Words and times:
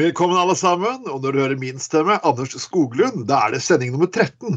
Velkommen 0.00 0.38
alle 0.40 0.54
sammen, 0.56 1.02
og 1.04 1.18
når 1.20 1.34
du 1.34 1.38
hører 1.42 1.58
min 1.60 1.80
stemme, 1.82 2.14
Anders 2.24 2.54
Skoglund, 2.62 3.26
da 3.28 3.42
er 3.44 3.52
det 3.52 3.58
sending 3.60 3.90
nummer 3.92 4.08
13. 4.08 4.54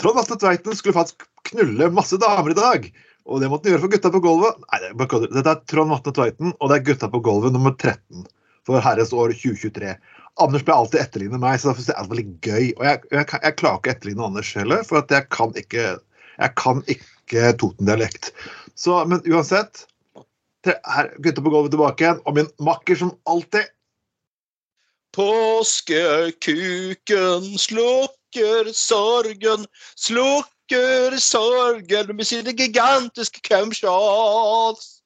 Trond 0.00 0.20
Atle 0.22 0.38
Tveiten 0.40 0.78
skulle 0.78 0.94
faktisk 0.96 1.26
knulle 1.50 1.90
masse 1.92 2.16
damer 2.16 2.54
i 2.54 2.56
dag, 2.56 2.86
og 3.28 3.42
det 3.42 3.50
måtte 3.52 3.68
han 3.68 3.74
gjøre 3.74 3.82
for 3.82 3.92
gutta 3.92 4.12
på 4.14 4.22
gulvet. 4.24 4.62
Nei. 4.72 4.80
Dette 5.26 5.52
er 5.52 5.60
Trond 5.68 5.92
Atle 5.92 6.14
Tveiten, 6.16 6.54
og 6.56 6.72
det 6.72 6.78
er 6.78 6.86
gutta 6.86 7.10
på 7.12 7.20
gulvet 7.26 7.52
nummer 7.52 7.74
13 7.76 8.24
for 8.64 8.80
herres 8.86 9.12
år 9.12 9.34
2023. 9.42 9.92
Anders 10.40 10.64
ble 10.64 10.78
alltid 10.78 11.02
etterligne 11.02 11.42
meg, 11.44 11.60
så 11.60 11.76
det 11.76 11.92
er 11.92 12.08
veldig 12.08 12.26
gøy. 12.40 12.72
Og 12.78 12.88
jeg, 12.88 13.04
jeg, 13.12 13.28
jeg 13.28 13.58
klarer 13.60 13.82
ikke 13.82 13.92
å 13.92 13.94
etterligne 13.98 14.26
Anders 14.30 14.54
heller, 14.56 14.88
for 14.88 15.04
jeg 15.04 15.28
kan 15.36 15.52
ikke 15.60 15.86
jeg 16.38 16.56
kan 16.62 16.82
ikke 16.96 17.52
Toten-dialekt. 17.60 18.32
Men 18.88 19.20
uansett, 19.28 19.84
her, 20.64 21.12
gutta 21.20 21.44
på 21.44 21.52
gulvet 21.52 21.76
tilbake 21.76 22.08
igjen, 22.08 22.24
og 22.24 22.40
min 22.40 22.48
makker 22.64 23.04
som 23.04 23.12
alltid 23.28 23.68
Påskekuken 25.12 26.38
slukker 27.58 28.72
sorgen, 28.72 29.66
slukker 29.96 31.16
sorgen 31.20 32.16
med 32.16 32.26
sine 32.26 32.52
gigantiske 32.56 33.40
camshots. 33.44 35.02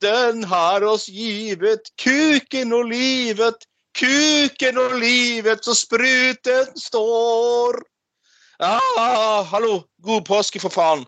Den 0.00 0.44
har 0.44 0.84
oss 0.86 1.08
givet 1.10 1.90
kuken 1.98 2.72
og 2.72 2.84
livet, 2.92 3.66
kuken 3.98 4.78
og 4.78 4.94
livet 5.02 5.64
så 5.66 5.74
spruten 5.74 6.66
står. 6.78 7.82
Ah, 8.62 9.42
hallo, 9.50 9.82
god 10.02 10.22
påske 10.26 10.62
for 10.62 10.70
faen. 10.70 11.06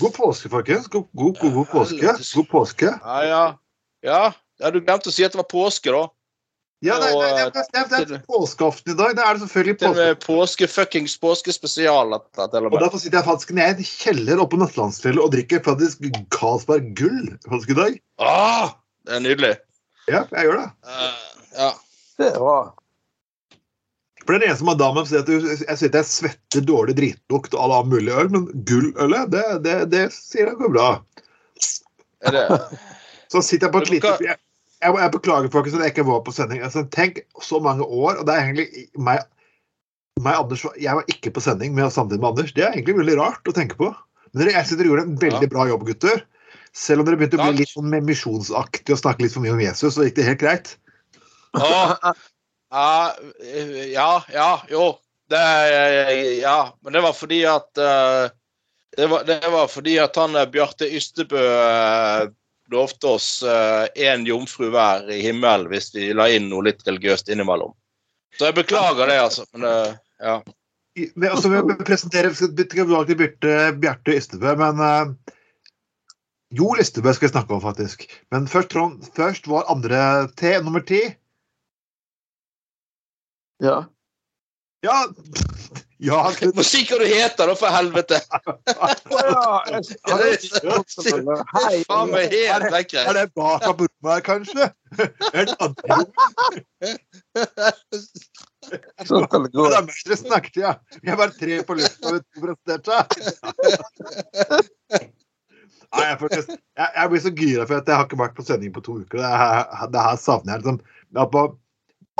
God 0.00 0.14
påske, 0.16 0.48
folkens. 0.48 0.86
God, 0.88 1.04
god, 1.14 1.34
god, 1.40 1.52
god 1.52 1.66
påske. 1.66 2.14
God 2.34 2.46
påske. 2.50 2.94
Ja, 3.02 3.22
ja. 3.26 4.32
Ja, 4.62 4.70
du 4.70 4.80
glemte 4.80 5.10
å 5.10 5.14
si 5.14 5.24
at 5.26 5.34
det 5.34 5.42
var 5.42 5.50
påske, 5.50 5.90
da. 5.90 6.06
Ja, 6.82 6.96
det, 6.98 7.12
det, 7.14 7.44
det, 7.54 7.62
det, 7.70 7.78
er, 7.78 8.06
det 8.10 8.16
er 8.16 8.22
påskeaften 8.26 8.90
i 8.90 8.96
dag. 8.98 9.12
Det 9.14 9.22
er 9.22 9.36
det 9.36 9.44
selvfølgelig 9.44 9.74
påske. 9.78 9.98
med 10.00 10.24
påske 10.24 10.66
fuckings 10.66 11.14
påskespesial. 11.22 12.16
og 12.16 12.74
derfor 12.74 12.98
sitter 12.98 13.20
jeg 13.20 13.28
faktisk 13.28 13.52
nede 13.54 13.76
i 13.78 13.84
en 13.84 13.90
kjeller 13.90 14.42
oppe 14.42 14.56
på 14.56 14.64
Nattlandsfjellet 14.64 15.22
og 15.22 15.30
drikker 15.36 15.62
faktisk 15.62 16.02
Carlsberg 16.34 16.90
Gull 16.98 17.30
faktisk 17.46 17.70
i 17.76 17.78
dag. 17.78 18.02
Ah, 18.18 18.74
det 19.06 19.14
er 19.14 19.24
nydelig. 19.28 19.54
Ja, 20.10 20.24
jeg 20.34 20.48
gjør 20.48 20.58
det. 20.58 20.68
Uh, 20.82 21.48
ja. 21.60 21.72
Det 22.18 22.30
er 22.32 22.38
bra. 22.42 22.58
For 24.26 24.34
den 24.34 24.48
eneste 24.48 24.66
madammen 24.66 25.06
sier 25.06 25.22
at 25.22 25.30
jeg 25.30 25.78
sitter 25.78 26.02
jeg 26.02 26.10
svetter 26.10 26.66
dårlig 26.66 26.98
dritlukt 26.98 27.54
av 27.54 27.78
all 27.78 27.86
mulig 27.90 28.10
øl, 28.10 28.30
men 28.34 28.50
gullølet, 28.66 29.30
det, 29.30 29.48
det, 29.66 29.80
det 29.94 30.06
sier 30.14 30.50
jeg 30.50 30.58
går 30.58 30.74
bra. 30.74 30.92
Er 32.26 32.38
det 32.38 32.46
Så 33.30 33.40
sitter 33.42 33.68
jeg 33.68 33.74
på 33.74 33.86
et 33.86 33.94
lite 34.00 34.40
jeg, 34.82 34.96
jeg, 34.98 35.12
beklager 35.14 35.52
folkens 35.52 35.76
at 35.78 35.84
jeg 35.86 35.94
ikke 35.94 36.08
var 36.08 36.24
på 36.26 36.34
sending. 36.34 36.62
Altså, 36.66 36.84
tenk 36.94 37.22
så 37.42 37.60
mange 37.62 37.86
år, 37.86 38.18
og 38.18 38.26
det 38.26 38.34
er 38.34 38.48
egentlig 38.48 38.86
meg, 38.98 39.22
meg 40.22 40.40
Anders, 40.40 40.66
Jeg 40.80 40.98
var 40.98 41.08
ikke 41.12 41.32
på 41.36 41.44
sending 41.44 41.76
med 41.76 41.92
samtidig 41.94 42.22
med 42.22 42.32
Anders. 42.32 42.52
Det 42.56 42.66
er 42.66 42.74
egentlig 42.74 42.98
veldig 42.98 43.16
rart 43.20 43.48
å 43.48 43.56
tenke 43.56 43.78
på. 43.78 43.92
Men 44.32 44.42
dere, 44.42 44.56
jeg 44.56 44.68
synes 44.68 44.80
dere 44.80 44.90
gjorde 44.90 45.06
en 45.08 45.18
veldig 45.22 45.50
bra 45.52 45.68
jobb, 45.70 45.86
gutter. 45.88 46.24
Selv 46.76 47.02
om 47.02 47.08
dere 47.08 47.20
begynte 47.20 47.38
å 47.38 47.44
bli 47.44 47.52
Takk. 47.52 47.60
litt 47.60 47.72
sånn 47.72 47.96
misjonsaktig 48.08 48.94
og 48.94 49.00
snakke 49.02 49.26
litt 49.26 49.34
for 49.34 49.44
mye 49.44 49.54
om 49.54 49.62
Jesus, 49.62 49.94
så 49.94 50.06
gikk 50.06 50.18
det 50.18 50.28
helt 50.30 50.42
greit. 50.42 50.76
Åh, 51.52 52.12
ja, 52.72 52.92
ja, 53.92 54.12
ja, 54.32 54.52
jo. 54.72 54.92
Det, 55.32 55.42
ja, 56.40 56.56
men 56.84 56.96
det 56.96 57.00
var 57.04 57.14
fordi 57.16 57.38
at 57.48 57.80
uh, 57.80 58.28
det, 58.96 59.06
var, 59.08 59.24
det 59.28 59.38
var 59.52 59.68
fordi 59.72 59.94
at 60.02 60.16
han 60.20 60.36
eh, 60.36 60.48
Bjarte 60.52 60.88
Ystebø 60.92 61.40
eh, 61.40 62.26
lovte 62.72 63.14
oss 63.14 63.28
én 63.94 64.26
jomfru 64.26 64.70
hver 64.72 65.06
i 65.12 65.20
himmelen 65.22 65.68
hvis 65.70 65.92
vi 65.94 66.10
la 66.16 66.26
inn 66.32 66.48
noe 66.50 66.66
litt 66.66 66.82
religiøst 66.88 67.30
innimellom. 67.32 67.74
Så 68.38 68.48
jeg 68.48 68.56
beklager 68.56 69.08
det, 69.10 69.20
altså. 69.20 69.46
Men 69.52 69.68
eh, 69.68 69.94
ja. 70.22 70.40
Men, 71.14 71.30
altså, 71.30 71.48
vi 71.48 71.76
presenterer 71.84 72.34
tilbake 72.36 73.06
til 73.08 73.20
Bjarte, 73.20 73.54
Bjarte 73.80 74.16
Ystebø, 74.16 74.52
men 74.60 74.80
uh, 74.84 75.36
Jo 76.52 76.74
Listebø 76.76 77.14
skal 77.16 77.28
vi 77.28 77.32
snakke 77.32 77.56
om, 77.56 77.62
faktisk. 77.64 78.04
Men 78.32 78.48
først, 78.48 78.68
Trond, 78.74 79.06
først 79.16 79.48
var 79.48 79.70
andre 79.72 80.28
T, 80.36 80.52
nummer 80.64 80.84
ti. 80.84 81.00
Ja. 83.62 83.78
Ja, 84.84 84.98
ja. 86.02 86.32
Må 86.56 86.62
si 86.66 86.80
hva 86.88 86.96
du 87.00 87.06
heter, 87.06 87.46
da, 87.48 87.54
for 87.58 87.70
helvete! 87.72 88.16
Hei. 91.54 91.76
Faen 91.88 92.08
meg 92.12 92.24
helt 92.34 92.68
vekk 92.74 92.90
Er 93.04 93.12
det 93.18 93.26
bak 93.38 93.62
av 93.70 93.76
her, 93.82 94.20
kanskje? 94.26 94.64
Er? 95.32 95.46
Sånn 99.08 99.26
kan 99.30 99.40
det 99.46 99.52
gå. 99.54 99.62
Det 99.70 99.76
er 99.78 99.84
meg 99.86 99.94
dere 100.06 100.18
snakket, 100.20 100.56
ja. 100.60 100.72
Jeg 101.02 101.18
bare 101.18 101.34
tre 101.38 101.54
på 101.66 101.72
lufta 101.78 102.06
og 102.12 102.16
to 102.22 102.36
presterte. 102.44 102.96
Nei, 105.92 106.04
jeg, 106.08 106.16
faktisk, 106.22 106.48
jeg, 106.56 106.88
jeg 106.96 107.06
blir 107.12 107.20
så 107.20 107.30
gira 107.36 107.64
for 107.68 107.76
at 107.82 107.88
jeg 107.90 107.96
har 107.98 108.06
ikke 108.08 108.22
vært 108.22 108.36
på 108.36 108.44
sending 108.46 108.70
på 108.72 108.84
to 108.84 108.92
uker. 109.02 109.18
Det 109.20 109.32
her, 109.42 109.58
det 109.92 110.04
her 110.06 110.16
savner 110.20 110.50
jeg. 110.54 110.60
liksom. 110.62 110.78
Jeg 111.18 111.26
på, 111.34 111.40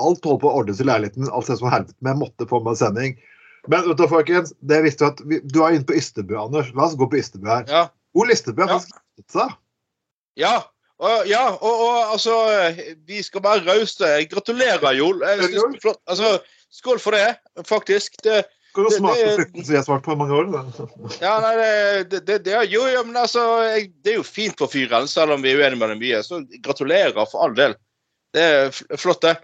alt 0.03 0.28
holdt 0.28 0.43
på 0.43 0.50
å 0.50 0.56
ordnes 0.60 0.82
i 0.82 0.88
leiligheten, 0.88 1.32
alt 1.32 1.47
ser 1.49 1.59
som 1.60 1.72
helvete, 1.72 2.00
men 2.00 2.10
jeg 2.12 2.20
måtte 2.25 2.50
få 2.50 2.56
meg 2.66 2.75
sending. 2.81 3.12
Men 3.71 3.84
vet 3.89 3.99
du, 4.00 4.09
folkens, 4.11 4.53
det 4.61 4.81
visste 4.83 5.06
at 5.12 5.21
vi, 5.28 5.39
du 5.45 5.61
er 5.62 5.77
inne 5.77 5.87
på 5.87 5.95
Ystebø, 5.95 6.34
Anders. 6.41 6.73
La 6.75 6.89
oss 6.89 6.97
gå 6.99 7.06
på 7.12 7.19
Ystebø 7.21 7.47
her. 7.47 7.67
Ja. 7.71 7.83
Ole 8.19 8.34
Ystebø 8.34 8.65
har 8.65 8.73
Ja. 8.75 8.78
faktisk 8.81 8.97
giftet 9.17 9.37
seg. 9.39 9.53
Ja, 10.41 10.55
og, 11.03 11.27
ja, 11.28 11.45
og, 11.53 11.84
og 11.87 12.12
altså 12.15 12.34
Vi 13.06 13.23
skal 13.23 13.43
være 13.45 13.62
rause. 13.69 14.11
Gratulerer, 14.31 14.83
er 14.83 15.78
Flott. 15.83 16.00
Altså, 16.09 16.41
skål 16.73 16.99
for 17.03 17.11
det, 17.12 17.37
faktisk. 17.69 18.17
Det, 18.25 18.45
Skal 18.73 18.84
du 18.84 18.89
Det- 18.89 18.99
smake 18.99 19.25
på 19.25 19.37
frukten 19.37 19.65
som 19.65 19.75
jeg 19.75 19.79
har 19.83 19.84
svart 19.84 20.03
på 20.06 20.12
i 20.12 20.17
mange 20.17 20.33
år? 20.34 20.47
Da. 20.49 20.61
ja, 21.21 21.33
nei, 21.44 21.55
det, 22.09 22.23
det, 22.27 22.39
det, 22.47 22.55
jo, 22.73 22.87
jo, 22.89 23.03
men 23.05 23.17
altså 23.21 23.43
Det 24.03 24.15
er 24.15 24.17
jo 24.17 24.23
fint 24.25 24.56
for 24.59 24.67
fyren, 24.73 25.06
selv 25.06 25.33
om 25.33 25.43
vi 25.43 25.53
er 25.53 25.61
uenige 25.61 25.79
med 25.79 25.89
det 25.93 25.99
mye. 26.00 26.23
Så 26.25 26.41
gratulerer, 26.65 27.12
for 27.29 27.44
all 27.44 27.55
del. 27.55 27.75
Det 28.33 28.43
er 28.43 28.71
flott, 28.97 29.21
det. 29.23 29.37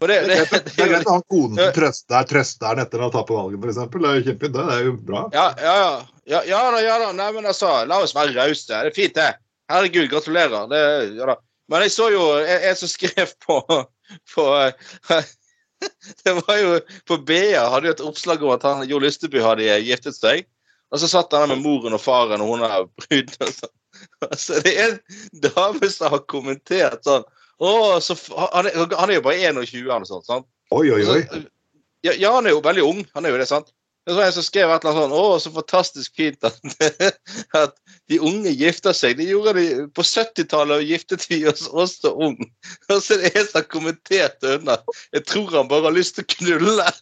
Men 0.00 0.08
det, 0.08 0.20
Det 0.20 0.36
det, 0.50 0.60
det, 0.64 0.72
er 0.80 0.90
greit 0.94 1.08
å 1.08 1.18
ha 1.18 1.22
konen 1.28 1.58
som 1.58 1.72
trøster 1.76 2.28
trøsteren 2.30 2.80
etter 2.80 3.00
å 3.02 3.08
ha 3.08 3.12
tapt 3.12 3.32
valget, 3.34 3.60
f.eks. 3.60 3.80
Det 3.92 4.08
er 4.08 4.18
jo 4.18 4.26
kjempefint. 4.28 4.54
Det 4.56 4.76
er 4.76 4.86
jo 4.86 4.94
bra. 5.10 5.26
ja, 5.34 5.46
ja, 5.60 5.74
ja. 5.82 5.92
Ja, 6.32 6.40
ja 6.46 6.60
da, 6.70 6.80
ja 6.80 6.98
da. 7.02 7.10
Nei, 7.18 7.28
men 7.34 7.48
altså, 7.50 7.70
la 7.88 7.98
oss 8.02 8.14
være 8.16 8.36
rause. 8.36 8.68
Det 8.70 8.92
er 8.92 8.96
fint, 8.96 9.18
det. 9.18 9.28
Herregud, 9.72 10.08
gratulerer. 10.12 10.68
Det, 10.70 10.82
ja 11.18 11.28
da. 11.32 11.36
Men 11.72 11.84
jeg 11.86 11.94
så 11.94 12.08
jo 12.12 12.24
en, 12.38 12.66
en 12.70 12.78
som 12.78 12.90
skrev 12.90 13.34
på, 13.44 13.58
på 14.34 14.46
Det 16.22 16.34
var 16.36 16.58
jo 16.60 16.74
På 17.08 17.16
BA 17.26 17.62
hadde 17.72 17.88
jo 17.88 17.94
et 17.96 18.04
oppslag 18.06 18.42
om 18.44 18.52
at 18.54 18.66
han, 18.66 18.84
Jo 18.90 19.00
Lysteby 19.02 19.42
hadde 19.42 19.80
giftet 19.82 20.18
seg. 20.18 20.46
Og 20.92 21.00
så 21.00 21.08
satt 21.08 21.32
han 21.32 21.46
der 21.46 21.54
med 21.54 21.64
moren 21.64 21.96
og 21.96 22.02
faren, 22.04 22.42
og 22.44 22.52
hun 22.52 22.64
er 22.66 22.84
bruden. 22.86 23.38
og 23.40 23.54
sånn. 23.60 23.76
Altså, 24.24 24.58
det 24.64 24.72
er 24.78 24.94
en 24.94 25.42
dame 25.44 25.88
som 25.92 26.14
har 26.14 26.22
kommentert 26.30 27.04
sånn 27.06 27.24
Å, 27.62 28.00
så 28.02 28.16
han, 28.34 28.66
er, 28.66 28.74
han 28.98 29.10
er 29.10 29.14
jo 29.20 29.24
bare 29.24 29.38
21 29.38 29.84
eller 29.84 30.02
noe 30.02 30.08
sånt. 30.08 30.26
sant? 30.26 30.48
Oi, 30.74 30.88
oi, 30.90 31.02
oi. 31.06 31.20
Så, 31.28 31.42
ja, 32.02 32.16
ja, 32.18 32.32
han 32.34 32.48
er 32.48 32.56
jo 32.56 32.64
veldig 32.64 32.82
ung. 32.82 33.04
Han 33.14 33.26
er 33.26 33.30
jo 33.34 33.38
det, 33.38 33.46
sant? 33.50 33.70
Det 34.02 34.16
var 34.16 34.24
en 34.26 34.32
som 34.34 34.42
skrev 34.42 34.66
et 34.66 34.82
eller 34.82 34.96
annet 34.96 35.04
sånn 35.04 35.12
Å, 35.14 35.38
så 35.38 35.50
fantastisk 35.54 36.16
fint 36.18 36.42
at, 36.42 36.56
at 37.62 37.76
de 38.10 38.18
unge 38.18 38.50
gifter 38.50 38.96
seg. 38.98 39.14
Det 39.20 39.28
gjorde 39.28 39.52
de 39.60 39.66
På 39.94 40.02
70-tallet 40.02 40.82
giftet 40.88 41.22
vi 41.30 41.38
oss 41.46 41.68
også 41.70 42.10
ung. 42.26 42.34
Og 42.90 42.98
så 42.98 43.14
er 43.14 43.18
det 43.22 43.30
en 43.36 43.46
som 43.46 43.60
har 43.60 43.68
kommentert 43.70 44.42
under. 44.56 44.82
Jeg 45.14 45.22
tror 45.30 45.54
han 45.54 45.70
bare 45.70 45.86
har 45.86 45.94
lyst 45.94 46.18
til 46.18 46.26
å 46.26 46.32
knulle. 46.34 46.86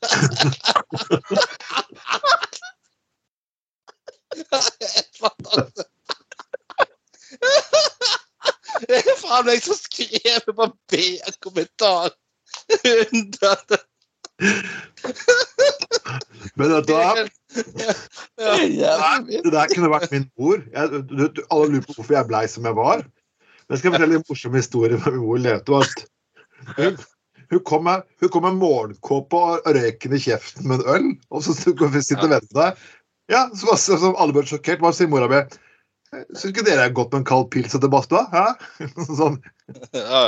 Fantastisk. 5.20 5.88
Det 8.86 8.98
er 9.00 9.16
faen 9.20 9.46
meg 9.48 9.62
som 9.64 9.76
skrev 9.78 10.40
på 10.46 10.66
B-kommentar 10.90 12.12
under 12.80 13.64
det. 13.70 13.80
Men 16.56 16.72
vet 16.72 16.88
du 16.88 16.92
hva? 16.96 17.12
Det 18.40 19.52
der 19.52 19.72
kunne 19.74 19.92
vært 19.92 20.12
min 20.14 20.28
mor. 20.40 20.62
Jeg, 20.72 21.02
du, 21.10 21.24
du, 21.28 21.42
alle 21.50 21.72
lurer 21.74 21.86
på 21.86 21.96
hvorfor 21.98 22.16
jeg 22.16 22.28
blei 22.30 22.44
som 22.50 22.68
jeg 22.68 22.78
var. 22.78 23.04
Men 23.04 23.76
jeg 23.76 23.82
skal 23.82 23.96
fortelle 23.96 24.20
en 24.20 24.28
morsom 24.28 24.56
historie 24.58 25.00
fra 25.00 25.14
min 25.14 25.24
mor 25.26 25.42
levde. 25.42 25.82
Hun, 26.78 26.96
hun 27.50 27.64
kom 27.66 27.84
med, 27.88 28.06
hun 28.22 28.32
kom 28.32 28.46
med 28.48 28.60
morgenkåpe 28.60 29.42
og 29.46 29.68
røyken 29.76 30.16
i 30.16 30.22
kjeften 30.22 30.68
med 30.70 30.82
en 30.82 30.94
øl, 30.94 31.08
og 31.30 31.44
så 31.44 31.56
sitter 31.56 31.88
vennene 31.90 32.40
der. 32.56 32.78
Ja, 33.30 33.46
så, 33.54 33.76
så, 33.78 33.98
så 34.00 34.14
alle 34.18 34.34
ble 34.34 34.42
sjokkert. 34.48 34.82
Hva 34.82 34.90
sier 34.94 35.10
mora 35.10 35.28
mi? 35.30 35.44
Syns 36.10 36.50
ikke 36.50 36.66
dere 36.66 36.88
er 36.88 36.94
godt 36.94 37.12
med 37.14 37.22
en 37.22 37.28
kald 37.28 37.50
pils 37.54 37.74
etter 37.76 37.90
badstua? 37.92 38.24
Sånn. 39.20 39.38
Ja. 39.94 40.24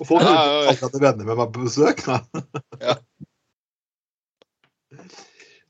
Og 0.00 0.08
folk 0.08 0.24
Ja, 0.24 0.32
ja, 0.34 0.72
ja. 0.72 0.88
om 0.88 1.02
venner 1.02 1.28
med 1.28 1.38
meg 1.38 1.52
på 1.54 1.66
besøk. 1.66 2.02
Ja. 2.80 2.96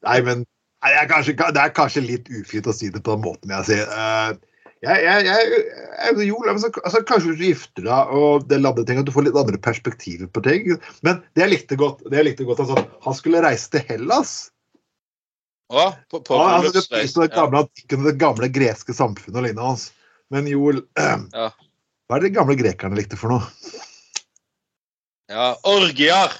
Nei, 0.06 0.20
men 0.24 0.44
nei, 0.46 0.92
er 0.96 1.08
kanskje, 1.10 1.34
det 1.36 1.60
er 1.60 1.74
kanskje 1.76 2.04
litt 2.06 2.30
ufint 2.32 2.68
å 2.70 2.74
si 2.76 2.88
det 2.92 3.02
på 3.04 3.16
den 3.16 3.26
måten 3.26 3.52
jeg 3.52 3.68
sier. 3.68 3.90
Eh, 3.92 4.30
jeg, 4.80 5.02
jeg, 5.04 5.26
jeg, 5.26 5.58
jeg, 6.00 6.28
jo, 6.30 6.38
altså, 6.48 7.02
kanskje 7.04 7.34
du 7.36 7.42
gifter 7.44 7.84
deg 7.84 8.14
og 8.16 8.46
det 8.48 8.62
lander 8.62 8.86
ting, 8.88 9.02
at 9.02 9.08
du 9.08 9.12
får 9.12 9.26
litt 9.26 9.36
andre 9.36 9.60
perspektiver 9.60 10.30
på 10.32 10.44
ting. 10.46 10.70
Men 11.04 11.20
det 11.36 11.44
jeg 11.44 11.52
likte 11.52 11.80
godt, 11.80 12.00
det 12.08 12.22
jeg 12.22 12.30
likte 12.30 12.48
godt 12.48 12.64
altså, 12.64 12.86
Han 13.04 13.18
skulle 13.18 13.44
reise 13.44 13.68
til 13.74 13.84
Hellas. 13.90 14.32
Å, 15.70 15.84
på, 16.10 16.18
på 16.26 16.34
Ja, 16.34 16.46
altså, 16.58 16.72
det, 16.74 16.82
bryllupsreis. 16.88 17.12
det, 17.14 17.28
gamle 17.36 17.60
antikken 17.64 18.06
det 18.08 18.16
gamle 18.18 18.48
greske 18.50 18.94
samfunnet 18.96 19.36
og 19.38 19.44
lignende 19.46 19.68
hans. 19.68 19.84
Men 20.34 20.48
Joel, 20.50 20.82
Ja. 20.98 21.50
hva 22.10 22.16
er 22.16 22.24
det 22.24 22.30
de 22.32 22.36
gamle 22.38 22.56
grekerne 22.58 22.98
likte 22.98 23.18
for 23.20 23.30
noe? 23.36 23.46
Ja, 25.30 25.52
orgier! 25.70 26.32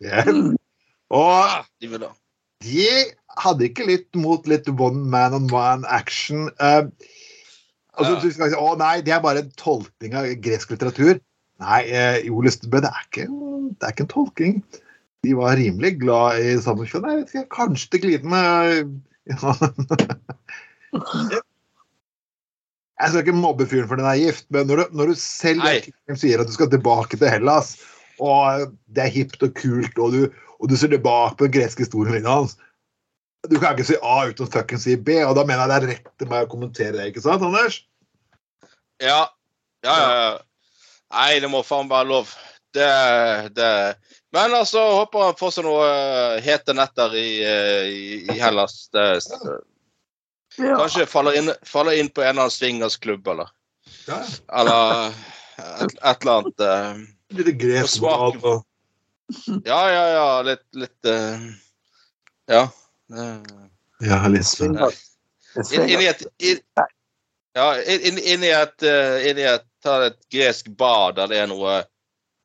Ja. 0.00 0.22
Mm. 0.24 0.54
Og 1.12 1.64
de 1.82 1.90
de 2.64 2.86
hadde 3.38 3.68
ikke 3.68 3.84
litt 3.86 4.16
mot 4.18 4.46
litt 4.50 4.66
one 4.72 5.04
man 5.12 5.34
on 5.36 5.46
one 5.54 5.86
action. 5.86 6.48
Uh, 6.58 6.88
altså, 7.94 8.14
Ja. 8.16 8.20
du 8.24 8.30
skal 8.34 8.50
si, 8.50 8.56
Å 8.58 8.72
nei, 8.80 9.00
det 9.06 9.12
er 9.14 9.20
bare 9.22 9.44
en 9.44 9.52
tolkning 9.60 10.16
av 10.18 10.26
gresk 10.42 10.72
litteratur. 10.74 11.20
Nei, 11.62 11.80
uh, 11.92 12.18
Joel 12.26 12.48
Østebø, 12.50 12.80
det, 12.82 12.90
er 12.90 13.06
ikke- 13.06 13.28
det 13.78 13.86
er 13.86 13.92
ikke 13.94 14.06
en 14.06 14.14
tolkning. 14.14 14.58
De 15.26 15.34
var 15.34 15.58
rimelig 15.58 15.96
glad 16.00 16.38
i 16.40 16.56
sammenskjønn. 16.62 17.06
Jeg 17.10 17.20
vet 17.20 17.34
ikke, 17.34 17.54
kanskje 17.56 17.92
til 17.92 18.04
glidende 18.06 18.42
ja. 19.28 19.54
Jeg 22.98 23.12
skal 23.12 23.20
ikke 23.22 23.36
mobbe 23.36 23.66
fyren 23.70 23.86
for 23.86 24.00
den 24.00 24.08
er 24.10 24.18
gift, 24.18 24.48
men 24.54 24.66
når 24.66 24.80
du, 24.80 24.96
når 24.98 25.12
du 25.12 25.18
selv 25.20 25.62
sier 26.18 26.40
at 26.42 26.48
du 26.48 26.54
skal 26.54 26.70
tilbake 26.72 27.14
til 27.14 27.30
Hellas, 27.30 27.76
og 28.18 28.72
det 28.90 29.04
er 29.04 29.12
hipt 29.14 29.44
og 29.46 29.52
kult, 29.54 30.00
og 30.02 30.16
du, 30.16 30.24
og 30.58 30.70
du 30.70 30.74
ser 30.74 30.90
tilbake 30.90 31.38
på 31.38 31.46
den 31.46 31.54
greske 31.60 31.86
historien 31.86 32.26
hans 32.26 32.56
Du 33.46 33.54
kan 33.60 33.76
ikke 33.76 33.86
si 33.86 33.94
A 34.02 34.16
uten 34.26 34.48
å 34.48 34.50
fuckings 34.50 34.82
si 34.88 34.96
B, 34.98 35.20
og 35.22 35.36
da 35.38 35.46
mener 35.46 35.62
jeg 35.62 35.70
det 35.70 35.76
er 35.78 35.88
rett 35.92 36.10
til 36.18 36.30
meg 36.32 36.48
å 36.48 36.50
kommentere 36.50 36.96
det, 36.96 37.06
ikke 37.12 37.22
sant, 37.22 37.44
Anders? 37.46 37.78
Ja. 38.98 39.28
Ja, 39.86 39.94
ja, 39.94 40.10
ja. 40.18 40.32
Nei, 41.14 41.38
det 41.38 41.50
må 41.52 41.62
faen 41.62 41.86
være 41.90 42.10
lov. 42.10 42.32
Det, 42.74 43.48
det 43.56 43.96
Men 44.32 44.54
altså, 44.54 44.78
håper 45.00 45.18
han 45.24 45.36
får 45.38 45.50
seg 45.56 45.64
noe 45.64 45.86
eh, 45.88 46.40
hete 46.44 46.74
netter 46.76 47.14
i, 47.16 47.28
eh, 47.44 47.86
i, 47.88 48.18
i 48.34 48.38
Hellas. 48.40 48.88
Det, 48.92 49.06
Ja. 50.58 50.74
kanskje 50.76 51.04
faller 51.06 51.36
inn, 51.38 51.52
faller 51.62 51.94
inn 52.00 52.08
på 52.10 52.20
en 52.22 52.28
eller 52.32 52.42
annen 52.48 52.50
swingersklubb, 52.50 53.28
eller 53.30 53.48
Ja. 54.08 54.16
Eller 54.58 55.14
et, 55.58 55.94
et 56.02 56.22
eller 56.22 56.32
annet. 56.32 56.60
eh. 56.60 56.96
Litt 57.38 57.52
gresk 57.60 58.02
og 58.02 58.64
Ja, 59.64 59.80
ja, 59.92 60.04
ja. 60.16 60.42
Litt, 60.42 60.64
litt 60.72 61.06
uh, 61.06 61.46
Ja. 62.48 62.62
eh, 63.14 63.68
Ja, 64.00 64.18
litt. 64.28 64.46
Svinger. 64.46 64.90
Det 65.54 65.64
Inn, 65.72 65.82
inn 65.88 66.00
i 66.00 66.08
svinger. 66.08 66.10
et 66.10 66.26
inn, 66.38 66.60
Ja, 67.54 67.68
inn, 67.82 68.18
inn 68.18 68.44
i 68.44 68.50
et 68.54 68.82
eh, 68.82 69.30
Inn 69.30 69.38
i 69.38 69.46
et, 69.50 69.64
ta 69.82 70.00
et 70.06 70.18
gresk 70.32 70.68
bad 70.78 71.16
der 71.20 71.26
det 71.30 71.38
er 71.44 71.46
noe 71.50 71.78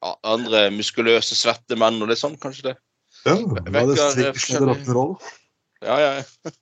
ja, 0.04 0.12
andre 0.36 0.68
muskuløse, 0.76 1.38
svette 1.40 1.78
menn 1.80 2.02
og 2.04 2.12
litt 2.12 2.20
sånn, 2.22 2.36
kanskje 2.42 2.72
det? 2.72 2.76
Ja, 3.24 3.38
det 3.40 3.64
er 3.72 3.96
det 4.20 4.34
forskjellig- 4.36 4.60
eller 4.60 4.74
rock'n'roll? 4.74 5.16
Ja, 5.84 5.98
ja. 6.00 6.12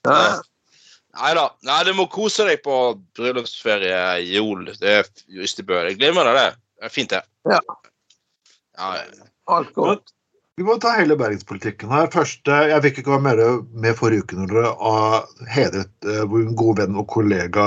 Ja. 0.06 0.42
Nei 1.12 1.34
da. 1.36 1.50
Nei, 1.68 1.82
du 1.84 1.92
må 1.98 2.08
kose 2.12 2.46
deg 2.48 2.62
på 2.64 2.78
bryllupsferie 3.18 4.00
i 4.22 4.38
Jol. 4.38 4.70
Det 4.80 4.94
er 5.02 5.10
Ystebø. 5.44 5.82
Jeg 5.90 6.00
glemmer 6.00 6.30
det. 6.38 6.48
Det 6.80 6.88
er 6.88 6.94
fint, 6.94 7.12
det. 7.12 7.24
Ja. 7.50 7.60
Ja, 8.80 8.94
ja. 9.02 9.30
Alt 9.52 9.74
godt. 9.76 10.14
Vi 10.60 10.66
må 10.68 10.76
ta 10.80 10.92
hele 10.94 11.16
bergenspolitikken 11.18 11.92
her. 11.92 12.10
Første, 12.14 12.54
Jeg 12.70 12.84
fikk 12.86 13.02
ikke 13.02 13.16
være 13.16 13.26
med, 13.26 13.40
med 13.74 13.98
forrige 13.98 14.26
uke 14.26 14.38
når 14.38 14.52
dere 14.52 14.74
har 14.78 15.16
hedret 15.50 16.08
eh, 16.08 16.24
vår 16.30 16.52
gode 16.60 16.84
venn 16.84 17.00
og 17.00 17.08
kollega 17.10 17.66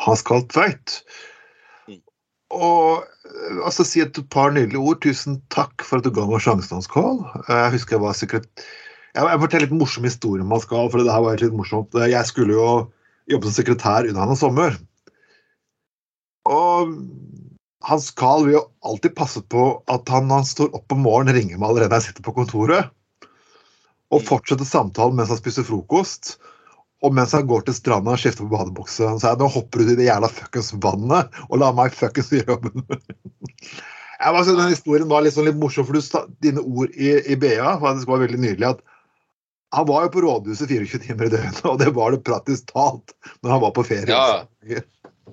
Hans 0.00 0.22
Kalt 0.26 0.48
Tveit. 0.54 1.00
Mm. 1.90 2.00
Og 2.56 3.02
eh, 3.04 3.19
altså 3.64 3.84
si 3.86 4.02
et 4.02 4.20
par 4.32 4.52
nydelige 4.54 4.82
ord. 4.82 5.00
Tusen 5.04 5.40
takk 5.54 5.84
for 5.86 6.00
at 6.00 6.06
du 6.06 6.12
ga 6.14 6.26
meg 6.28 6.42
sjansen, 6.44 6.76
Hans 6.78 6.90
Karl. 6.90 7.22
Eh, 7.46 7.56
Jeg 7.56 7.74
husker 7.78 7.98
jeg 7.98 8.04
var 8.04 8.18
sekretær... 8.18 8.70
Jeg 9.10 9.26
jeg 9.26 9.42
forteller 9.42 9.66
litt 9.66 9.74
morsom 9.74 10.04
historie 10.06 10.44
om 10.44 10.52
Hans 10.54 10.68
Kål, 10.70 10.86
for 10.92 11.02
det 11.02 11.10
var 11.10 11.40
litt 11.42 11.56
morsomt. 11.56 11.94
Eh, 11.98 12.12
Jeg 12.12 12.28
skulle 12.30 12.54
jo 12.54 12.68
jobbe 13.30 13.48
som 13.48 13.56
sekretær 13.56 14.06
under 14.08 14.22
han 14.22 14.34
en 14.34 14.38
sommer. 14.38 14.78
Og 16.50 16.94
Hans 17.86 18.10
Carl 18.12 18.46
vil 18.46 18.58
jo 18.58 18.64
alltid 18.86 19.16
passe 19.16 19.42
på 19.42 19.66
at 19.90 20.08
han 20.12 20.28
når 20.28 20.42
han 20.42 20.48
står 20.48 20.74
opp 20.76 20.94
om 20.94 21.04
morgenen, 21.06 21.36
ringer 21.36 21.58
meg 21.58 21.70
allerede 21.70 21.92
når 21.94 22.02
jeg 22.02 22.08
sitter 22.10 22.26
på 22.26 22.36
kontoret. 22.36 22.90
Og 24.10 24.24
fortsetter 24.26 24.66
samtalen 24.66 25.16
mens 25.18 25.30
han 25.32 25.38
spiser 25.40 25.66
frokost. 25.66 26.36
Og 27.00 27.14
mens 27.16 27.32
han 27.32 27.48
går 27.48 27.64
til 27.64 27.76
stranda 27.76 28.12
og 28.12 28.20
skifter 28.20 28.44
på 28.44 28.52
badebukse. 28.52 29.06
Han 29.08 29.20
sier 29.22 29.38
nå 29.40 29.48
hopper 29.48 29.80
du 29.80 29.88
ut 29.88 29.94
i 29.94 29.98
det 30.02 30.10
jævla 30.10 30.28
fuckings 30.32 30.74
vannet 30.84 31.40
og 31.48 31.62
la 31.62 31.70
meg 31.76 31.96
fuckings 31.96 32.32
gjøre 32.34 32.56
jobben. 32.56 32.84
Jeg 34.20 34.36
må 34.36 34.44
si, 34.44 34.52
den 34.52 34.74
historien 34.74 35.08
var 35.08 35.24
sånn 35.32 35.48
litt 35.48 35.60
morsom, 35.60 35.86
for 35.88 35.96
du 35.96 36.04
sa 36.04 36.26
dine 36.44 36.60
ord 36.60 36.92
i, 36.92 37.14
i 37.24 37.38
BA 37.40 37.76
faktisk 37.80 38.10
var 38.10 38.20
veldig 38.20 38.40
nydelig. 38.42 38.74
at 38.74 38.82
Han 39.76 39.88
var 39.88 40.04
jo 40.04 40.12
på 40.12 40.24
rådhuset 40.26 40.68
24 40.68 41.04
timer 41.06 41.30
i 41.30 41.32
døgnet, 41.32 41.60
og 41.64 41.78
det 41.80 41.92
var 41.96 42.12
det 42.12 42.24
praktisk 42.28 42.68
talt 42.74 43.14
når 43.40 43.54
han 43.54 43.62
var 43.64 43.72
på 43.78 43.86
ferie. 43.88 44.12
Ja. 44.12 44.82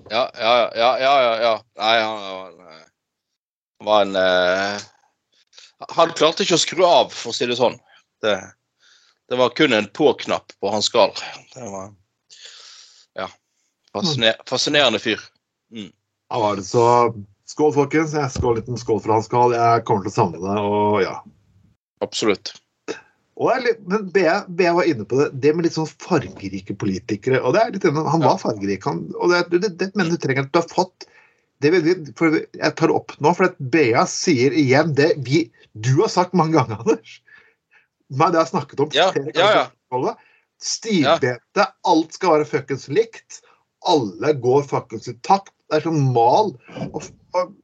Ja, 0.07 0.23
ja, 0.39 0.53
ja, 0.71 0.91
ja, 1.03 1.33
ja. 1.41 1.53
Nei, 1.81 1.95
han 1.99 2.21
han, 2.23 2.59
eh, 2.63 2.85
var 3.83 4.05
en 4.05 4.15
uh, 4.15 4.85
Han 5.97 6.13
klarte 6.15 6.45
ikke 6.45 6.55
å 6.55 6.61
skru 6.61 6.85
av, 6.87 7.11
for 7.11 7.33
å 7.33 7.35
si 7.35 7.47
det 7.49 7.57
sånn. 7.59 7.75
Det, 8.23 8.37
det 9.29 9.39
var 9.39 9.49
kun 9.49 9.73
en 9.73 9.87
på-knapp 9.87 10.53
på 10.59 10.69
hans 10.71 10.85
skall. 10.91 11.15
Det 11.53 11.65
var 11.71 11.93
Ja. 13.17 13.29
Fasciner, 13.93 14.35
fascinerende 14.49 14.99
fyr. 14.99 15.19
Mm. 15.73 15.91
Ja, 16.29 16.55
det 16.55 16.63
så 16.67 16.85
Skål, 17.47 17.71
folkens. 17.73 18.11
Jeg 18.13 18.31
skål 18.33 18.57
liten 18.59 18.77
skål 18.77 18.97
for 18.99 19.13
Hans 19.15 19.29
skall. 19.29 19.53
Jeg 19.55 19.83
kommer 19.87 20.03
til 20.03 20.11
å 20.11 20.15
savne 20.17 20.39
deg. 20.43 20.65
Og 20.67 20.97
ja. 20.99 21.13
Absolutt. 22.03 22.51
Og 23.37 23.51
det 23.53 23.57
litt, 23.63 23.83
men 23.87 24.09
BA, 24.11 24.71
var 24.73 24.89
inne 24.89 25.05
på 25.07 25.19
det, 25.19 25.27
det 25.43 25.53
med 25.55 25.67
litt 25.67 25.75
sånn 25.77 25.87
fargerike 25.87 26.75
politikere. 26.81 27.39
og 27.39 27.53
det 27.55 27.61
er 27.61 27.75
litt 27.75 27.85
Han 27.85 28.25
var 28.25 28.41
fargerik. 28.41 28.83
Han, 28.89 29.05
og 29.15 29.31
det, 29.31 29.61
det, 29.61 29.75
det 29.79 29.91
mener 29.93 30.17
du 30.17 30.19
trenger 30.19 30.47
at 30.47 30.51
du 30.51 30.59
har 30.59 30.67
fått 30.73 31.07
det 31.63 31.71
vil, 31.73 32.01
for 32.17 32.35
Jeg 32.37 32.73
tar 32.77 32.93
opp 32.93 33.15
nå, 33.23 33.31
for 33.33 33.47
at 33.47 33.55
BA 33.57 34.03
sier 34.09 34.53
igjen 34.53 34.91
det 34.97 35.13
vi, 35.25 35.47
du 35.73 35.95
har 36.01 36.11
sagt 36.13 36.35
mange 36.37 36.57
ganger, 36.57 36.83
Anders. 36.83 37.17
Men 38.13 38.31
det 38.33 38.41
jeg 38.43 38.51
snakket 38.53 38.83
om 38.83 38.95
Ja, 38.95 39.11
flere 39.15 39.33
ja, 39.35 39.47
ja. 39.55 39.65
ganger. 39.91 40.15
Alt 41.91 42.17
skal 42.17 42.35
være 42.37 42.49
fuckings 42.49 42.87
likt. 42.91 43.41
Alle 43.87 44.33
går 44.41 44.67
fuckings 44.69 45.09
i 45.11 45.15
takt. 45.27 45.53
Det 45.67 45.79
er 45.79 45.87
sånn 45.89 46.13
mal. 46.15 46.53
Og, 46.91 47.09
og, 47.35 47.55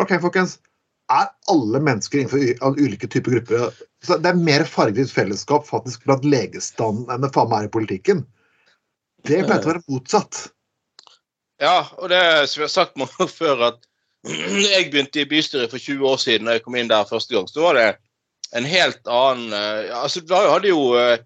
OK, 0.00 0.16
folkens. 0.22 0.58
Er 1.10 1.30
alle 1.50 1.80
mennesker 1.82 2.20
innenfor 2.20 2.78
ulike 2.78 3.08
typer 3.10 3.34
grupper 3.34 3.72
så 4.06 4.16
Det 4.22 4.30
er 4.30 4.38
mer 4.38 4.62
fargerikt 4.64 5.12
fellesskap 5.12 5.66
faktisk 5.68 6.06
blant 6.06 6.24
legestanden 6.24 7.10
enn 7.12 7.24
det 7.24 7.32
faen 7.34 7.50
meg 7.50 7.66
er 7.66 7.68
i 7.68 7.74
politikken. 7.74 8.22
Det 9.28 9.42
pleier 9.44 9.66
å 9.66 9.72
være 9.74 9.82
motsatt. 9.90 10.46
Ja, 11.60 11.82
og 12.00 12.08
det 12.08 12.22
som 12.48 12.62
vi 12.62 12.64
har 12.64 12.72
sagt 12.72 12.96
mange 13.00 13.26
før, 13.28 13.66
at 13.72 13.82
jeg 14.30 14.88
begynte 14.92 15.20
i 15.20 15.28
bystyret 15.28 15.72
for 15.72 15.82
20 15.82 16.08
år 16.08 16.22
siden, 16.22 16.48
da 16.48 16.56
jeg 16.56 16.64
kom 16.64 16.78
inn 16.80 16.88
der 16.88 17.08
første 17.08 17.36
gang, 17.36 17.48
så 17.50 17.66
var 17.66 17.76
det 17.76 17.88
en 18.56 18.66
helt 18.66 19.06
annen 19.06 19.52
eh, 19.52 19.90
altså 19.96 20.22
Vi 20.26 20.34
hadde 20.34 20.72
jo 20.72 20.94
eh, 20.98 21.22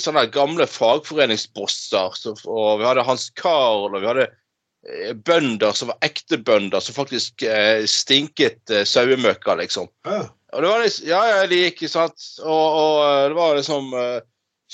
sånne 0.00 0.28
gamle 0.34 0.66
fagforeningsbosser, 0.70 2.14
og 2.46 2.80
vi 2.80 2.86
hadde 2.86 3.06
Hans 3.06 3.28
Karl, 3.38 3.90
og 3.90 3.98
vi 3.98 4.10
hadde 4.10 4.28
eh, 4.28 5.12
bønder 5.26 5.74
som 5.74 5.90
var 5.90 6.06
ekte 6.06 6.38
bønder, 6.38 6.84
som 6.84 6.96
faktisk 6.96 7.44
stinket 7.90 8.74
sauemøkka, 8.86 9.58
liksom. 9.58 9.90
Og 10.06 10.62
det 10.62 10.70
var 10.70 10.84
liksom, 10.84 11.08
ja, 11.10 11.22
ja, 11.32 11.46
de 11.50 11.64
gikk, 11.64 11.82
sant. 11.90 12.28
Og, 12.44 12.78
og 12.78 13.32
det 13.32 13.38
var 13.40 13.58
liksom 13.58 13.90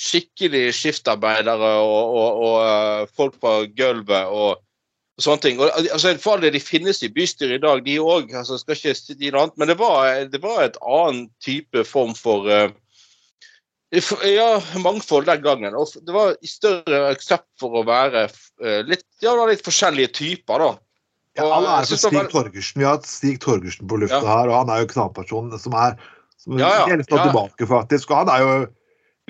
skikkelig 0.01 0.67
skiftarbeidere 0.77 1.71
og, 1.81 2.17
og, 2.21 2.43
og 2.45 3.15
folk 3.17 3.41
på 3.41 3.55
gulvet. 3.77 4.29
Og 4.29 4.61
sånne 5.25 5.45
ting. 5.45 5.61
Og, 5.61 5.71
altså, 5.81 6.15
for 6.23 6.37
all 6.37 6.53
De 6.53 6.61
finnes 6.63 7.03
i 7.05 7.11
bystyret 7.13 7.59
i 7.59 7.63
dag, 7.63 7.83
de 7.87 7.97
òg. 8.03 8.35
Altså, 8.37 8.59
skal 8.61 8.77
ikke 8.79 8.95
si 8.99 9.17
noe 9.31 9.47
annet, 9.47 9.59
men 9.61 9.73
det 9.73 9.79
var, 9.81 10.11
det 10.33 10.43
var 10.43 10.63
et 10.65 10.79
annen 10.81 11.27
type 11.45 11.85
form 11.89 12.15
for 12.19 12.49
uh, 12.51 12.69
ja, 14.27 14.51
mangfold 14.85 15.27
den 15.27 15.43
gangen. 15.43 15.75
Og 15.75 15.91
det 16.07 16.15
var 16.15 16.37
i 16.41 16.51
større 16.51 17.09
aksept 17.11 17.49
for 17.61 17.81
å 17.81 17.87
være 17.89 18.29
eh, 18.29 18.81
litt, 18.87 19.07
ja, 19.25 19.35
litt 19.49 19.65
forskjellige 19.67 20.15
typer, 20.21 20.63
da. 20.63 20.71
Ja, 21.39 21.47
Og 21.47 21.53
alle 21.61 21.75
er 21.79 21.87
for 21.87 22.03
Stig 22.03 22.31
Torgersen. 22.33 22.81
Vi 22.81 22.87
har 22.87 22.99
hatt 22.99 23.09
Stig 23.09 23.41
Torgersen 23.43 23.89
på 23.91 24.01
lufta 24.03 24.23
Ja. 24.23 24.41
her, 24.41 24.51
og 24.51 24.57
han 24.63 24.73
er 24.75 24.83
jo 24.83 24.91
knallpersonen 24.95 25.59
som 25.63 25.75
er 25.79 25.99
som 26.41 26.59
Ja, 26.59 26.87
ja, 26.89 26.97
ja. 26.97 27.03
tilbake, 27.05 27.67
faktisk. 27.69 28.11
Og 28.11 28.23
han 28.23 28.31
er 28.33 28.41
jo 28.41 28.55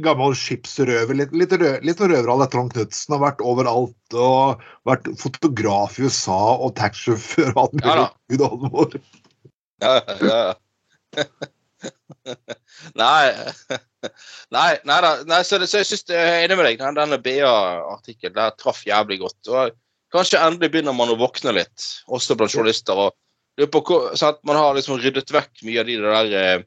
gammel 0.04 0.34
skipsrøver. 0.38 1.14
Litt, 1.18 1.32
litt, 1.36 1.52
rø, 1.60 1.70
litt 1.86 2.00
røverhall 2.02 2.44
etter 2.44 2.54
Trond 2.56 2.74
Knutsen. 2.74 3.14
Har 3.16 3.22
vært 3.24 3.44
overalt 3.44 4.16
og 4.16 4.64
vært 4.88 5.08
fotograf 5.20 5.98
i 6.00 6.08
USA 6.08 6.40
og 6.56 6.74
taxisjåfør 6.80 7.52
og 7.54 7.62
alt 7.64 7.78
mulig. 7.78 7.96
Ja. 7.96 8.08
Gud 8.32 8.46
oldemor. 8.48 8.98
Ja, 9.80 9.94
ja. 10.20 10.40
nei. 13.00 13.24
Nei, 14.52 14.70
nei 14.88 14.98
da. 15.04 15.12
Nei, 15.28 15.40
så, 15.46 15.60
så 15.64 15.80
jeg 15.80 15.88
synes 15.90 16.04
jeg 16.08 16.18
er 16.20 16.44
enig 16.44 16.58
med 16.58 16.68
deg. 16.70 16.80
Den, 16.82 16.98
denne 16.98 17.20
BA-artikkelen 17.24 18.36
der 18.38 18.56
traff 18.60 18.82
jævlig 18.88 19.20
godt. 19.22 19.40
Og 19.52 19.74
kanskje 20.14 20.40
endelig 20.42 20.72
begynner 20.74 20.96
man 20.96 21.12
å 21.12 21.18
våkne 21.20 21.54
litt, 21.56 21.88
også 22.10 22.36
blant 22.38 22.54
journalister. 22.56 22.96
og 23.08 23.16
på 23.70 23.82
hvor- 23.84 24.14
sant? 24.16 24.38
Man 24.48 24.56
har 24.56 24.74
liksom 24.76 25.00
ryddet 25.00 25.32
vekk 25.34 25.64
mye 25.68 25.80
av 25.82 25.88
de 25.88 25.96
der 26.00 26.36
eh, 26.38 26.62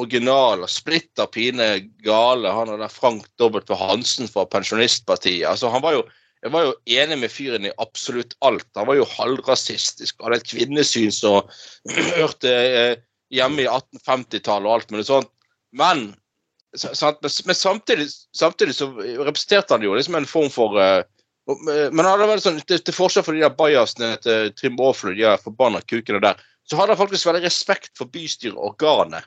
originale, 0.00 0.68
splitter 0.70 1.28
pine 1.30 1.68
gale. 2.04 2.52
Han 2.54 2.72
og 2.74 2.80
der 2.82 2.92
Frank 2.92 3.28
W. 3.40 3.60
Hansen 3.76 4.30
fra 4.30 4.46
Pensjonistpartiet. 4.48 5.46
Altså, 5.48 5.70
han 5.72 5.84
var 5.84 5.98
jo 5.98 6.08
jeg 6.40 6.52
var 6.54 6.64
jo 6.64 6.76
enig 6.88 7.18
med 7.20 7.32
fyren 7.32 7.66
i 7.68 7.74
absolutt 7.82 8.32
alt. 8.46 8.68
Han 8.78 8.88
var 8.88 8.96
jo 8.96 9.08
halvrasistisk, 9.12 10.22
hadde 10.24 10.38
et 10.40 10.48
kvinnesyn 10.48 11.12
som 11.12 11.44
hørte 12.16 12.52
eh, 12.54 13.02
hjemme 13.34 13.66
i 13.66 13.68
1850-tallet 13.68 14.68
og 14.68 14.76
alt 14.78 14.94
mulig 14.94 15.04
sånt. 15.10 15.28
Men, 15.76 16.06
men, 16.72 17.54
samtidig, 17.54 18.08
samtidig 18.36 18.76
så 18.78 18.88
representerte 18.96 19.76
han 19.76 19.84
jo 19.84 19.92
liksom 19.98 20.16
en 20.16 20.28
form 20.28 20.48
for 20.54 20.80
eh, 20.80 21.02
Men 21.50 22.04
han 22.04 22.12
hadde 22.14 22.30
vært 22.30 22.44
sånn, 22.44 22.62
til, 22.68 22.80
til 22.86 22.94
forskjell 22.94 23.26
fra 23.26 23.34
de 23.34 23.42
der 23.42 23.54
bajasene 23.58 24.10
til 24.24 24.52
Trym 24.56 24.80
Aaflund, 24.80 25.18
de 25.18 25.36
forbanna 25.44 25.80
kukene 25.82 26.22
der, 26.22 26.40
så 26.68 26.78
hadde 26.78 26.94
han 26.94 27.00
faktisk 27.00 27.26
veldig 27.26 27.42
respekt 27.42 27.92
for 27.98 28.10
bystyreorganet. 28.12 29.26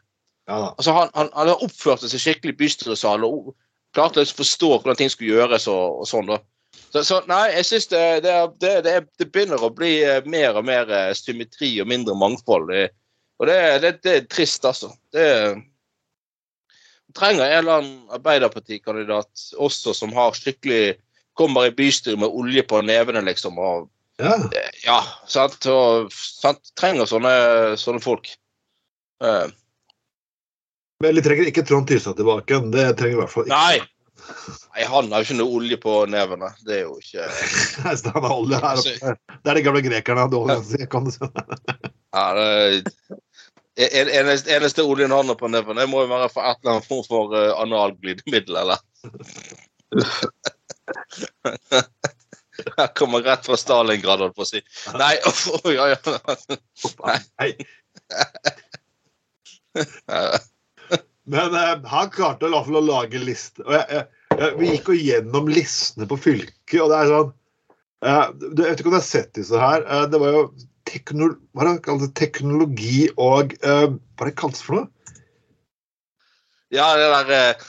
Ja. 0.49 0.73
Altså 0.77 0.91
han, 0.95 1.11
han, 1.15 1.29
han 1.37 1.53
oppførte 1.55 2.09
seg 2.11 2.19
skikkelig 2.19 2.53
i 2.55 2.59
bystyresalen 2.63 3.23
og 3.27 3.53
klarte 3.95 4.23
å 4.25 4.27
forstå 4.27 4.69
hvordan 4.73 4.97
ting 4.99 5.11
skulle 5.13 5.37
gjøres 5.37 5.67
og, 5.71 6.01
og 6.03 6.09
sånn. 6.09 6.27
da. 6.33 6.39
Så, 6.93 7.03
så 7.05 7.19
nei, 7.29 7.45
jeg 7.53 7.67
syns 7.69 7.87
det, 7.91 8.01
det, 8.25 8.33
det, 8.61 8.73
det, 8.85 8.95
er- 8.99 9.07
det 9.21 9.29
begynner 9.31 9.61
å 9.63 9.69
bli 9.73 9.93
eh, 10.03 10.25
mer 10.29 10.57
og 10.59 10.65
mer 10.67 10.89
eh, 10.91 11.11
symmetri 11.17 11.69
og 11.81 11.87
mindre 11.89 12.15
mangfold. 12.17 12.73
Og 13.41 13.47
det, 13.49 13.59
det, 13.85 13.93
det 14.05 14.15
er 14.17 14.27
trist, 14.29 14.65
altså. 14.65 14.91
Det 15.13 15.27
trenger 17.17 17.45
en 17.45 17.57
eller 17.59 17.79
annen 17.79 18.13
Arbeiderpartikandidat 18.17 19.47
også 19.61 19.93
som 19.97 20.13
har 20.17 20.35
skikkelig 20.37 20.95
Kommer 21.33 21.65
i 21.65 21.71
bystyret 21.73 22.19
med 22.21 22.29
olje 22.29 22.61
på 22.69 22.77
nevene, 22.85 23.23
liksom. 23.25 23.55
og 23.57 23.87
Ja. 24.21 24.35
ja, 24.85 24.99
sant? 25.25 25.65
Og, 25.65 26.11
sant? 26.13 26.59
Trenger 26.77 27.07
sånne, 27.09 27.31
sånne 27.81 28.01
folk. 28.03 28.29
Eh, 29.25 29.47
Men 31.03 31.17
vi 31.17 31.23
trenger 31.25 31.49
ikke 31.49 31.65
Trond 31.67 31.89
Tystad 31.89 32.15
tilbake. 32.15 32.61
Det 32.71 32.85
trenger 32.99 33.17
i 33.17 33.19
hvert 33.19 33.33
fall 33.33 33.49
ikke. 33.49 33.57
Nei. 33.59 33.81
Nei, 34.73 34.85
han 34.87 35.11
har 35.11 35.19
jo 35.19 35.27
ikke 35.27 35.35
noe 35.41 35.57
olje 35.57 35.77
på 35.83 35.95
nevene. 36.07 36.49
Det 36.63 36.77
er 36.77 36.85
jo 36.85 36.95
ikke 37.01 37.25
han 38.15 38.23
har 38.23 38.35
olje 38.37 38.59
her 38.63 38.79
oppe. 38.79 39.15
Det 39.43 39.51
er 39.51 39.59
de 39.59 39.63
gamle 39.65 39.83
grekerne 39.83 40.23
hadde 40.25 40.39
olje, 40.39 40.87
kan 40.91 41.03
du 41.07 41.11
si. 41.11 41.27
ja, 42.15 42.23
det, 42.37 42.47
en, 43.83 44.13
eneste, 44.21 44.53
eneste 44.55 44.85
oljen 44.85 45.11
han 45.11 45.27
har 45.27 45.37
på 45.39 45.49
nevene, 45.51 45.89
må 45.91 46.05
jo 46.05 46.11
være 46.13 46.29
for 46.31 46.47
et 46.47 46.61
eller 46.61 46.77
annet 46.77 46.87
form 46.87 47.03
for 47.09 47.35
uh, 47.35 47.51
analglidemiddel, 47.65 48.55
eller? 48.63 48.79
Jeg 52.77 52.89
kommer 52.95 53.25
rett 53.25 53.45
fra 53.49 53.57
Stalingrad, 53.59 54.23
holdt 54.23 54.37
på 54.37 54.45
å 54.45 54.49
si. 54.53 54.63
Nei, 54.99 55.15
oh, 55.27 55.43
oi, 55.67 55.75
ja, 55.75 55.85
oi. 57.43 57.51
Nei. 60.07 60.39
Men 61.29 61.55
eh, 61.55 61.77
han 61.89 62.11
klarte 62.11 62.47
i 62.47 62.51
hvert 62.51 62.67
fall 62.67 62.81
å 62.81 62.85
lage 62.87 63.21
liste. 63.21 63.63
Og 63.63 63.75
jeg, 63.77 64.03
jeg, 64.33 64.51
vi 64.59 64.71
gikk 64.73 64.91
jo 64.91 64.99
gjennom 64.99 65.49
listene 65.51 66.07
på 66.09 66.19
fylket, 66.19 66.79
og 66.81 66.91
det 66.91 66.99
er 66.99 67.11
sånn 67.11 67.31
eh, 68.03 68.25
Jeg 68.43 68.65
vet 68.65 68.81
ikke 68.81 68.91
om 68.91 68.95
du 68.95 68.99
har 68.99 69.07
sett 69.07 69.31
disse 69.37 69.61
her. 69.63 69.85
Eh, 69.87 70.07
det 70.11 70.21
var 70.23 70.35
jo 70.35 70.43
tekno, 70.89 71.29
hva 71.55 71.65
er 71.65 71.71
det 71.71 71.85
kalt, 71.85 72.09
teknologi 72.19 73.05
og 73.15 73.55
eh, 73.61 73.87
Hva 73.93 74.27
er 74.27 74.33
det 74.33 74.37
kaltes 74.41 74.65
for 74.65 74.81
noe? 74.81 75.17
Ja, 76.73 76.89
det 76.97 77.09
der 77.13 77.33
eh, 77.37 77.65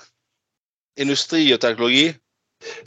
industri 1.04 1.46
og 1.52 1.61
teknologi. 1.62 2.08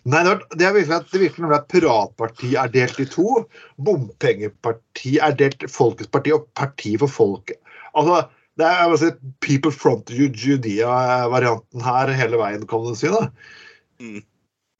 Nei, 0.09 0.23
det, 0.25 0.31
var, 0.31 0.39
det 0.57 0.65
er 0.65 0.73
virkelig 0.73 0.95
at 0.95 1.11
det 1.11 1.19
virker 1.21 1.43
nemlig 1.43 1.57
at 1.59 1.67
Piratpartiet 1.69 2.57
er 2.57 2.71
delt 2.73 3.01
i 3.03 3.05
to. 3.11 3.43
Bompengepartiet 3.85 5.21
er 5.21 5.35
delt 5.37 5.67
Folkets 5.69 6.09
parti 6.09 6.33
og 6.33 6.47
Parti 6.57 6.95
for 6.97 7.13
folket. 7.13 7.59
Altså, 7.93 8.23
det 8.57 8.65
er 8.65 8.79
jeg 8.81 8.89
må 8.91 8.97
si, 9.01 9.11
People 9.45 9.73
front 9.73 10.09
Judea-varianten 10.13 11.85
her 11.85 12.13
hele 12.17 12.39
veien, 12.41 12.65
kan 12.69 12.85
du 12.85 12.95
si. 12.97 13.11
da. 13.13 13.27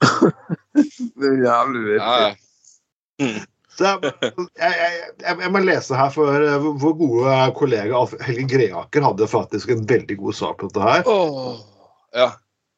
Det 1.18 1.26
er 1.26 1.40
jævlig 1.42 1.84
vittig. 1.86 2.02
ja. 2.02 2.34
Mm. 3.18 3.40
jeg, 3.82 4.12
jeg, 4.62 4.92
jeg, 5.22 5.38
jeg 5.42 5.52
må 5.54 5.62
lese 5.66 5.98
her, 5.98 6.12
for 6.14 6.34
eh, 6.38 6.68
vår 6.82 6.94
gode 7.00 7.38
kollega 7.58 7.98
Alf 7.98 8.14
Helge 8.26 8.46
Greaker 8.52 9.06
hadde 9.06 9.30
faktisk 9.30 9.74
en 9.74 9.86
veldig 9.90 10.18
god 10.22 10.38
sak 10.38 10.60
på 10.62 10.70
dette 10.70 10.86
her. 10.86 11.10
Oh, 11.10 11.58
ja. 12.18 12.32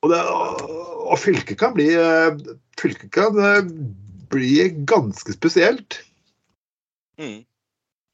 Og, 0.03 0.13
det, 0.13 0.19
og 0.23 1.19
fylket 1.19 1.59
kan 1.59 1.75
bli 1.75 1.89
eh, 1.99 2.31
Fylket 2.79 3.11
kan 3.15 3.35
eh, 3.43 3.67
bli 4.31 4.69
ganske 4.87 5.35
spesielt. 5.35 5.99
Mm. 7.19 7.43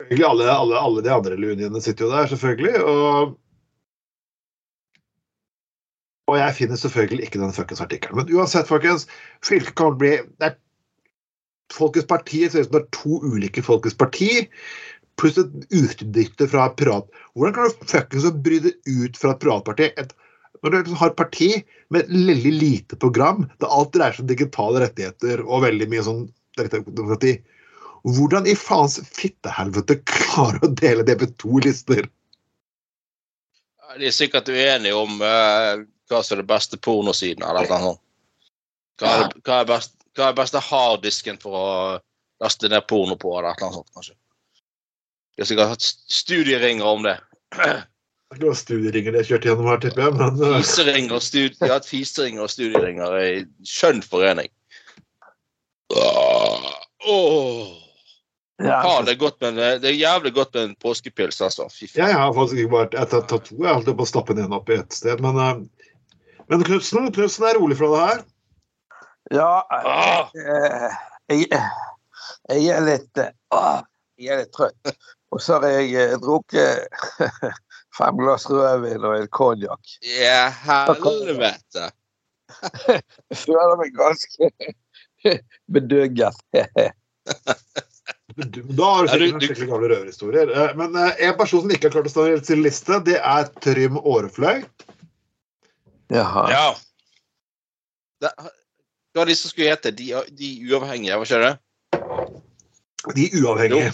Egentlig 0.06 0.28
alle, 0.28 0.52
alle, 0.52 0.78
alle 0.78 1.02
de 1.02 1.12
andre 1.14 1.38
luniene 1.40 1.82
sitter 1.82 2.06
jo 2.06 2.12
der, 2.12 2.28
selvfølgelig. 2.30 2.82
Og, 2.84 3.36
og 6.30 6.38
jeg 6.40 6.58
finner 6.60 6.82
selvfølgelig 6.82 7.28
ikke 7.28 7.42
den 7.42 7.56
fuckings 7.56 7.82
artikkelen. 7.82 8.20
Men 8.20 8.36
uansett, 8.38 8.70
folkens, 8.70 9.08
fylket 9.46 9.76
kan 9.80 9.98
bli 10.02 10.18
det 10.22 10.52
er 10.52 10.62
Folkets 11.74 12.06
parti 12.06 12.44
ser 12.46 12.62
ut 12.62 12.68
som 12.68 12.76
det 12.76 12.84
er 12.84 12.92
to 12.94 13.16
ulike 13.26 13.64
Folkets 13.66 13.98
parti, 13.98 14.46
pluss 15.18 15.40
et 15.42 15.54
utbytte 15.74 16.46
fra 16.52 16.68
et. 16.70 17.10
Hvordan 17.34 17.56
kan 17.56 17.66
du 17.66 17.88
fuckings 17.90 18.28
bry 18.46 18.60
deg 18.62 18.78
ut 18.86 19.18
fra 19.18 19.34
et 19.34 19.42
piratparti? 19.42 19.90
Et, 19.98 20.14
når 20.62 20.72
du 20.72 20.78
liksom 20.78 21.00
har 21.02 21.12
et 21.12 21.18
parti 21.18 21.50
med 21.94 22.06
et 22.06 22.14
veldig 22.30 22.54
lite 22.54 23.00
program, 23.02 23.48
der 23.62 23.74
alt 23.74 23.94
dreier 23.94 24.14
seg 24.14 24.26
om 24.26 24.30
digitale 24.30 24.84
rettigheter 24.86 25.44
og 25.46 25.66
veldig 25.66 25.90
mye 25.92 26.06
sånn 26.06 26.24
demokrati, 26.58 27.40
hvordan 28.14 28.46
i 28.48 28.54
faens 28.58 29.00
fittehelvete 29.16 29.98
klarer 30.06 30.60
du 30.62 30.68
å 30.68 30.76
dele 30.78 31.06
det 31.08 31.18
med 31.22 31.36
to 31.42 31.58
lister? 31.64 32.06
De 33.96 34.10
er 34.10 34.14
sikkert 34.14 34.50
uenige 34.52 34.98
om 34.98 35.22
uh, 35.24 35.86
hva 36.12 36.22
som 36.22 36.36
er 36.36 36.44
det 36.44 36.50
beste 36.50 36.78
pornosiden. 36.78 37.46
eller 37.46 37.70
noe. 37.72 37.98
Hva 39.00 39.12
er, 39.12 39.24
det, 39.32 39.42
hva, 39.48 39.62
er 39.62 39.70
best, 39.70 39.96
hva 40.16 40.30
er 40.30 40.38
beste 40.38 40.62
harddisken 40.62 41.40
for 41.42 41.58
å 41.58 41.66
laste 42.44 42.70
ned 42.72 42.86
porno 42.88 43.18
på, 43.20 43.34
eller 43.40 43.58
noe 43.60 43.74
sånt, 43.74 43.90
kanskje. 43.96 44.16
De 45.36 45.44
har 45.44 45.50
sikkert 45.50 45.74
hatt 45.74 45.88
studieringer 46.16 46.88
om 46.88 47.04
det. 47.04 47.16
Det 47.56 47.72
er 47.72 48.38
ikke 48.40 48.54
studieringer 48.60 49.16
de 49.16 49.20
har 49.22 49.28
kjørt 49.30 49.48
gjennom 49.50 49.68
her, 49.70 49.82
tipper 49.84 50.06
jeg, 50.06 50.16
men 50.20 50.44
eh, 50.44 50.60
Fiseringer 50.64 51.18
og 51.18 51.24
studi 51.24 51.56
de 51.56 51.66
har 51.66 51.76
hatt 51.78 51.90
fiseringer 51.90 52.46
og 52.46 52.52
studieringer 52.52 53.18
i 53.22 53.32
skjønn 53.68 54.02
forening. 54.06 54.52
Åh, 55.96 56.70
åh. 57.12 57.85
Ja, 58.64 58.78
Faen, 58.82 59.04
det 59.06 59.12
er 59.12 59.20
godt 59.20 59.42
med 59.44 59.58
det 59.84 59.90
er 59.90 59.98
jævlig 60.00 60.32
godt 60.34 60.54
med 60.56 60.64
en 60.70 60.76
påskepils, 60.80 61.42
altså. 61.44 61.66
Fy 61.72 61.90
faen. 61.90 62.08
jeg 62.08 62.16
har 62.16 62.34
faktisk 62.34 62.62
ikke 62.62 62.72
bare 62.72 62.88
etter 62.88 63.20
har 63.20 63.26
tatt 63.28 63.50
to. 63.50 63.58
Jeg 63.60 63.74
holdt 63.74 63.90
på 64.00 64.06
å 64.06 64.08
stappe 64.08 64.36
den 64.38 64.56
opp 64.56 64.70
i 64.72 64.78
ett 64.80 64.96
sted. 64.96 65.20
Men, 65.24 65.40
eh, 65.44 65.90
men 66.48 66.64
Knutsen, 66.64 67.10
Knutsen 67.12 67.50
er 67.50 67.60
rolig 67.60 67.76
fra 67.82 67.90
det 67.92 68.06
her. 68.06 68.24
ja 69.36 69.50
Ah. 69.76 70.30
jeg, 70.36 71.50
jeg, 71.52 71.60
jeg 72.54 72.72
er 72.78 72.86
litt 72.86 73.18
eh, 73.20 73.34
ah, 73.52 73.84
Jeg 74.22 74.32
er 74.32 74.44
litt 74.46 74.54
trøtt. 74.56 74.96
Og 75.36 75.42
så 75.44 75.60
har 75.60 75.68
jeg 75.76 75.92
eh, 76.00 76.16
drukket 76.24 76.88
fem 77.98 78.22
glass 78.22 78.48
rødvin 78.48 79.04
og 79.04 79.18
en 79.18 79.28
konjakk. 79.36 79.98
Ja, 80.08 80.48
helvete. 80.64 81.90
Jeg 82.88 83.38
føler 83.44 83.76
meg 83.82 83.92
ganske 84.00 84.52
bedugget. 85.68 86.40
Du- 88.36 88.62
Da 88.76 88.88
har 88.96 89.06
du 89.06 89.12
sikkert 89.14 89.32
noen 89.32 89.42
skikkelig 89.46 89.70
gamle 89.70 89.90
røverhistorier. 89.94 90.50
Eh, 90.52 90.74
Men 90.76 90.96
eh, 91.00 91.22
en 91.30 91.38
person 91.40 91.62
som 91.64 91.72
ikke 91.72 91.88
har 91.88 91.94
klart 91.96 92.10
å 92.10 92.12
stå 92.12 92.26
i 92.34 92.40
sin 92.44 92.64
liste, 92.66 93.00
det 93.08 93.16
er 93.22 93.48
Trym 93.64 93.96
Årefløy. 94.02 94.66
Jaha. 96.12 96.44
Ja. 96.52 96.66
Det, 98.22 98.32
hva 98.36 99.22
var 99.24 99.30
de 99.32 99.36
som 99.40 99.50
skulle 99.54 99.72
hete? 99.72 99.92
De, 99.96 100.10
de 100.36 100.50
uavhengige, 100.68 101.16
var 101.16 101.26
ikke 101.26 101.44
det? 101.46 101.54
De 103.16 103.30
uavhengige. 103.40 103.94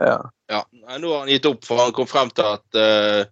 Ja. 0.00 0.16
Ja, 0.50 0.64
nå 0.98 1.12
har 1.12 1.20
han 1.22 1.30
gitt 1.30 1.46
opp, 1.46 1.62
for 1.68 1.78
han 1.84 1.92
kom 1.94 2.08
frem 2.10 2.30
til 2.34 2.48
at 2.50 2.80
uh, 2.80 3.22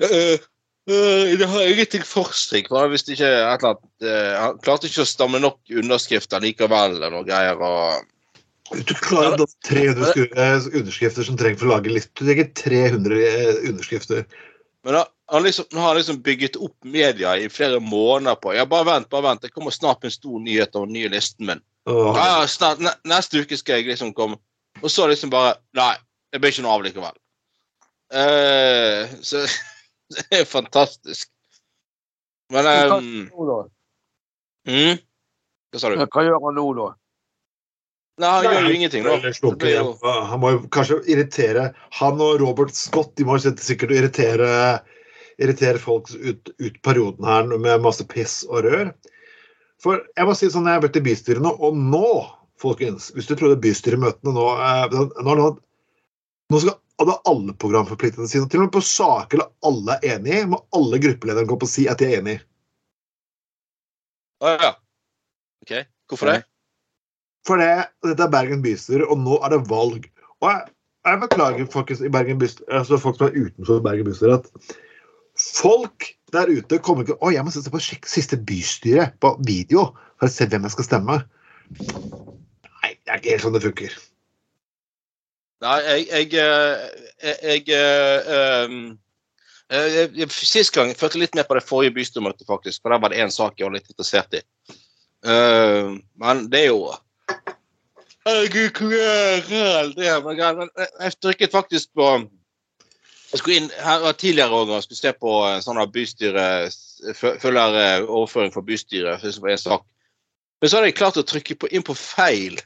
uh, 0.00 0.48
Uh, 0.88 1.36
Det 1.38 1.46
har 1.46 1.68
ingenting 1.68 2.02
for 2.08 2.32
seg. 2.34 2.66
For 2.66 2.80
han 2.80 2.94
ikke 2.96 3.12
et 3.12 3.20
eller 3.20 3.68
annet 3.68 4.06
uh, 4.06 4.36
Han 4.40 4.56
klarte 4.64 4.88
ikke 4.88 5.04
å 5.04 5.06
stamme 5.06 5.38
nok 5.38 5.60
underskrifter 5.76 6.40
likevel. 6.42 6.96
eller 6.96 7.12
noe 7.12 7.26
greier, 7.28 7.60
og 7.60 8.06
Hvis 8.70 8.86
du 8.86 8.94
klarer 9.02 9.36
da 9.40 9.46
300 9.66 10.12
eh, 10.14 10.66
underskrifter 10.78 11.26
som 11.26 11.38
trenger 11.38 11.58
for 11.58 11.70
å 11.70 11.72
lage 11.72 11.90
liste 11.90 12.12
Du 12.14 12.22
trenger 12.28 12.50
300 12.54 13.22
eh, 13.26 13.56
underskrifter. 13.70 14.26
Men 14.86 14.96
da, 14.96 15.06
han 15.32 15.42
liksom, 15.42 15.66
nå 15.72 15.80
har 15.82 15.92
han 15.92 15.98
liksom 15.98 16.20
bygget 16.22 16.56
opp 16.56 16.76
media 16.86 17.34
i 17.36 17.48
flere 17.52 17.80
måneder 17.82 18.38
på 18.40 18.54
Ja, 18.54 18.66
bare 18.66 18.86
vent, 18.88 19.10
bare 19.10 19.26
vent. 19.28 19.42
Det 19.42 19.52
kommer 19.52 19.74
snart 19.74 20.04
en 20.04 20.14
stor 20.14 20.38
nyhet 20.40 20.76
om 20.78 20.86
den 20.88 20.96
nye 20.96 21.10
listen 21.12 21.50
min. 21.50 21.64
Ja, 21.90 22.46
snart, 22.48 22.80
ne, 22.80 22.94
neste 23.08 23.42
uke 23.42 23.58
skal 23.58 23.80
jeg 23.80 23.90
liksom 23.90 24.14
komme. 24.16 24.38
Og 24.80 24.90
så 24.90 25.08
liksom 25.10 25.32
bare 25.32 25.56
Nei, 25.76 25.94
det 26.32 26.40
blir 26.40 26.54
ikke 26.54 26.64
noe 26.64 26.78
av 26.78 26.86
likevel. 26.86 27.18
Uh, 28.10 29.06
så 29.22 29.44
det 30.14 30.40
er 30.40 30.48
fantastisk. 30.48 31.28
Men 32.50 32.66
um, 32.66 33.10
Nå 33.30 33.46
da? 33.46 33.58
mm, 34.66 34.96
Hva 35.70 35.82
sa 35.82 35.92
du? 35.92 36.00
Hva 36.02 36.24
gjør 36.26 36.42
han 36.48 36.58
nå, 36.58 36.66
da? 36.78 36.88
Nei, 38.20 38.30
han 38.30 38.44
gjør 38.44 38.66
jo 38.68 38.72
ingenting, 38.76 39.04
da. 39.06 39.14
Jo- 39.40 39.94
Han 40.30 40.40
må 40.42 40.50
jo 40.52 40.58
kanskje 40.74 40.98
irritere 41.08 41.70
Han 42.00 42.20
og 42.20 42.40
Robert 42.42 42.74
Scott 42.76 43.14
de 43.16 43.24
må 43.24 43.38
sikkert 43.40 43.94
irritere, 43.96 44.50
irritere 45.40 45.80
folk 45.80 46.10
ut, 46.12 46.50
ut 46.60 46.76
perioden 46.84 47.24
her 47.24 47.48
med 47.48 47.80
masse 47.80 48.04
piss 48.10 48.42
og 48.50 48.66
rør. 48.68 48.92
For 49.80 50.02
jeg 50.16 50.28
må 50.28 50.34
si 50.36 50.50
sånn, 50.52 50.68
jeg 50.68 50.76
har 50.76 50.84
vært 50.84 51.00
i 51.00 51.04
bystyret 51.06 51.40
nå, 51.40 51.54
og 51.56 51.76
nå, 51.80 52.10
folkens 52.60 53.08
Hvis 53.16 53.30
du 53.30 53.34
trodde 53.40 53.56
bystyremøtene 53.64 54.34
nå 54.36 54.46
eh, 54.52 54.98
nå, 55.24 55.34
nå, 55.40 55.46
nå 56.52 56.60
skal 56.60 56.76
hadde 57.00 57.16
alle 57.30 57.54
programforpliktelsene 57.56 58.28
sine. 58.28 58.48
Til 58.52 58.60
og 58.60 58.66
med 58.66 58.74
på 58.74 58.82
saker 58.84 59.40
alle 59.64 59.96
er 60.02 60.18
enig 60.18 60.34
i, 60.42 60.44
må 60.52 60.60
alle 60.76 61.00
gruppelederne 61.00 61.48
gå 61.48 61.56
på 61.56 61.64
og 61.64 61.72
si 61.72 61.86
at 61.88 62.02
de 62.02 62.10
er 62.10 62.18
enig 62.20 62.36
Å 64.44 64.50
Å 64.50 64.54
ja. 64.60 64.70
OK. 65.64 65.72
Hvorfor 66.10 66.32
det? 66.34 66.38
For 67.50 67.58
det, 67.58 67.70
dette 68.06 68.22
er 68.22 68.30
Bergen 68.30 68.60
bystyre, 68.62 69.08
og 69.10 69.18
nå 69.18 69.40
er 69.42 69.56
det 69.56 69.64
valg. 69.66 70.04
Og 70.38 70.46
jeg, 70.52 70.68
jeg 71.08 71.20
beklager 71.24 71.72
folkens 71.72 72.02
i 72.06 72.12
Bergen 72.14 72.38
bystyre, 72.38 72.68
altså 72.78 72.98
folk 73.02 73.18
som 73.18 73.26
er 73.26 73.48
utenfor 73.48 73.82
Bergen 73.82 74.06
bystyre, 74.06 74.38
at 74.38 74.76
folk 75.40 76.06
der 76.30 76.52
ute 76.52 76.78
kommer 76.84 77.02
ikke 77.02 77.16
Å, 77.18 77.32
jeg 77.34 77.42
må 77.42 77.50
se 77.50 77.72
på 77.72 77.80
siste 77.82 78.38
bystyre 78.46 79.08
på 79.22 79.32
video 79.48 79.88
for 80.20 80.28
å 80.28 80.30
se 80.30 80.46
hvem 80.46 80.68
jeg 80.68 80.76
skal 80.76 80.86
stemme. 80.86 81.18
Nei, 81.80 82.92
det 82.94 83.10
er 83.10 83.18
ikke 83.18 83.34
helt 83.34 83.46
sånn 83.48 83.58
det 83.58 83.64
funker. 83.66 83.98
Nei, 85.66 85.76
jeg 85.88 86.06
Jeg, 86.06 86.32
eh, 86.38 86.86
jeg, 87.26 87.36
jeg, 87.50 87.68
eh, 89.74 90.14
eh, 90.22 90.30
Sist 90.30 90.74
gang 90.76 90.94
jeg 90.94 91.02
følte 91.02 91.18
litt 91.18 91.34
mer 91.34 91.50
på 91.50 91.58
det 91.58 91.66
forrige 91.66 91.98
bystyremøtet, 91.98 92.46
faktisk. 92.46 92.78
For 92.78 92.94
der 92.94 93.02
var 93.02 93.10
det 93.10 93.18
én 93.26 93.34
sak 93.34 93.58
jeg 93.58 93.66
var 93.66 93.74
litt 93.80 93.90
interessert 93.90 94.38
i. 94.38 94.46
Men 95.26 96.46
det 96.48 96.62
er 96.62 96.70
jo 96.70 96.92
Jeg- 98.26 98.50
trykket 101.22 101.52
faktisk 101.52 101.88
på 101.96 102.28
Jeg 103.32 103.38
skulle 103.38 103.56
inn 103.56 103.70
her 103.78 104.00
var 104.02 104.12
tidligere 104.18 104.50
også, 104.50 104.72
og 104.74 104.82
skulle 104.82 104.98
se 104.98 105.12
på 105.12 105.32
sånn 105.62 105.78
fø- 107.14 107.36
Følger 107.38 107.76
eh, 107.78 108.08
overføring 108.10 108.50
For 108.52 108.60
bystyret. 108.66 109.22
Det 109.22 109.36
var 109.42 109.50
en 109.54 109.58
sak. 109.58 109.84
Men 110.60 110.68
så 110.70 110.76
hadde 110.76 110.88
jeg 110.90 110.96
klart 110.98 111.16
å 111.16 111.22
trykke 111.22 111.54
på, 111.54 111.68
inn 111.70 111.82
på 111.86 111.94
feil 111.94 112.58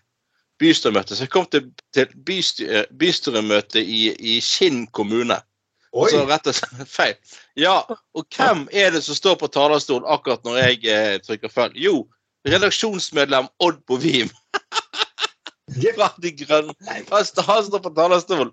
bystyremøte. 0.59 1.15
Så 1.15 1.27
jeg 1.27 1.35
kom 1.35 1.45
til, 1.53 1.69
til 1.93 2.09
bystyre, 2.27 2.87
bystyremøte 2.97 3.83
i, 3.83 4.15
i 4.19 4.39
Kinn 4.41 4.87
kommune. 4.87 5.37
Oi! 5.95 6.09
Så 6.11 6.25
rett 6.27 6.49
og 6.51 6.57
slett 6.57 6.89
feil. 6.91 7.15
Ja, 7.61 7.77
og 8.15 8.25
hvem 8.35 8.65
er 8.73 8.91
det 8.97 9.05
som 9.05 9.15
står 9.15 9.37
på 9.39 9.47
talerstolen 9.53 10.09
akkurat 10.11 10.43
når 10.49 10.57
jeg 10.63 10.81
eh, 10.91 11.19
trykker 11.23 11.53
feil? 11.53 11.77
Jo, 11.79 12.01
redaksjonsmedlem 12.49 13.49
Odd 13.65 13.81
Bovim 13.89 14.31
Jepp. 15.81 15.97
fra 15.97 16.11
De 16.23 16.31
Grønne. 16.37 16.75
Han 17.11 17.25
står 17.25 17.81
på 17.83 17.93
talerstolen. 17.97 18.53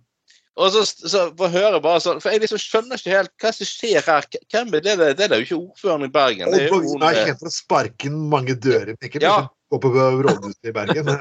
Og 0.60 0.72
så, 0.74 0.82
så 0.86 1.22
får 1.40 1.52
høre 1.54 1.80
bare 1.80 2.02
sånn 2.04 2.20
For 2.20 2.34
jeg 2.34 2.42
liksom 2.44 2.60
skjønner 2.60 3.00
ikke 3.00 3.14
helt 3.14 3.32
hva 3.40 3.52
som 3.56 3.68
skjer 3.70 4.04
her. 4.04 4.26
Hvem 4.52 4.74
er 4.76 4.84
det? 4.84 4.96
Det, 5.00 5.10
det 5.22 5.28
er 5.30 5.40
jo 5.40 5.48
ikke 5.48 5.60
ordføreren 5.62 6.08
i 6.08 6.12
Bergen. 6.12 6.52
Det 6.52 6.66
er 6.66 6.68
jo 6.68 6.80
hun, 6.84 7.06
jeg 7.06 7.20
eh, 7.22 7.28
kjent 7.30 7.44
for 7.44 7.52
å 7.52 7.56
sparke 7.56 8.10
inn 8.10 8.18
mange 8.32 8.56
dører. 8.60 8.96
Ikke 9.00 9.22
Ja. 9.24 9.36
gå 9.72 9.80
på 9.80 9.92
rådhuset 9.96 10.72
i 10.72 10.76
Bergen. 10.76 11.12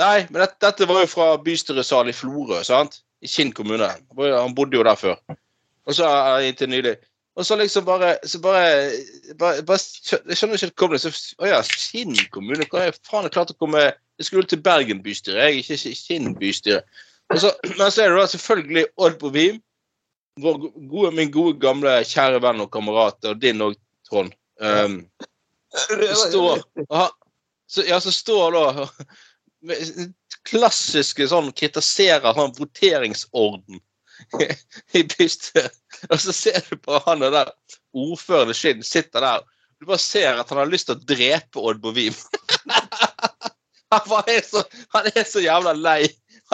Nei, 0.00 0.16
men 0.30 0.42
dette, 0.42 0.56
dette 0.64 0.88
var 0.88 1.02
jo 1.04 1.10
fra 1.12 1.30
bystyresalen 1.44 2.12
i 2.12 2.16
Florø, 2.16 2.60
sant? 2.64 3.00
I 3.24 3.28
Kinn 3.28 3.52
kommune. 3.56 3.88
Han 4.16 4.54
bodde 4.56 4.76
jo 4.78 4.84
der 4.84 4.96
før. 5.00 5.16
Og 5.88 5.96
så 5.96 6.06
inntil 6.44 6.70
nylig. 6.72 6.94
Og 7.38 7.46
så 7.46 7.56
liksom 7.56 7.84
bare 7.86 8.16
så 8.26 8.40
bare, 8.42 8.90
bare, 9.38 9.62
bare 9.62 9.78
Jeg 10.28 10.36
skjønner 10.36 10.56
ikke 10.56 10.66
helt 10.66 10.82
hvordan 10.82 10.96
det 10.96 11.02
så, 11.04 11.34
Å 11.38 11.50
ja, 11.50 11.60
Kinn 11.62 12.16
kommune? 12.34 12.66
Hva 12.70 12.88
er 12.88 12.98
faen 13.06 13.28
jeg 13.28 13.34
klarte 13.36 13.54
å 13.54 13.60
komme 13.62 13.84
Jeg 13.86 14.26
skulle 14.28 14.50
til 14.50 14.62
Bergen 14.64 15.02
bystyre, 15.04 15.46
jeg, 15.48 15.62
ikke 15.64 15.94
Kinn 15.96 16.34
bystyre. 16.38 16.82
Og 17.30 17.40
så, 17.40 17.52
men 17.78 17.92
så 17.94 18.04
er 18.04 18.12
det 18.12 18.18
da 18.18 18.26
selvfølgelig 18.32 18.86
Odd 19.00 19.18
Bovim. 19.22 19.60
Vår 20.40 20.58
gode, 20.90 21.12
min 21.16 21.30
gode, 21.32 21.56
gamle, 21.62 21.94
kjære 22.06 22.40
venn 22.42 22.62
og 22.62 22.70
kamerat, 22.72 23.18
og 23.28 23.40
din 23.42 23.62
òg, 23.64 23.76
Trond. 24.08 24.34
Um, 24.60 25.02
står 25.70 26.62
aha, 26.88 27.06
så, 27.70 27.84
Ja, 27.88 28.00
så 28.02 28.12
står 28.12 28.56
da 28.56 28.84
klassiske 30.48 31.26
sånn 31.30 31.50
kritiserer 31.56 32.34
sånn 32.36 32.54
voteringsorden 32.56 33.80
i 34.98 35.02
bystyret. 35.02 35.76
Og 36.10 36.20
så 36.20 36.34
ser 36.34 36.60
du 36.68 36.76
på 36.80 37.00
han 37.06 37.24
og 37.26 37.34
der 37.34 37.52
ordføreren 37.96 38.56
Skinn 38.56 38.84
sitter 38.86 39.24
der. 39.24 39.46
Du 39.80 39.88
bare 39.88 40.02
ser 40.02 40.40
at 40.40 40.48
han 40.52 40.60
har 40.60 40.70
lyst 40.70 40.90
til 40.90 40.98
å 40.98 41.08
drepe 41.08 41.62
Odd 41.62 41.80
Bovim. 41.82 42.16
Han, 43.90 44.04
er 44.30 44.44
så, 44.46 44.60
han 44.94 45.08
er 45.18 45.24
så 45.26 45.40
jævla 45.42 45.72
lei 45.74 46.04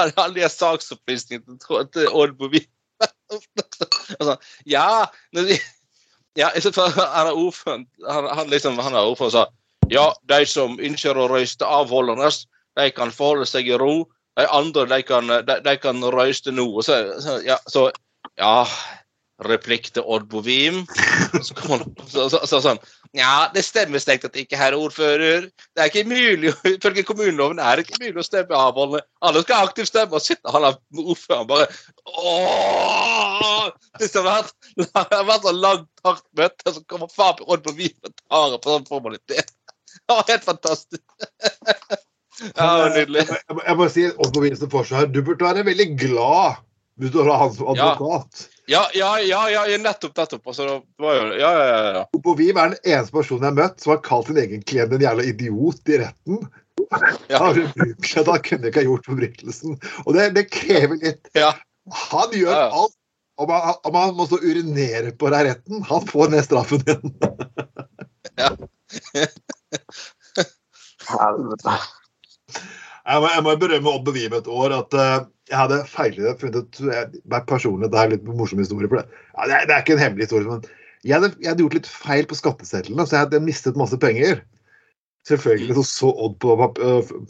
av 0.00 0.08
alle 0.22 0.38
de 0.38 0.48
saksopplysningene 0.48 1.58
til, 1.60 1.82
til 1.92 2.08
Odd 2.08 2.32
Bovim. 2.38 2.64
Altså, 4.16 4.36
ja, 4.64 5.04
ja 6.38 6.48
han 6.54 7.26
er 7.26 7.32
ordføreren 7.34 7.82
han, 8.06 8.28
han 8.38 8.48
liksom, 8.48 8.78
han 8.80 8.94
er 8.94 9.08
ordføreren 9.10 9.34
sa 9.34 9.42
ja, 9.92 10.06
de 10.30 10.46
som 10.48 10.78
ønsker 10.82 11.18
å 11.18 11.28
røyste 11.30 11.66
avholdende, 11.66 12.30
de 12.78 12.86
kan 12.94 13.12
forholde 13.14 13.46
seg 13.48 13.68
i 13.70 13.76
ro. 13.78 14.06
De 14.36 14.44
andre, 14.52 14.84
de 14.90 15.00
kan, 15.06 15.32
de, 15.48 15.58
de 15.64 15.76
kan 15.80 16.04
røyste 16.12 16.52
nå. 16.52 16.68
Og 16.76 16.84
så, 16.84 17.00
så, 17.24 17.40
ja, 17.46 17.58
så 17.72 17.88
Ja, 18.36 18.66
replikk 19.44 19.90
til 19.94 20.04
Odd 20.04 20.28
Bovim. 20.28 20.82
Så 21.44 21.54
kom 21.56 21.76
han 21.76 21.82
så, 22.08 22.28
så, 22.32 22.40
så, 22.48 22.60
sånn 22.64 22.80
Ja, 23.16 23.48
det 23.52 23.62
stemmer 23.64 24.00
strengt 24.00 24.24
at 24.28 24.36
ikke 24.36 24.58
herr 24.60 24.76
ordfører. 24.76 25.48
Det 25.76 25.82
er 25.82 25.90
ikke 25.90 26.08
mulig, 26.08 26.52
Ifølge 26.68 27.04
kommuneloven 27.06 27.60
er 27.60 27.76
det 27.76 27.86
ikke 27.86 28.02
mulig 28.04 28.22
å 28.22 28.26
stemme 28.26 28.60
avholdende. 28.60 29.04
Alle 29.24 29.42
skal 29.44 29.68
aktivt 29.68 29.90
stemme, 29.92 30.16
og 30.16 30.24
sitter 30.24 30.52
han 30.56 30.66
der 30.68 31.04
ordføreren 31.04 31.50
bare 31.50 31.68
Åh! 32.12 33.68
Det 33.96 34.10
har 34.12 34.26
vært, 34.26 34.52
det 34.76 35.38
så 35.42 35.52
langt, 35.56 35.88
hardt 36.04 36.26
møte, 36.36 36.72
så 36.72 36.82
kommer 36.90 37.12
faen 37.12 37.44
Odd 37.46 37.64
Bovim 37.64 37.96
og 38.04 38.12
tar 38.20 38.58
på 38.60 38.74
sånn 38.74 38.90
formalitet. 38.90 39.54
Det 39.96 40.12
var 40.12 40.28
helt 40.28 40.44
fantastisk. 40.44 41.02
Ja, 42.56 42.88
nydelig. 42.92 43.22
Jeg, 43.30 43.54
må- 43.56 43.64
jeg 43.66 43.76
må 43.80 43.84
si 43.92 44.02
Odd 44.12 44.32
på 44.34 44.40
minste 44.44 44.68
forsvar, 44.72 45.06
du 45.12 45.20
burde 45.24 45.44
være 45.46 45.64
veldig 45.66 45.88
glad 46.00 46.50
hvis 47.00 47.10
du 47.12 47.18
var 47.24 47.38
hans 47.42 47.58
advokat. 47.60 48.32
Ja, 48.68 48.84
ja, 48.96 49.10
ja, 49.20 49.42
ja, 49.52 49.62
ja, 49.68 49.76
nettopp, 49.78 50.14
nettopp. 50.16 50.46
Altså, 50.48 50.62
det 50.80 51.04
var 51.04 51.14
jo, 51.18 51.24
ja, 51.38 51.50
ja, 51.52 51.66
ja, 51.68 51.80
ja. 51.96 52.02
Er 52.08 52.70
den 52.72 52.78
eneste 52.84 53.12
personen 53.12 53.42
jeg 53.44 53.52
har 53.52 53.58
møtt 53.60 53.80
som 53.84 53.90
har 53.92 54.00
kalt 54.06 54.26
sin 54.30 54.38
egen 54.40 54.62
klient 54.64 54.92
en 54.96 55.04
jævla 55.04 55.22
idiot 55.28 55.88
i 55.92 55.96
retten. 56.04 56.36
Ja. 57.32 57.38
Han, 57.42 57.56
han 57.58 58.42
kunne 58.46 58.66
ikke 58.68 58.78
ha 58.78 58.84
gjort 58.86 59.06
forbrytelsen. 59.08 59.72
Og 60.06 60.10
det, 60.14 60.24
det 60.36 60.44
krever 60.54 60.96
litt 61.02 61.24
Ja. 61.34 61.48
Han 62.12 62.28
gjør 62.36 62.52
Ja. 62.54 62.68
alt. 62.70 62.94
Om 63.38 63.50
han, 63.52 63.74
om 63.84 63.94
han 63.98 64.14
må 64.16 64.24
så 64.30 64.38
urinere 64.40 65.10
på 65.18 65.28
deg 65.34 65.40
i 65.42 65.46
retten, 65.50 65.82
han 65.84 66.06
får 66.08 66.28
ned 66.32 66.44
straffen 66.46 66.80
igjen. 66.86 67.02
Helvete. 71.10 71.74
Jeg 73.06 73.22
må, 73.22 73.28
jeg 73.30 73.44
må 73.46 73.54
berømme 73.62 73.92
Odd 73.92 74.06
Bevim 74.08 74.34
et 74.34 74.48
år 74.50 74.72
at 74.74 74.96
uh, 74.98 75.26
jeg 75.46 75.58
hadde 75.60 75.78
feilet 75.86 76.40
funnet 76.40 76.80
jeg, 76.82 77.20
personlig, 77.46 77.90
Det 77.92 78.00
er 78.00 78.12
litt 78.16 78.26
morsom 78.26 78.58
historie. 78.58 78.90
for 78.90 78.98
det. 78.98 79.22
Ja, 79.36 79.46
det, 79.46 79.54
er, 79.54 79.66
det 79.68 79.74
er 79.76 79.84
ikke 79.84 79.94
en 79.94 80.02
hemmelig 80.02 80.26
historie, 80.26 80.48
men 80.50 80.64
jeg 81.06 81.14
hadde, 81.14 81.30
jeg 81.38 81.52
hadde 81.52 81.62
gjort 81.62 81.76
litt 81.78 81.90
feil 81.90 82.26
på 82.26 82.38
skattesedlene, 82.38 83.06
så 83.06 83.14
jeg 83.14 83.26
hadde 83.28 83.42
mistet 83.46 83.78
masse 83.78 83.98
penger. 84.02 84.40
Selvfølgelig 85.28 85.76
så 85.78 85.84
så 85.86 86.10
Odd 86.26 86.38
på 86.42 86.56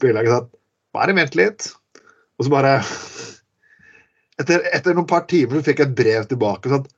bilaget 0.00 0.32
og 0.32 0.48
sa 0.48 0.62
bare 0.96 1.16
vent 1.16 1.36
litt. 1.36 1.70
Og 2.38 2.46
så 2.46 2.52
bare 2.52 2.78
Etter, 4.40 4.64
etter 4.76 4.92
noen 4.92 5.08
par 5.08 5.24
timer 5.30 5.62
fikk 5.64 5.80
jeg 5.80 5.88
et 5.90 5.96
brev 5.96 6.26
tilbake. 6.28 6.68
sånn, 6.68 6.88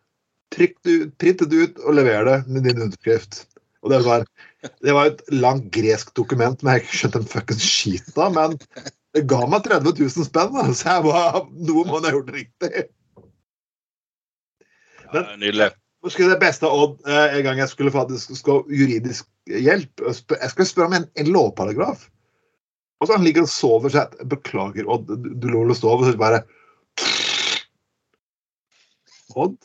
print 0.55 0.89
det 1.23 1.61
ut 1.63 1.77
og 1.85 1.95
lever 1.95 2.25
det 2.27 2.39
med 2.49 2.65
din 2.67 2.81
underskrift. 2.83 3.45
Og 3.85 3.93
det 3.93 3.99
var, 4.05 4.25
det 4.83 4.95
var 4.95 5.11
et 5.11 5.21
langt 5.31 5.69
gresk 5.75 6.11
dokument, 6.19 6.63
men 6.63 6.77
jeg 6.77 6.85
ikke 6.85 7.01
skjønt 7.01 7.19
en 7.21 7.29
fuckings 7.31 7.67
skit 7.67 8.19
av. 8.19 8.35
Men 8.35 8.57
Det 9.15 9.25
ga 9.31 9.45
meg 9.49 9.67
30 9.67 9.95
000 10.03 10.27
spenn, 10.27 10.55
da, 10.55 10.67
så 10.77 10.97
jeg 10.97 11.05
var, 11.07 11.43
noe 11.69 11.85
må 11.87 11.99
han 11.99 12.09
ha 12.09 12.15
gjort 12.17 12.35
riktig. 12.35 12.87
Ja, 15.15 15.25
nydelig. 15.39 15.71
Skulle 16.09 16.37
det 16.37 16.43
beste 16.43 16.69
av 16.69 16.77
Odd 16.79 17.09
eh, 17.11 17.39
en 17.39 17.45
gang 17.45 17.59
jeg 17.59 17.71
skulle 17.73 17.93
faktisk 17.93 18.37
skal 18.39 18.61
juridisk 18.71 19.27
hjelp. 19.51 20.05
Jeg 20.05 20.53
skulle 20.53 20.69
spørre 20.69 20.91
om 20.91 20.97
en, 21.01 21.09
en 21.19 21.31
lovparagraf. 21.35 22.05
Og 22.99 23.09
så 23.09 23.17
han 23.17 23.27
ligger 23.27 23.47
og 23.47 23.51
sover, 23.51 23.93
så 23.95 24.05
beklager, 24.31 24.87
Odd, 24.91 25.11
du 25.11 25.49
lå 25.51 25.65
vel 25.65 25.75
og 25.75 25.79
sov, 25.79 26.03
og 26.03 26.07
så 26.07 26.19
bare 26.19 26.45
Odd, 29.43 29.59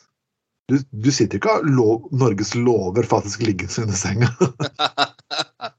du, 0.73 0.81
du 1.05 1.09
sitter 1.13 1.39
ikke 1.39 1.59
og 1.59 1.69
lov, 1.69 2.09
Norges 2.11 2.53
lover 2.57 3.07
faktisk 3.07 3.45
liggende 3.47 3.85
under 3.85 3.97
senga. 3.97 4.31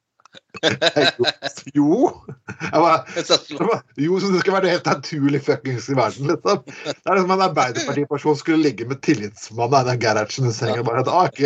jo. 1.74 2.12
Jeg 2.61 2.80
bare, 2.80 2.98
jeg 3.16 3.59
bare, 3.59 3.80
jo, 4.00 4.20
så 4.20 4.30
det 4.33 4.40
skal 4.42 4.54
være 4.57 4.64
det 4.66 4.72
helt 4.74 4.88
naturlig 4.88 5.40
fuckings 5.44 5.88
i 5.90 5.96
verden, 5.98 6.30
liksom. 6.33 6.62
Det 6.87 6.94
er 6.94 7.20
som 7.20 7.35
en 7.35 7.46
Arbeiderpartiperson 7.48 8.38
skulle 8.40 8.64
ligge 8.64 8.88
med 8.88 9.02
tillitsmannen 9.04 9.78
Einar 9.80 10.00
Gerhardsen 10.00 10.48
i 10.48 10.54
senga. 10.54 10.85
Bare 10.87 11.04
at, 11.04 11.12
OK! 11.12 11.40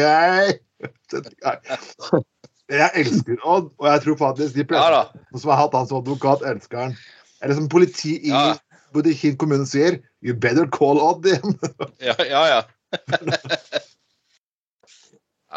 Jeg 2.69 2.91
elsker 3.01 3.37
Odd, 3.49 3.71
og 3.81 3.87
jeg 3.89 4.05
tror 4.05 4.17
faktisk 4.21 4.55
de 4.55 4.65
Ja 4.65 4.69
fleste 4.69 4.95
da. 4.95 5.39
som 5.41 5.53
har 5.55 5.63
hatt 5.63 5.77
han 5.79 5.89
som 5.89 6.03
advokat, 6.03 6.45
elsker 6.47 6.83
han. 6.83 6.97
Eller 7.43 7.57
som 7.57 7.69
politi 7.71 8.19
i 8.19 8.35
Ja, 8.35 8.57
både 8.93 9.15
Kinn 9.17 9.39
kommune 9.41 9.67
sier, 9.69 10.01
you 10.25 10.35
better 10.35 10.67
call 10.69 11.01
Odd 11.01 11.27
igjen. 11.27 11.57
ja, 12.09 12.17
ja. 12.19 12.43
ja. 12.53 12.61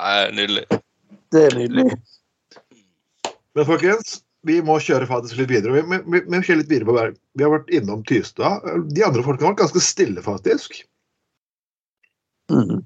Nei, 0.02 0.32
nydelig. 0.36 0.66
Det 1.32 1.46
er 1.48 1.56
nydelig. 1.56 1.88
Men 3.56 3.68
folkens, 3.68 4.20
vi 4.48 4.58
må 4.66 4.78
kjøre 4.82 5.08
faktisk 5.10 5.38
litt 5.40 5.52
videre. 5.52 5.76
Vi, 5.76 5.82
vi, 5.88 6.22
vi 6.26 6.40
vi 6.40 6.56
litt 6.58 6.72
videre 6.72 6.88
på 6.88 6.96
hver. 6.96 7.14
Vi 7.38 7.46
har 7.46 7.54
vært 7.54 7.72
innom 7.74 8.04
Tystad. 8.08 8.66
De 8.96 9.04
andre 9.06 9.24
folkene 9.26 9.48
har 9.48 9.54
vært 9.56 9.64
ganske 9.66 9.84
stille, 9.86 10.24
faktisk. 10.26 10.70
Mm. 12.52 12.82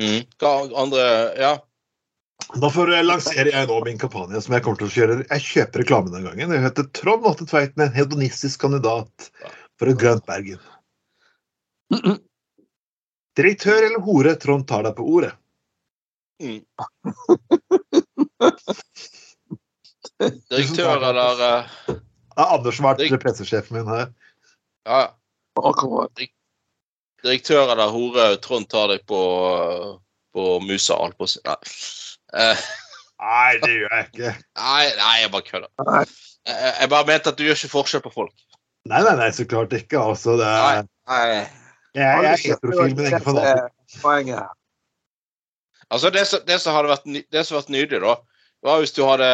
Mm. 0.00 0.20
Hva 0.40 0.52
andre 0.82 1.06
Ja. 1.40 1.54
Derfor 2.60 2.90
lanserer 3.02 3.48
jeg 3.48 3.66
nå 3.66 3.76
min 3.82 3.98
kampanje 3.98 4.38
som 4.44 4.52
jeg 4.54 4.62
kommer 4.62 4.78
til 4.78 4.86
å 4.86 4.92
kjøre. 4.92 5.14
Jeg 5.24 5.44
kjøper 5.46 5.82
reklame 5.82 6.12
den 6.12 6.26
gangen. 6.28 6.52
Jeg 6.52 6.64
heter 6.66 6.84
Trond 6.94 7.24
Lotte 7.24 7.46
Tveiten, 7.48 7.82
en 7.82 7.96
hedonistisk 7.96 8.60
kandidat 8.62 9.30
for 9.80 9.90
et 9.90 9.98
grønt 9.98 10.26
Bergen. 10.28 10.60
Direktør 13.36 13.84
eller 13.84 14.00
hore, 14.04 14.34
Trond 14.40 14.64
tar 14.68 14.86
deg 14.86 14.94
på 14.96 15.04
ordet. 15.16 15.32
Mm. 16.42 16.62
Direktør 20.52 20.96
eller 20.96 21.40
uh, 21.40 21.64
Det 21.88 21.94
er 22.40 22.52
Anders 22.52 22.80
har 22.80 22.96
vært 22.96 23.22
pressesjefen 23.22 23.76
min 23.78 23.88
her. 23.92 24.08
Ja. 24.88 25.02
Akkurat. 25.56 26.12
Direktør 27.24 27.72
eller 27.74 27.92
hore, 27.92 28.26
Trond 28.44 28.68
tar 28.72 28.88
deg 28.92 29.04
på, 29.08 29.20
på 30.36 30.48
musa, 30.64 30.96
holdt 31.00 31.16
på 31.20 31.28
å 31.28 31.30
si. 31.32 31.40
Nei. 31.44 31.60
Eh, 32.36 32.66
Nei, 33.16 33.52
det 33.62 33.72
gjør 33.72 33.94
jeg 33.94 34.08
ikke. 34.10 34.32
nei, 34.60 34.82
nei, 34.98 35.14
jeg 35.22 35.30
bare 35.32 35.46
kødder. 35.46 35.70
Jeg, 36.46 36.88
bare 36.92 37.08
mente 37.08 37.32
at 37.32 37.38
du 37.38 37.46
gjør 37.46 37.56
ikke 37.58 37.72
forskjell 37.72 38.04
på 38.04 38.12
folk. 38.14 38.34
Nei, 38.86 39.00
nei, 39.02 39.14
nei, 39.18 39.30
så 39.34 39.46
klart 39.48 39.72
ikke. 39.74 39.98
Altså, 39.98 40.36
det 40.38 40.46
er, 40.46 40.84
Nei. 41.10 41.65
Jeg, 41.96 42.36
jeg 42.44 42.54
er 42.54 42.62
profil, 42.62 42.94
men 42.96 43.18
ikke. 43.18 43.68
Poenget 44.02 44.38
her. 44.40 44.54
Altså, 45.90 46.10
det 46.10 46.26
som, 46.26 46.42
det 46.46 46.60
som 46.60 46.74
hadde 46.74 46.90
vært, 46.90 47.10
det 47.32 47.42
som 47.46 47.58
vært 47.60 47.72
nydelig, 47.72 48.02
da, 48.02 48.14
var 48.66 48.80
hvis 48.82 48.94
du 48.96 49.04
hadde 49.06 49.28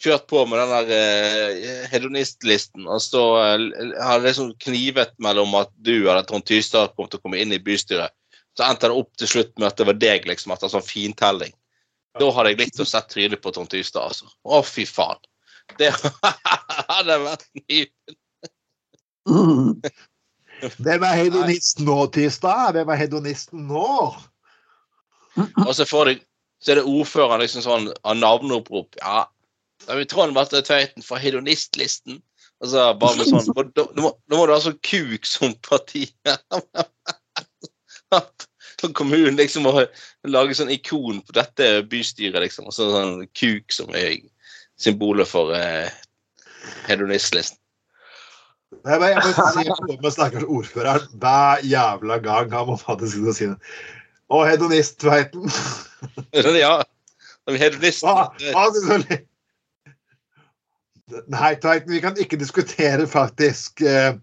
kjørt 0.00 0.26
på 0.30 0.42
med 0.48 0.58
den 0.58 0.72
der 0.72 0.92
eh, 0.96 1.84
hedonistlisten, 1.92 2.88
og 2.88 3.02
så 3.04 3.22
eh, 3.42 3.92
hadde 4.00 4.26
liksom 4.26 4.54
knivet 4.64 5.12
mellom 5.22 5.54
at 5.60 5.70
du 5.76 5.94
eller 6.00 6.24
Trond 6.26 6.46
Tystad 6.48 6.96
kom 6.96 7.10
til 7.10 7.20
å 7.20 7.24
komme 7.24 7.40
inn 7.42 7.54
i 7.54 7.62
bystyret. 7.62 8.14
Så 8.58 8.66
endte 8.66 8.90
det 8.90 8.98
opp 8.98 9.12
til 9.20 9.30
slutt 9.30 9.52
med 9.60 9.68
at 9.70 9.78
det 9.78 9.86
var 9.86 9.98
deg, 10.00 10.26
liksom, 10.26 10.54
etter 10.54 10.72
sånn 10.72 10.86
fintelling. 10.86 11.52
Da 12.18 12.30
hadde 12.34 12.54
jeg 12.54 12.62
likt 12.64 12.80
å 12.82 12.88
sett 12.88 13.12
trynet 13.12 13.42
på 13.44 13.52
Trond 13.54 13.70
Tystad, 13.70 14.10
altså. 14.10 14.26
Å, 14.42 14.62
fy 14.66 14.88
faen. 14.88 15.20
Det 15.78 15.92
hadde 16.90 17.20
vært 17.22 17.46
nydelig. 17.62 18.16
Mm. 19.28 19.76
Hvem 20.60 21.04
er 21.06 21.14
hedonisten 21.16 21.86
nå, 21.88 21.98
Tirsdag? 22.14 22.74
Hvem 22.76 22.90
er 22.92 23.00
hedonisten 23.00 23.68
nå? 23.70 23.92
Og 25.38 25.72
så 25.76 25.86
får 25.88 26.10
de 26.10 26.18
så 26.60 26.72
er 26.72 26.80
det 26.80 26.88
ordføreren 26.88 27.40
liksom 27.40 27.62
sånn 27.64 27.86
av 28.04 28.18
navneopprop. 28.18 28.98
Ja, 29.00 29.24
da 29.86 29.94
vil 29.94 30.04
vi 30.04 30.10
Trond 30.12 30.36
Vatte 30.36 30.60
Tveiten 30.64 31.04
fra 31.04 31.20
hedonistlisten. 31.20 32.20
Og 32.60 32.68
så 32.68 32.90
bare 33.00 33.16
med 33.16 33.30
sånn 33.30 33.70
Nå 33.72 33.86
må, 34.04 34.10
må 34.28 34.42
du 34.44 34.52
ha 34.52 34.58
sånn 34.60 34.76
kuk 34.84 35.24
som 35.28 35.56
parti. 35.64 36.06
Sånn 38.80 38.94
kommunen 38.96 39.36
liksom 39.36 39.66
må 39.68 39.84
lage 40.32 40.54
sånn 40.56 40.72
ikon 40.72 41.18
på 41.20 41.34
dette 41.36 41.66
bystyret, 41.92 42.40
liksom. 42.40 42.64
Og 42.66 42.72
så 42.74 42.88
sånn 42.90 43.26
kuk 43.36 43.72
som 43.76 43.92
er 43.94 44.16
symbolet 44.80 45.28
for 45.28 45.52
eh, 45.52 45.92
hedonistlisten. 46.88 47.59
Jeg 48.70 49.00
bare, 49.02 49.06
jeg 49.10 49.22
bare 49.24 49.52
ser 49.54 49.72
på 49.88 49.96
med 50.02 50.12
stakkars 50.14 50.46
ordføreren 50.46 51.06
hver 51.22 51.64
jævla 51.66 52.18
gang 52.22 52.52
han 52.54 52.68
må 52.68 52.76
faktisk 52.78 53.18
si 53.34 53.48
det. 53.50 53.56
Og 54.30 54.46
hedonist, 54.46 55.00
Tveiten. 55.02 55.50
ja. 56.62 56.76
Hedonist. 57.50 58.04
Nei, 61.26 61.54
Tveiten, 61.58 61.90
vi 61.90 62.00
kan 62.00 62.18
ikke 62.22 62.38
diskutere 62.38 63.06
faktisk 63.10 63.82
eh, 63.82 64.14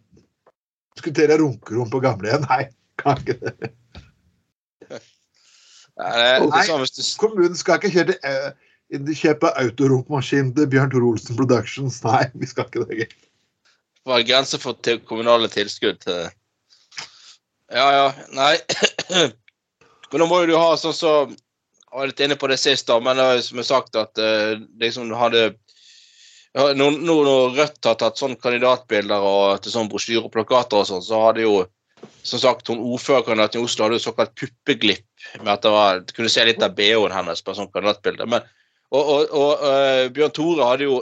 Diskutere 0.98 1.36
runkerom 1.38 1.92
på 1.94 2.00
gamlehjem. 2.02 2.48
Nei, 2.50 2.64
kan 2.98 3.20
ikke 3.22 3.36
det. 3.38 3.70
Nei, 5.98 6.40
du 6.42 7.04
Kommunen 7.22 7.58
skal 7.60 7.78
ikke 7.78 7.92
kjøre, 7.94 8.16
eh, 8.26 9.12
kjøpe 9.14 9.52
autorumpmaskin 9.62 10.56
til 10.58 10.70
Bjørn 10.72 10.90
Thor 10.90 11.06
Olsen 11.06 11.38
Productions. 11.38 12.00
Nei, 12.08 12.24
vi 12.34 12.50
skal 12.50 12.66
ikke 12.66 12.88
det. 12.90 13.12
Var 14.08 14.22
en 14.22 14.30
grense 14.30 14.60
for 14.62 14.80
til 14.84 15.02
kommunale 15.08 15.50
tilskudd 15.52 16.02
til 16.06 16.28
Ja, 17.68 17.88
ja. 17.92 18.08
Nei. 18.32 18.56
Men 20.12 20.24
nå 20.24 20.28
må 20.30 20.42
jo 20.42 20.52
du 20.54 20.58
ha 20.58 20.72
sånn 20.80 20.96
så 20.96 21.14
Jeg 21.28 21.94
var 21.94 22.10
litt 22.10 22.24
inne 22.24 22.38
på 22.40 22.50
det 22.52 22.60
sist, 22.62 22.88
da, 22.88 23.00
men 23.04 23.18
det 23.18 23.26
er 23.26 23.40
som 23.44 23.60
jeg 23.60 23.68
sagt, 23.68 23.96
at 23.96 24.20
liksom 24.80 25.08
du 25.10 25.16
hadde 25.18 25.48
Nå 26.58 26.90
nå 26.92 27.16
når 27.24 27.56
Rødt 27.56 27.88
har 27.88 27.98
tatt 28.00 28.20
sånn 28.20 28.36
kandidatbilder 28.42 29.24
og 29.24 29.64
til 29.64 29.74
sånn 29.74 29.90
brosjyre 29.92 30.26
og 30.26 30.34
plakater 30.34 30.82
og 30.82 30.88
sånn, 30.90 31.04
så 31.06 31.20
hadde 31.28 31.46
jo 31.46 31.66
som 32.28 32.40
sagt, 32.40 32.68
hun 32.68 32.82
ordførerkandidaten 32.84 33.62
i 33.62 33.66
Oslo 33.66 33.86
hadde 33.86 33.98
jo 33.98 34.04
såkalt 34.04 34.34
puppeglipp 34.38 35.28
med 35.42 35.52
at 35.54 35.64
det 35.64 35.74
var, 35.74 36.02
kunne 36.16 36.32
se 36.32 36.46
litt 36.46 36.64
av 36.64 36.76
BH-en 36.78 37.16
hennes 37.16 37.44
på 37.44 37.56
sånn 37.58 37.70
kandidatbilde. 37.74 38.28
Og 38.28 39.12
og, 39.14 39.32
og 39.36 39.64
uh, 39.64 40.04
Bjørn 40.14 40.36
Tore 40.36 40.68
hadde 40.68 40.90
jo 40.90 41.00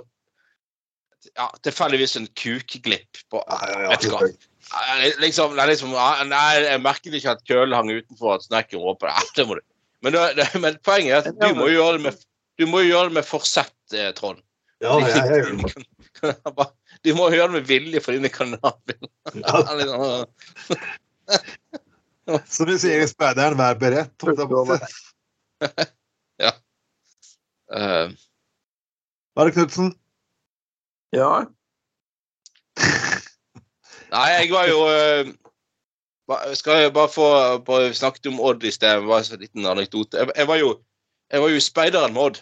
ja, 1.34 1.48
tilfeldigvis 1.66 2.16
en 2.20 2.28
kukglipp 2.38 3.24
på 3.32 3.42
Vet 3.90 4.06
du 4.06 4.12
hva. 4.14 4.22
Liksom, 5.22 5.54
nei, 5.58 5.68
liksom, 5.70 5.94
nei, 6.30 6.46
jeg 6.66 6.82
merket 6.82 7.18
ikke 7.18 7.36
at 7.36 7.44
kølen 7.48 7.76
hang 7.78 7.92
utenfor 7.94 8.38
at 8.38 8.46
snekkeren 8.48 8.84
var 8.84 8.96
åpen. 8.96 9.32
Det 9.38 9.46
må 9.48 9.60
du. 9.60 9.64
Men, 10.06 10.18
det, 10.38 10.48
men 10.62 10.78
poenget 10.86 11.16
er 11.16 11.32
at 11.32 11.38
du 11.40 11.58
må 11.58 11.70
jo 11.70 11.80
gjøre 11.80 11.98
det 11.98 12.04
med, 12.08 12.26
du 12.60 12.68
må 12.70 12.82
jo 12.84 12.92
gjøre 12.92 13.10
det 13.10 13.18
med 13.20 13.28
forsett, 13.28 13.76
eh, 13.94 14.12
Trond. 14.18 14.42
Ja, 14.84 14.98
jeg, 15.08 15.24
jeg, 15.32 15.66
jeg, 16.22 16.68
Du 17.06 17.14
må 17.18 17.30
gjøre 17.34 17.50
det 17.54 17.62
med 17.62 17.70
vilje 17.70 18.02
for 18.04 18.18
dine 18.18 18.30
ja, 19.46 19.56
Liksom, 19.80 20.04
som 22.58 22.70
vi 22.70 22.78
sier 22.82 23.04
i 23.04 23.10
Speideren, 23.10 23.58
vær 23.58 23.78
beredt. 23.80 24.26
ja. 26.42 26.52
Uh. 27.72 28.14
Bare 29.36 29.50
eh, 29.50 29.52
Are 29.52 29.52
Knutsen? 29.52 29.94
Ja. 31.14 31.46
Nei, 34.16 34.28
jeg 34.40 34.52
var 34.54 34.68
jo 34.70 34.80
eh, 34.90 35.30
Skal 36.56 36.82
jeg 36.86 36.94
bare 36.94 37.10
få 37.12 37.28
bare 37.66 37.94
snakket 37.94 38.28
om 38.32 38.40
Odd 38.40 38.64
i 38.64 38.72
sted. 38.72 39.02
Bare 39.06 39.24
en 39.34 39.40
liten 39.42 39.66
anekdote. 39.70 40.18
Jeg, 40.18 40.32
jeg 40.36 40.48
var 40.48 40.56
jo 40.62 40.76
jeg 41.34 41.42
var 41.42 41.50
jo 41.50 41.60
speideren 41.60 42.14
med 42.14 42.22
Odd. 42.22 42.42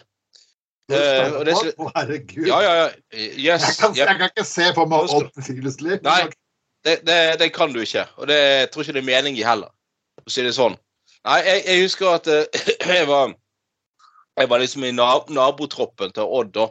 Uh, 0.92 1.38
og 1.38 1.46
det 1.48 1.54
så- 1.56 1.72
Å, 1.80 1.90
herregud. 1.96 2.46
Ja, 2.46 2.58
ja, 2.60 2.72
ja. 2.82 2.88
Yes. 3.16 3.62
Jeg, 3.64 3.76
kan, 3.80 3.94
jeg 3.96 4.06
kan 4.06 4.28
ikke 4.28 4.44
se 4.44 4.66
for 4.76 4.86
meg 4.90 5.08
Odd 5.08 5.30
friluftsliv. 5.40 6.02
Nei. 6.04 6.28
Det, 6.84 6.98
det, 7.08 7.38
det 7.40 7.48
kan 7.56 7.72
du 7.72 7.80
ikke. 7.80 8.04
Og 8.20 8.28
det 8.28 8.36
jeg 8.36 8.70
tror 8.70 8.84
ikke 8.84 8.92
det 8.92 9.00
er 9.00 9.08
mening 9.08 9.38
i 9.40 9.46
heller, 9.46 9.70
å 10.20 10.28
si 10.30 10.44
det 10.44 10.52
sånn. 10.52 10.76
Nei, 11.24 11.38
jeg, 11.46 11.62
jeg 11.64 11.86
husker 11.86 12.10
at 12.18 12.28
uh, 12.28 12.44
jeg 12.98 13.08
var 13.08 13.32
Jeg 14.36 14.50
var 14.50 14.58
liksom 14.60 14.84
i 14.84 14.90
nab 14.92 15.30
nabotroppen 15.30 16.12
til 16.12 16.28
Odd, 16.28 16.52
da. 16.52 16.68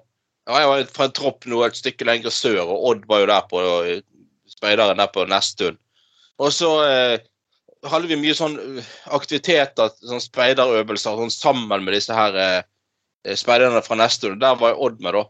Ja, 0.49 0.59
jeg 0.59 0.69
var 0.69 0.89
fra 0.91 1.07
en 1.07 1.15
tropp 1.15 1.45
nå 1.47 1.61
et 1.63 1.77
stykke 1.79 2.07
lenger 2.07 2.33
sør, 2.33 2.65
og 2.65 2.87
Odd 2.89 3.05
var 3.07 3.23
jo 3.23 3.29
der 3.29 3.45
på 3.47 3.61
eh, 3.87 4.01
speideren 4.51 4.99
der 4.99 5.11
på 5.13 5.23
Nesttun. 5.29 5.77
Og 6.43 6.51
så 6.51 6.71
eh, 6.83 7.15
hadde 7.87 8.09
vi 8.09 8.19
mye 8.19 8.35
sånn 8.35 8.57
eh, 8.59 8.89
aktiviteter, 9.15 9.93
sånn 10.03 10.23
speiderøvelser, 10.23 11.19
sånn 11.21 11.33
sammen 11.33 11.85
med 11.85 11.95
disse 11.95 12.15
her 12.17 12.35
eh, 12.39 13.35
speiderne 13.39 13.83
fra 13.85 13.99
Nesttun. 13.99 14.41
Der 14.43 14.59
var 14.59 14.75
jo 14.75 14.89
Odd 14.89 14.99
med, 15.03 15.15
da. 15.15 15.23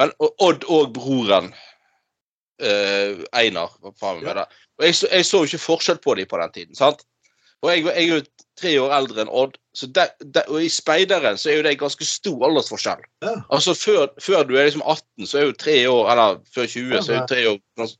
Men 0.00 0.14
og 0.24 0.46
Odd 0.48 0.64
og 0.72 0.94
broren 0.96 1.52
eh, 2.60 3.20
Einar. 3.36 3.76
var 3.84 3.96
faen 4.00 4.22
med 4.24 4.40
der. 4.40 4.56
Og 4.80 4.88
jeg 4.88 5.24
så 5.24 5.42
jo 5.42 5.48
ikke 5.48 5.66
forskjell 5.66 6.00
på 6.04 6.16
dem 6.16 6.28
på 6.28 6.40
den 6.40 6.56
tiden. 6.56 6.78
sant? 6.78 7.04
Og 7.64 7.70
jeg, 7.72 7.84
jeg 7.86 8.02
er 8.02 8.10
jo 8.10 8.20
tre 8.56 8.72
år 8.80 8.92
eldre 8.96 9.24
enn 9.24 9.32
Odd, 9.32 9.56
så 9.76 9.88
det, 9.92 10.06
det, 10.20 10.44
og 10.48 10.64
i 10.64 10.68
speideren 10.72 11.38
så 11.40 11.50
er 11.50 11.58
jo 11.58 11.64
det 11.66 11.74
ganske 11.80 12.08
stor 12.08 12.44
aldersforskjell. 12.48 13.02
Ja. 13.24 13.34
Altså 13.52 13.74
før, 13.76 14.06
før 14.22 14.46
du 14.48 14.54
er 14.56 14.68
liksom 14.68 14.84
18, 14.84 15.26
så 15.28 15.40
er 15.40 15.48
jo 15.48 15.56
tre 15.60 15.76
år 15.90 16.12
Eller 16.12 16.38
før 16.54 16.70
20, 16.72 16.94
Ja, 16.94 17.02
så 17.02 17.12
er 17.12 17.20
jo 17.20 17.26
tre 17.32 17.48
år 17.50 17.96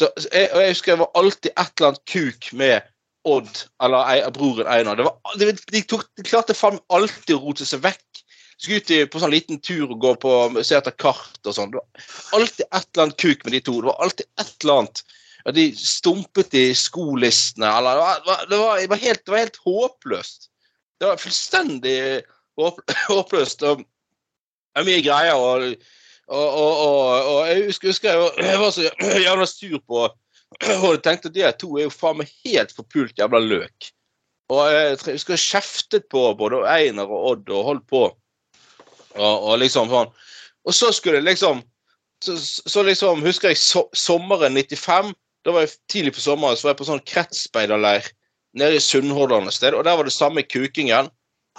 så, 0.00 0.08
jeg, 0.32 0.48
og 0.54 0.62
jeg 0.62 0.72
husker 0.72 0.92
jeg 0.92 1.00
var 1.02 1.10
alltid 1.20 1.50
et 1.50 1.72
eller 1.76 1.90
annet 1.90 2.04
kuk 2.08 2.50
med 2.56 2.90
Odd 3.28 3.64
eller 3.84 4.06
ei, 4.08 4.20
broren 4.32 4.68
Einar. 4.72 4.96
Det 4.96 5.04
var, 5.04 5.34
de, 5.36 5.50
de, 5.74 5.82
tok, 5.84 6.06
de 6.16 6.24
klarte 6.24 6.56
faen 6.56 6.78
alltid 6.88 7.34
å 7.36 7.42
rote 7.42 7.66
seg 7.68 7.82
vekk. 7.84 8.22
Skulle 8.60 8.80
ut 8.80 9.12
på 9.12 9.20
sånn 9.20 9.32
liten 9.32 9.60
tur 9.64 9.90
og 9.90 9.98
gå 10.00 10.14
på 10.20 10.32
se 10.64 10.76
etter 10.76 10.94
kart 11.00 11.40
og 11.44 11.56
sånn. 11.56 11.72
Det 11.72 11.80
var 11.80 12.38
alltid 12.38 12.64
et 12.64 12.78
eller 12.80 13.04
annet 13.04 13.20
kuk 13.20 13.44
med 13.44 13.56
de 13.56 13.60
to. 13.66 13.76
Det 13.76 13.90
var 13.90 14.00
alltid 14.06 14.26
et 14.40 14.54
eller 14.64 14.82
annet. 14.82 15.04
Ja, 15.44 15.54
de 15.56 15.70
stumpet 15.76 16.54
i 16.54 16.66
skolistene, 16.76 17.70
eller 17.78 18.00
det 18.00 18.26
var, 18.26 18.44
det 18.50 18.58
var, 18.90 19.00
helt, 19.00 19.24
det 19.24 19.32
var 19.32 19.44
helt 19.44 19.60
håpløst. 19.64 20.50
Det 21.00 21.08
var 21.08 21.20
fullstendig 21.20 22.00
håp, 22.60 22.80
håpløst. 23.08 23.64
Og 23.64 23.80
det 23.80 24.82
er 24.82 24.88
mye 24.88 25.04
greier. 25.04 25.36
Og, 25.40 25.86
og, 26.28 26.82
og, 27.30 27.38
jeg 27.48 27.70
husker, 27.70 28.10
jeg, 28.10 28.58
var, 28.60 28.70
så 28.76 28.90
jævla 29.26 29.46
sur 29.48 29.78
på 29.86 30.08
Og 30.82 30.88
jeg 30.96 31.02
tenkte 31.04 31.30
at 31.30 31.34
de 31.34 31.50
to 31.60 31.76
er 31.78 31.86
jo 31.86 31.94
faen 31.94 32.18
meg 32.18 32.30
helt 32.44 32.72
forpult 32.74 33.18
jævla 33.18 33.38
løk. 33.38 33.90
Og 34.50 34.64
jeg 34.66 34.96
husker 35.12 35.36
jeg 35.36 35.44
kjeftet 35.44 36.08
på 36.10 36.24
både 36.34 36.64
Einar 36.66 37.06
og 37.06 37.26
Odd 37.28 37.52
og 37.54 37.68
holdt 37.68 37.84
på. 37.86 38.00
Og 39.14 39.52
liksom 39.62 39.92
sånn. 39.92 40.10
Og 40.66 40.74
så 40.74 40.90
skulle 40.92 41.20
jeg 41.20 41.28
liksom 41.28 41.62
så, 42.24 42.34
så 42.66 42.82
liksom 42.84 43.22
husker 43.24 43.52
jeg 43.52 43.60
so 43.62 43.86
sommeren 43.96 44.58
95. 44.58 45.14
Da 45.44 45.54
var 45.54 45.64
jeg 45.64 45.76
tidlig 45.88 46.14
på 46.16 46.24
sommeren 46.24 46.58
så 46.58 46.68
var 46.68 46.74
jeg 46.74 46.80
på 46.82 46.88
sånn 46.90 47.06
kretsspeiderleir 47.08 48.10
nede 48.60 48.76
i 48.76 48.82
Sunnhordland 48.82 49.48
et 49.48 49.56
sted. 49.56 49.76
Og 49.76 49.84
der 49.86 49.96
var 49.96 50.08
det 50.08 50.14
samme 50.14 50.44
kukingen. 50.44 51.10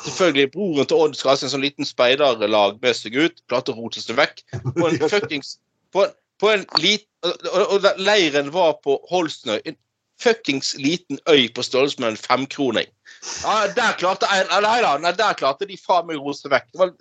Selvfølgelig, 0.02 0.52
Broren 0.54 0.88
til 0.88 0.98
Odd 1.04 1.16
skal 1.18 1.34
ha 1.34 1.38
en 1.38 1.54
sånn 1.54 1.66
liten 1.66 1.88
speiderlag 1.88 2.80
med 2.82 2.98
seg 2.98 3.18
ut. 3.18 3.42
Klarte 3.52 3.74
å 3.74 3.78
rote 3.78 4.02
seg 4.04 4.18
vekk. 4.20 4.44
På 4.78 4.90
en 4.90 5.00
fuckings 5.14 5.56
på, 5.92 6.06
på 6.42 6.52
en 6.52 6.66
lit, 6.82 7.08
og, 7.28 7.48
og, 7.62 7.88
Leiren 8.00 8.52
var 8.54 8.78
på 8.86 8.98
Holstnøy. 9.12 9.60
En 9.66 9.78
fuckings 10.22 10.76
liten 10.78 11.20
øy 11.30 11.50
på 11.54 11.66
størrelse 11.66 12.02
med 12.02 12.14
en 12.14 12.22
femkroning. 12.22 12.90
Ja, 13.44 13.66
der 13.76 13.98
klarte 14.00 14.30
en, 14.34 14.50
nei, 14.64 14.78
da, 14.86 14.96
nei, 15.02 15.14
der 15.18 15.38
klarte 15.38 15.68
de 15.70 15.78
faen 15.80 16.08
meg 16.10 16.22
å 16.22 16.30
rote 16.30 16.44
seg 16.44 16.54
vekk. 16.54 16.70
Det 16.72 16.82
var, 16.82 16.94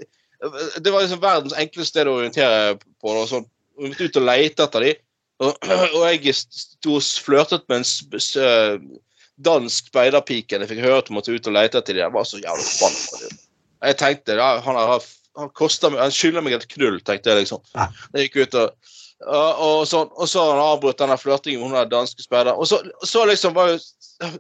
det 0.81 0.93
var 0.93 1.05
liksom 1.05 1.23
verdens 1.23 1.57
enkleste 1.61 1.95
sted 1.95 2.11
å 2.11 2.19
orientere 2.21 2.77
på. 2.81 3.15
Og 3.15 3.29
sånn. 3.31 3.49
Vi 3.81 3.89
måtte 3.89 4.11
ut 4.11 4.19
og 4.21 4.27
lete 4.27 4.67
etter 4.67 4.85
de. 4.85 4.97
Og, 5.41 5.55
og 5.97 6.03
jeg 6.07 6.35
sto 6.37 6.99
og 6.99 7.07
flørtet 7.25 7.65
med 7.71 7.83
en 7.83 8.21
øh, 8.43 8.99
dansk 9.41 9.89
speiderpike. 9.93 10.59
Jeg 10.59 10.69
fikk 10.69 10.85
høre 10.85 11.01
at 11.01 11.09
hun 11.09 11.19
måtte 11.19 11.35
ut 11.35 11.49
og 11.49 11.57
lete 11.57 11.81
etter 11.81 11.97
dem. 11.97 12.05
Jeg 12.05 12.17
var 12.17 12.29
så 12.29 12.43
jævlig 12.43 12.69
forbanna. 12.69 13.41
Jeg 13.81 13.97
tenkte 13.97 14.37
ja, 14.37 14.51
han, 14.61 14.77
har, 14.77 15.05
han, 15.39 15.53
koster 15.57 15.97
han 15.97 16.13
skylder 16.13 16.45
meg 16.45 16.59
et 16.59 16.69
knull, 16.75 17.01
tenkte 17.01 17.33
jeg 17.33 17.47
liksom. 17.47 17.65
Jeg 18.13 18.29
gikk 18.29 18.43
ut 18.45 18.59
og 18.65 18.97
og, 19.21 19.87
så, 19.89 20.07
og 20.17 20.29
så 20.29 20.41
har 20.41 20.55
han 20.55 20.63
avbrutt 20.65 21.01
denne 21.01 21.19
flørtingen 21.21 21.61
med 21.61 21.69
hun 21.69 21.77
der 21.77 21.91
danske 21.93 22.23
speideren. 22.25 22.57
Og 22.57 22.67
så, 22.71 22.79
så 23.05 23.27
liksom 23.29 23.53
var 23.55 23.75
jo, 23.75 23.81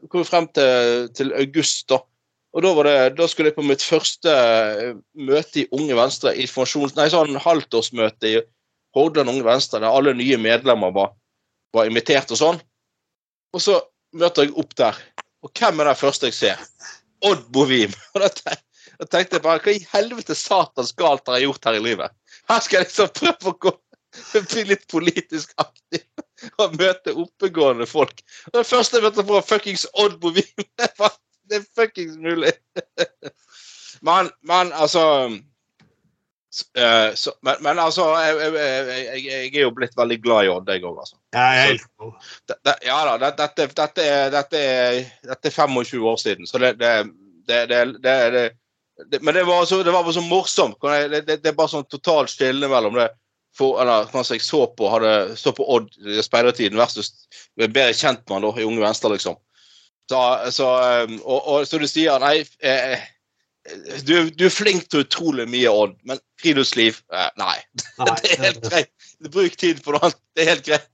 kom 0.08 0.22
vi 0.22 0.28
frem 0.28 0.46
til, 0.56 1.10
til 1.16 1.34
august, 1.36 1.84
da. 1.92 2.00
Og 2.56 2.64
da, 2.64 2.72
var 2.74 2.88
det, 2.88 2.94
da 3.18 3.26
skulle 3.28 3.50
jeg 3.52 3.58
på 3.58 3.66
mitt 3.66 3.84
første 3.84 4.32
eh, 4.32 4.96
møte 5.14 5.62
i 5.62 5.68
Unge 5.76 5.94
Venstre, 5.94 6.32
informasjons... 6.34 6.96
Nei, 6.96 7.06
sånn 7.12 7.36
halvtårsmøte 7.38 8.32
i 8.32 8.40
Hordaland 8.96 9.30
Unge 9.34 9.46
Venstre, 9.46 9.80
der 9.82 9.94
alle 9.94 10.14
nye 10.18 10.38
medlemmer 10.40 10.94
var, 10.94 11.14
var 11.74 11.88
invitert 11.90 12.32
og 12.34 12.40
sånn. 12.40 12.60
Og 13.54 13.62
så 13.62 13.78
møter 14.18 14.46
jeg 14.46 14.56
opp 14.58 14.74
der, 14.78 14.98
og 15.44 15.52
hvem 15.56 15.80
er 15.80 15.90
den 15.90 15.98
første 15.98 16.30
jeg 16.30 16.36
ser? 16.36 16.64
Odd 17.26 17.46
Bovim. 17.52 17.94
Og 18.14 18.22
da 18.24 19.06
tenkte 19.08 19.38
jeg 19.38 19.44
bare, 19.44 19.60
hva 19.64 19.72
i 19.72 19.86
helvete 19.92 20.34
satans 20.36 20.90
galt 20.96 21.28
har 21.28 21.38
jeg 21.38 21.46
gjort 21.48 21.66
her 21.68 21.76
i 21.78 21.82
livet? 21.84 22.12
Her 22.50 22.60
skal 22.64 22.80
jeg 22.80 22.88
liksom 22.88 23.10
prøve 23.16 23.52
å 23.52 23.58
gå 23.64 23.72
bli 24.50 24.64
litt 24.68 24.86
politisk 24.90 25.52
aktiv 25.62 26.02
og 26.60 26.76
møte 26.80 27.14
oppegående 27.14 27.86
folk. 27.88 28.22
Og 28.50 28.58
det 28.58 28.66
første 28.68 28.98
jeg 28.98 29.06
møtte 29.06 29.24
på, 29.28 29.40
fuckings 29.46 29.86
Odd 30.00 30.18
Bovim. 30.22 30.66
Det 31.50 31.60
er 31.60 31.68
fuckings 31.76 32.18
mulig. 32.20 32.52
Men, 34.06 34.30
men 34.48 34.72
altså 34.72 35.02
eh, 36.76 37.14
så, 37.14 37.32
men, 37.46 37.60
men 37.64 37.78
altså 37.78 38.06
jeg, 38.18 38.38
jeg, 38.40 38.54
jeg, 38.54 39.24
jeg 39.28 39.50
er 39.52 39.66
jo 39.66 39.74
blitt 39.76 39.96
veldig 39.98 40.18
glad 40.24 40.46
i 40.46 40.52
Odd, 40.52 40.72
jeg 40.72 40.84
òg, 40.84 40.98
altså. 41.04 41.18
Elsker 41.36 42.10
det. 42.50 42.56
Det, 42.66 42.74
ja 42.88 42.98
da, 43.06 43.16
det, 43.22 43.30
dette, 43.38 43.68
dette, 43.82 44.06
er, 44.06 44.32
dette, 44.34 44.64
er, 44.64 44.98
dette 45.30 45.52
er 45.52 45.56
25 45.56 46.08
år 46.12 46.20
siden, 46.22 46.50
så 46.50 46.62
det, 46.62 46.74
det, 46.80 46.94
det, 47.48 47.62
det, 47.70 47.84
det, 48.02 48.16
det, 48.34 48.44
det 49.10 49.22
Men 49.22 49.34
det 49.38 49.46
var, 49.48 49.64
så, 49.66 49.82
det 49.86 49.94
var 49.94 50.10
så 50.12 50.24
morsomt. 50.24 50.76
Det, 50.82 51.38
er 51.38 51.56
bare 51.56 51.72
sånn 51.72 51.88
totalt 51.88 52.32
skille 52.32 52.68
mellom 52.70 52.98
det 52.98 53.08
for, 53.56 53.80
eller, 53.82 54.08
jeg 54.30 54.42
så 54.44 54.64
på, 54.76 54.88
hadde, 54.92 55.36
så 55.36 55.52
på 55.54 55.66
Odd 55.74 55.90
i 56.06 56.22
speidertiden 56.22 56.78
versus 56.78 57.12
bedre 57.58 57.92
kjent 57.96 58.22
med 58.26 58.38
han 58.38 58.46
da, 58.46 58.52
i 58.60 58.66
Unge 58.66 58.82
Venstre, 58.82 59.10
liksom. 59.14 59.38
Så, 60.10 60.20
så, 60.54 60.68
um, 61.06 61.16
og, 61.22 61.40
og 61.40 61.66
så 61.68 61.78
du 61.78 61.86
sier 61.86 62.18
Nei, 62.22 62.40
eh, 62.66 63.02
du, 64.06 64.30
du 64.30 64.44
er 64.46 64.52
flink 64.54 64.86
til 64.90 65.04
utrolig 65.04 65.44
mye, 65.52 65.68
Odd, 65.68 65.96
men 66.08 66.20
friluftsliv 66.40 67.00
eh, 67.12 67.28
Nei. 67.40 67.56
Nei, 68.00 68.16
Det 68.24 68.32
er 68.36 68.44
helt 68.46 68.62
greit. 68.64 68.92
Bruk 69.30 69.56
tid 69.60 69.82
på 69.84 69.92
noe 69.94 70.00
annet. 70.08 70.20
Det 70.34 70.44
er 70.46 70.52
helt 70.54 70.66
greit. 70.70 70.88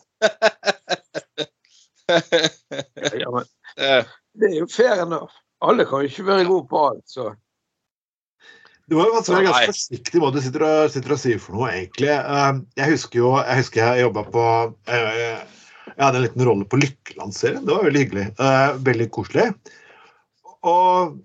Ja, 3.20 3.30
men 3.34 3.44
Eh, 3.76 4.06
det 4.40 4.48
er 4.48 4.54
jo 4.62 4.66
fair 4.72 5.02
enough. 5.02 5.34
Alle 5.60 5.84
kan 5.84 6.00
jo 6.00 6.08
ikke 6.08 6.22
være 6.24 6.46
gode 6.48 6.64
på 6.70 6.78
alt, 6.86 7.02
så 7.12 7.26
Du 8.88 8.94
må 8.96 9.02
jo 9.04 9.10
være 9.18 9.34
Nei. 9.34 9.42
ganske 9.50 9.66
forsiktig 9.74 10.14
med 10.16 10.24
hva 10.24 10.30
du 10.32 10.38
sitter 10.46 10.64
og, 10.64 10.78
sitter 10.94 11.12
og 11.12 11.20
sier 11.20 11.42
for 11.44 11.58
noe, 11.58 11.68
egentlig. 11.74 12.08
Eh, 12.14 12.62
Jeg 12.80 12.94
husker 12.94 13.20
jo 13.20 13.34
jeg 13.36 13.60
husker 13.60 13.82
jeg 13.82 14.06
jobba 14.06 14.22
på 14.32 14.44
eh, 14.88 15.42
Jeg 15.90 16.00
hadde 16.06 16.22
en 16.22 16.24
liten 16.24 16.46
rolle 16.48 16.64
på 16.72 16.80
Lykkeland-serien. 16.80 17.66
Det 17.68 17.76
var 17.76 17.84
veldig 17.84 18.04
hyggelig. 18.06 18.26
Eh, 18.46 18.80
Veldig 18.88 19.08
koselig. 19.18 19.46
Og 20.72 21.18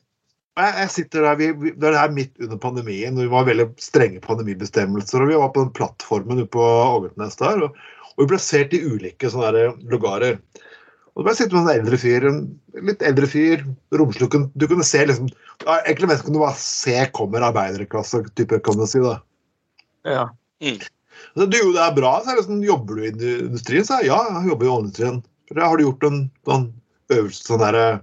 jeg 0.59 0.73
jeg 0.81 0.91
sitter 0.91 1.25
der, 1.25 1.37
vi, 1.39 1.51
vi, 1.55 1.71
Det 1.79 1.87
er 1.89 1.97
her 1.99 2.11
midt 2.15 2.33
under 2.43 2.59
pandemien, 2.61 3.15
og 3.15 3.23
vi 3.23 3.31
var 3.31 3.47
veldig 3.47 3.69
strenge 3.81 4.19
pandemibestemmelser. 4.23 5.23
og 5.23 5.31
Vi 5.31 5.39
var 5.39 5.53
på 5.55 5.63
den 5.63 5.73
plattformen 5.77 6.41
ute 6.41 6.51
på 6.51 6.65
Ågotnes 6.65 7.39
der, 7.39 7.63
og, 7.67 7.77
og 8.11 8.23
vi 8.23 8.31
plassert 8.33 8.75
i 8.75 8.83
ulike 8.83 9.31
sånne 9.31 9.53
der 9.55 9.77
lugarer. 9.91 10.41
Og 11.11 11.21
da 11.21 11.27
ble 11.27 11.33
jeg 11.33 11.41
sitte 11.41 11.57
med 11.57 11.67
en 11.67 11.81
eldre 11.81 11.97
fyr, 11.99 12.27
en 12.27 12.41
litt 12.87 13.01
eldre 13.03 13.27
fyr, 13.27 13.63
romslig. 13.99 14.29
Du 14.55 14.67
kunne- 14.67 14.83
se 14.83 15.05
liksom 15.05 15.29
Egentlig 15.61 16.07
mest 16.09 16.23
kunne 16.25 16.39
du 16.39 16.41
bare 16.41 16.57
se 16.57 17.05
kommer 17.13 17.43
arbeiderklasse, 17.45 18.23
type, 18.33 18.57
kan 18.63 18.77
du 18.79 18.87
si. 18.87 18.99
da. 18.99 19.19
ja. 20.07 20.79
Så, 21.35 21.45
du, 21.45 21.73
det 21.73 21.81
er 21.83 21.93
bra. 21.93 22.15
Så 22.23 22.31
er 22.33 22.41
sånn, 22.41 22.63
jobber 22.65 22.95
du 22.95 23.03
i 23.03 23.11
industrien? 23.45 23.85
Så 23.85 23.99
jeg, 23.99 24.07
ja, 24.09 24.17
jeg 24.39 24.49
jobber 24.49 24.65
i 24.65 24.71
oljeindustrien. 24.71 25.23
Har 25.59 25.77
du 25.77 25.83
gjort 25.83 26.03
en 26.07 26.31
sånn 26.47 26.73
øvelse 27.11 27.43
sånn 27.45 27.61
der, 27.61 27.75
eh, 27.75 27.99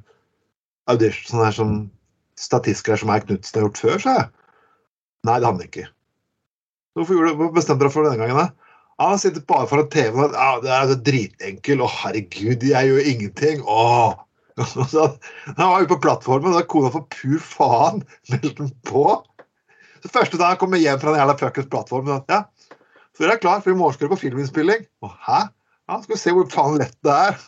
audition, 0.87 1.27
sånn 1.33 1.45
der 1.45 1.57
som 1.57 1.91
statistgreier 2.39 3.01
som 3.03 3.13
er 3.13 3.25
Knutsen 3.25 3.59
har 3.59 3.67
gjort 3.67 3.83
før? 3.83 4.03
sa 4.03 4.17
jeg. 4.21 4.29
Nei, 5.27 5.37
det 5.39 5.49
hadde 5.49 5.53
han 5.53 5.67
ikke. 5.67 5.87
Hvorfor 6.99 7.53
bestemte 7.55 7.85
dere 7.85 7.95
for 7.95 8.07
denne 8.07 8.21
gangen? 8.23 8.39
da? 8.39 8.75
Ja, 8.99 9.11
Han 9.13 9.21
sitter 9.23 9.45
bare 9.47 9.69
foran 9.71 9.91
TV 9.93 10.17
og 10.25 10.35
ja, 10.35 10.49
det 10.63 10.73
er 10.75 10.95
dritenkel. 11.07 11.83
Å, 11.85 11.91
herregud, 12.01 12.65
jeg 12.67 12.91
gjør 12.91 13.11
ingenting. 13.13 13.63
Å. 13.63 13.85
Så, 14.91 15.05
han 15.47 15.71
var 15.71 15.83
jo 15.85 15.91
på 15.93 16.01
plattformen, 16.03 16.51
og 16.51 16.59
da 16.59 16.67
kona 16.67 16.91
for 16.95 17.07
pur 17.15 17.43
faen 17.45 18.03
meldte 18.33 18.57
den 18.59 18.73
på. 18.89 19.05
Så 20.03 20.11
første 20.11 20.39
dag 20.39 20.55
han 20.55 20.59
kommer 20.59 20.83
hjem 20.83 20.99
fra 21.03 21.15
den 21.15 21.23
jævla 21.23 21.37
fuckings 21.39 21.71
plattformen, 21.71 22.25
ja, 22.31 22.45
så 23.15 23.25
er 23.25 23.33
jeg 23.33 23.43
klar, 23.43 23.63
for 23.65 23.75
i 23.75 23.79
morgen 23.79 23.97
skal 23.97 24.07
dere 24.07 24.15
på 24.15 24.21
filminnspilling. 24.21 24.85
Å, 25.03 25.09
hæ? 25.27 25.39
Ja, 25.91 25.97
skal 26.05 26.15
vi 26.15 26.19
se 26.21 26.35
hvor 26.37 26.45
faen 26.53 26.77
lett 26.79 26.95
det 27.03 27.15
er. 27.15 27.39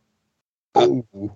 oh. 0.82 1.28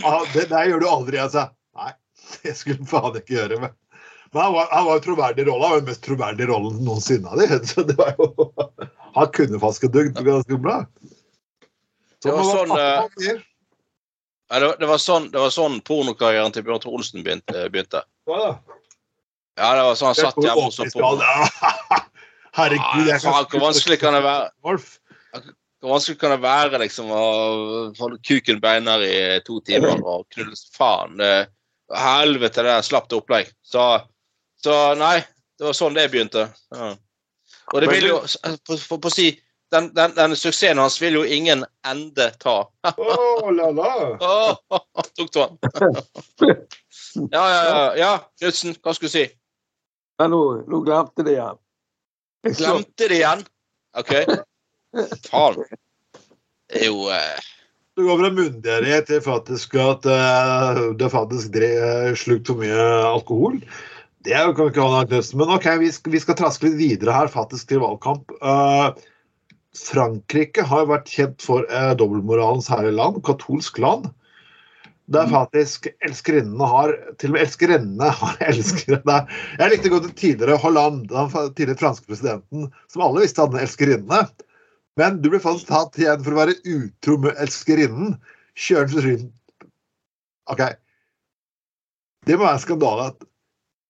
ja, 0.00 0.14
det 0.32 0.48
der 0.50 0.70
gjør 0.70 0.82
du 0.82 0.88
aldri, 0.90 1.20
altså. 1.22 1.44
Nei, 1.78 1.92
det 2.42 2.56
skulle 2.58 2.86
faen 2.88 3.16
ikke 3.20 3.36
gjøre. 3.38 3.60
Men, 3.62 3.76
men 4.32 4.42
han, 4.42 4.52
var, 4.56 4.68
han 4.72 4.88
var 4.88 5.04
troverdig 5.04 5.46
i. 5.46 5.50
Han 5.50 5.62
var 5.62 5.78
den 5.80 5.88
mest 5.90 6.04
troverdige 6.06 6.50
rollen 6.50 6.82
noensinne 6.86 7.32
av. 7.32 7.42
Så 7.70 7.84
det 7.88 7.96
var 8.00 8.14
jo 8.18 8.50
Han 9.16 9.32
kunne 9.36 9.60
faktisk 9.62 9.92
dugd 9.92 10.20
ganske 10.24 10.58
bra. 10.60 10.82
Så 12.22 12.28
Det 12.28 12.36
var 12.38 12.52
sånn, 12.52 12.76
eh. 12.78 13.40
Ja, 14.52 14.58
det, 14.60 14.66
var- 14.68 14.76
det, 14.78 14.86
var 14.90 15.00
sånn, 15.00 15.30
det 15.32 15.40
var 15.40 15.52
sånn 15.52 15.80
pornokarrieren 15.88 16.52
til 16.52 16.64
Bjørn 16.66 16.80
Tore 16.84 16.98
Olsen 17.00 17.24
begynte. 17.24 17.66
begynte. 17.72 18.02
Ja, 18.28 18.36
da. 18.38 18.78
Ja, 19.60 19.70
det 19.76 19.82
var 19.86 19.96
sånn 20.00 20.10
han 20.12 20.18
satt 20.18 20.38
hjemme 20.40 20.68
og 20.68 20.72
så 20.76 20.86
på. 20.92 21.10
Herregud, 22.56 23.08
jeg 23.08 23.20
kan 23.24 23.46
hvor 23.48 23.62
vanskelig 23.64 23.96
kan 24.00 24.12
det 24.16 24.22
være? 24.26 24.50
Hvor 24.60 24.80
vanskelig 25.88 26.18
kan 26.20 26.34
det 26.34 26.40
være 26.44 26.80
liksom 26.82 27.08
å 27.16 27.22
holde 27.98 28.20
kuken 28.28 28.60
beiner 28.60 29.04
i 29.06 29.14
to 29.46 29.56
timer 29.64 30.00
og 30.04 30.26
knulle 30.34 30.56
faen? 30.76 31.16
Det, 31.20 31.30
helvete, 31.96 32.64
det 32.64 32.74
er 32.74 32.86
slapt 32.86 33.14
opplegg. 33.16 33.50
Så, 33.62 33.84
så 34.62 34.76
nei, 34.98 35.18
det 35.58 35.68
var 35.68 35.76
sånn 35.76 35.96
det 35.96 36.08
begynte. 36.12 36.48
Ja. 36.74 36.92
Og 37.72 37.80
det 37.82 37.90
vil 37.92 38.08
jo 38.10 38.20
for, 38.66 38.76
for, 38.76 39.08
å 39.08 39.12
si 39.12 39.30
den, 39.72 39.88
den, 39.96 40.14
denne 40.16 40.36
suksessen 40.36 40.80
hans 40.82 40.98
vil 41.00 41.16
jo 41.20 41.22
ingen 41.24 41.64
ende 41.88 42.28
ta. 42.42 42.56
Oh, 42.96 43.48
la, 43.54 43.70
la. 43.72 43.92
Åh, 44.32 45.06
tok 45.16 45.32
du 45.32 45.40
den? 45.40 46.62
Ja, 47.12 47.40
ja, 47.44 47.62
ja. 47.68 47.96
ja. 47.96 48.12
Knutsen, 48.40 48.72
hva 48.80 48.94
skulle 48.96 49.10
du 49.10 49.16
si? 49.18 49.24
Ja, 50.16 50.28
nå, 50.32 50.38
nå 50.64 50.80
glemte 50.86 51.24
det 51.26 51.34
igjen. 51.36 51.58
Glemte 52.56 53.08
det 53.10 53.18
igjen? 53.18 53.42
OK. 54.00 54.12
Faen. 55.28 55.60
Det 56.72 56.80
er 56.80 56.88
jo 56.88 57.10
eh, 57.12 57.50
Det 57.92 58.06
går 58.06 58.20
fra 58.22 58.28
myndighet 58.32 59.04
til 59.04 59.18
faktisk 59.20 59.74
at 59.76 60.06
uh, 60.08 60.78
det 60.96 61.10
faktisk 61.12 61.56
slukt 62.16 62.48
for 62.48 62.60
mye 62.62 62.84
alkohol. 63.04 63.58
Det 64.24 64.38
kan 64.56 64.70
ikke 64.70 64.84
ha 64.86 65.02
noe. 65.02 65.18
Men 65.36 65.50
OK, 65.52 65.66
vi 65.82 65.90
skal, 65.92 66.14
vi 66.14 66.22
skal 66.22 66.38
traske 66.38 66.70
litt 66.70 66.78
videre 66.78 67.12
her, 67.12 67.28
faktisk 67.28 67.68
til 67.68 67.82
valgkamp. 67.82 68.32
Uh, 68.40 68.96
Frankrike 69.76 70.64
har 70.64 70.88
vært 70.88 71.12
kjent 71.12 71.44
for 71.44 71.68
uh, 71.68 71.92
dobbeltmoralens 72.00 72.70
land, 72.96 73.18
katolsk 73.28 73.76
land. 73.84 74.08
Der 75.12 75.28
faktisk 75.28 75.90
elskerinnene 76.06 76.64
har 76.70 76.94
Til 77.20 77.32
og 77.32 77.34
med 77.34 77.42
elskerinnene 77.42 78.08
har 78.22 78.40
elskere 78.46 79.02
der. 79.04 79.28
Jeg 79.58 79.74
likte 79.74 79.92
godt 79.92 80.08
den 80.08 80.16
tidligere 80.16 80.56
Hollande, 80.64 81.12
den 81.12 81.52
tidligere 81.52 81.82
franske 81.84 82.08
presidenten, 82.08 82.70
som 82.88 83.04
alle 83.04 83.26
visste 83.26 83.44
hadde 83.44 83.60
en 83.60 83.66
elskerinne. 83.66 84.22
Men 85.00 85.20
du 85.24 85.30
ble 85.32 85.40
faktisk 85.40 85.70
tatt 85.70 85.96
igjen 86.00 86.22
for 86.24 86.34
å 86.34 86.40
være 86.42 86.58
utro 86.68 87.16
med 87.22 87.38
elskerinnen. 87.40 88.16
Kjøren 88.58 89.04
rundt 89.06 89.68
OK. 90.52 90.62
Det 92.26 92.36
må 92.36 92.44
være 92.44 92.58
en 92.58 92.62
skandale 92.62 93.06
at 93.12 93.24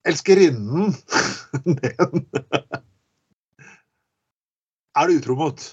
elskerinnen 0.09 0.93
den 1.67 2.27
er 4.93 5.09
du 5.09 5.17
utro 5.19 5.37
mot. 5.39 5.65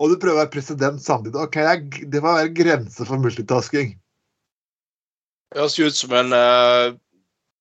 Og 0.00 0.12
du 0.12 0.18
prøver 0.20 0.36
å 0.36 0.42
være 0.42 0.52
president 0.52 1.00
samtidig. 1.02 1.40
Ok, 1.40 1.56
det 1.56 1.72
er- 1.72 2.08
Det 2.12 2.22
må 2.22 2.34
være 2.36 2.54
grenser 2.56 3.04
for 3.08 3.18
multitasking. 3.18 3.98
høres 5.54 5.78
ut 5.78 5.94
som 5.94 6.12
en 6.12 6.32
uh, 6.32 6.96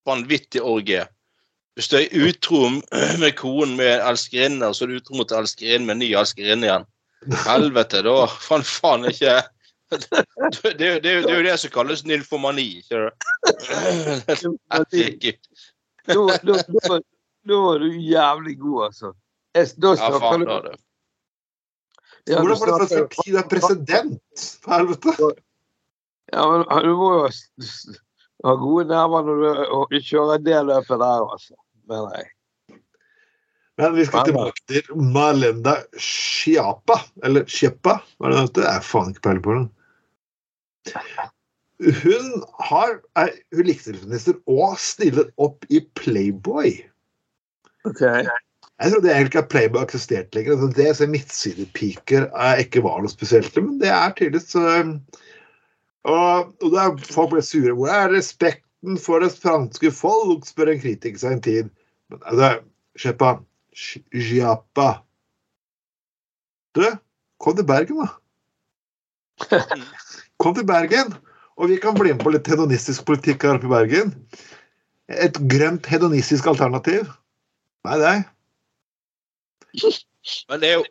vanvittig 0.05 0.61
orgie. 0.61 1.05
Hvis 1.75 1.89
du 1.91 1.97
er 1.99 2.13
utro 2.29 2.69
med 3.19 3.33
konen 3.35 3.75
med 3.79 3.99
elskerinne, 4.07 4.69
og 4.69 4.75
så 4.77 4.85
er 4.85 4.93
du 4.93 4.99
utro 5.01 5.17
mot 5.19 5.31
elskerinnen 5.35 5.87
med 5.89 5.97
en 5.97 6.03
ny 6.05 6.13
elskerinne 6.15 6.69
igjen. 6.69 6.85
Helvete, 7.45 8.03
da 8.05 8.13
faen 8.29 8.63
faen 8.67 9.07
ikke 9.09 9.41
det, 9.91 9.99
det, 10.63 10.77
det, 10.79 11.01
det 11.03 11.11
er 11.29 11.35
jo 11.37 11.43
det 11.45 11.55
som 11.61 11.71
kalles 11.73 12.01
nymfomani, 12.07 12.65
ikke 12.81 12.95
det? 13.03 13.11
Herregud. 14.71 15.37
Da, 16.07 16.13
er 16.15 17.79
du 17.83 17.89
jævlig 18.01 18.55
god, 18.59 18.85
altså. 18.87 19.11
Jeg, 19.55 19.69
da 19.81 19.93
Ja, 19.95 20.09
faen, 20.19 20.45
da, 20.47 20.59
du. 20.65 20.71
ja, 22.27 22.39
Hvordan 22.41 22.57
får 22.57 22.65
du 22.65 22.73
snakker- 22.73 23.07
for 23.15 23.23
tid 23.23 23.33
du 23.33 23.37
er 23.39 23.47
president? 23.51 24.47
For 24.63 24.71
helvete. 24.77 25.29
Ja, 26.33 26.41
men 26.51 26.65
du 26.87 26.95
må 26.97 27.11
jo 27.13 27.27
ha 28.45 28.55
gode 28.63 28.87
nerver 28.89 29.21
når 29.29 29.85
du 29.91 29.99
kjører 30.01 30.41
det 30.41 30.65
løpet 30.65 30.99
der, 30.99 31.29
altså. 31.31 31.53
Mener 31.89 32.17
jeg. 32.17 32.31
Men 33.77 33.95
vi 33.97 34.05
skal 34.07 34.29
tilbake 34.29 34.61
til 34.71 35.01
Malenda 35.15 35.75
Chiapa. 35.99 37.01
Eller 37.27 37.47
Chiapa, 37.51 37.99
hva 38.17 38.29
er 38.29 38.37
det 38.37 38.55
det? 38.61 38.67
Jeg 38.69 38.85
faen 38.87 39.11
ikke 39.11 39.25
peiling 39.27 39.43
på 39.45 39.57
den. 39.57 39.67
Hun 42.05 42.27
har, 42.69 42.97
er 43.19 43.33
hun 43.51 43.67
likestillingsminister 43.67 44.39
og 44.47 44.77
stiller 44.79 45.27
opp 45.43 45.67
i 45.67 45.81
Playboy. 45.99 46.71
Ok. 47.85 48.01
Jeg 48.05 48.91
trodde 48.91 49.11
egentlig 49.11 49.41
at 49.41 49.51
Playboy 49.51 49.83
eksisterte 49.83 50.37
lenger. 50.37 50.55
Altså, 50.55 50.71
Det 50.77 50.95
som 50.95 51.11
midtsidepiker 51.11 52.29
er 52.31 52.63
ikke 52.63 52.83
var 52.85 53.03
noe 53.03 53.11
spesielt, 53.11 53.55
men 53.59 53.75
det 53.83 53.91
er 53.91 54.15
tydeligvis 54.15 54.55
um, 54.55 54.97
Og, 56.05 56.51
og 56.61 56.71
da 56.71 56.89
folk 57.09 57.33
ble 57.33 57.43
sure. 57.43 57.73
Hvor 57.75 57.91
er 57.91 58.13
respekten 58.85 58.97
for 58.97 59.19
det 59.21 59.33
franske 59.41 59.91
folk, 59.91 60.45
spør 60.45 60.73
en 60.73 60.81
kritiker 60.81 61.19
seg 61.19 61.31
en 61.33 61.41
tid. 61.41 61.69
Men 62.09 62.21
altså, 62.25 62.61
Sjeppa 62.97 63.39
Giappa 64.13 65.01
Du, 66.75 66.97
kom 67.39 67.55
til 67.55 67.65
Bergen, 67.65 67.97
da. 68.03 68.07
Kom 70.37 70.53
til 70.55 70.65
Bergen, 70.65 71.13
og 71.55 71.69
vi 71.69 71.77
kan 71.79 71.95
bli 71.95 72.11
med 72.11 72.23
på 72.23 72.31
litt 72.33 72.47
hedonistisk 72.47 73.05
politikk 73.07 73.43
her 73.43 73.55
oppe 73.55 73.67
i 73.67 73.71
Bergen. 73.71 74.11
Et 75.07 75.37
grønt 75.47 75.85
hedonistisk 75.87 76.47
alternativ. 76.47 77.07
Nei, 77.85 77.99
er 78.03 78.25
Men 80.49 80.59
det 80.59 80.69
er 80.69 80.75
jo 80.79 80.85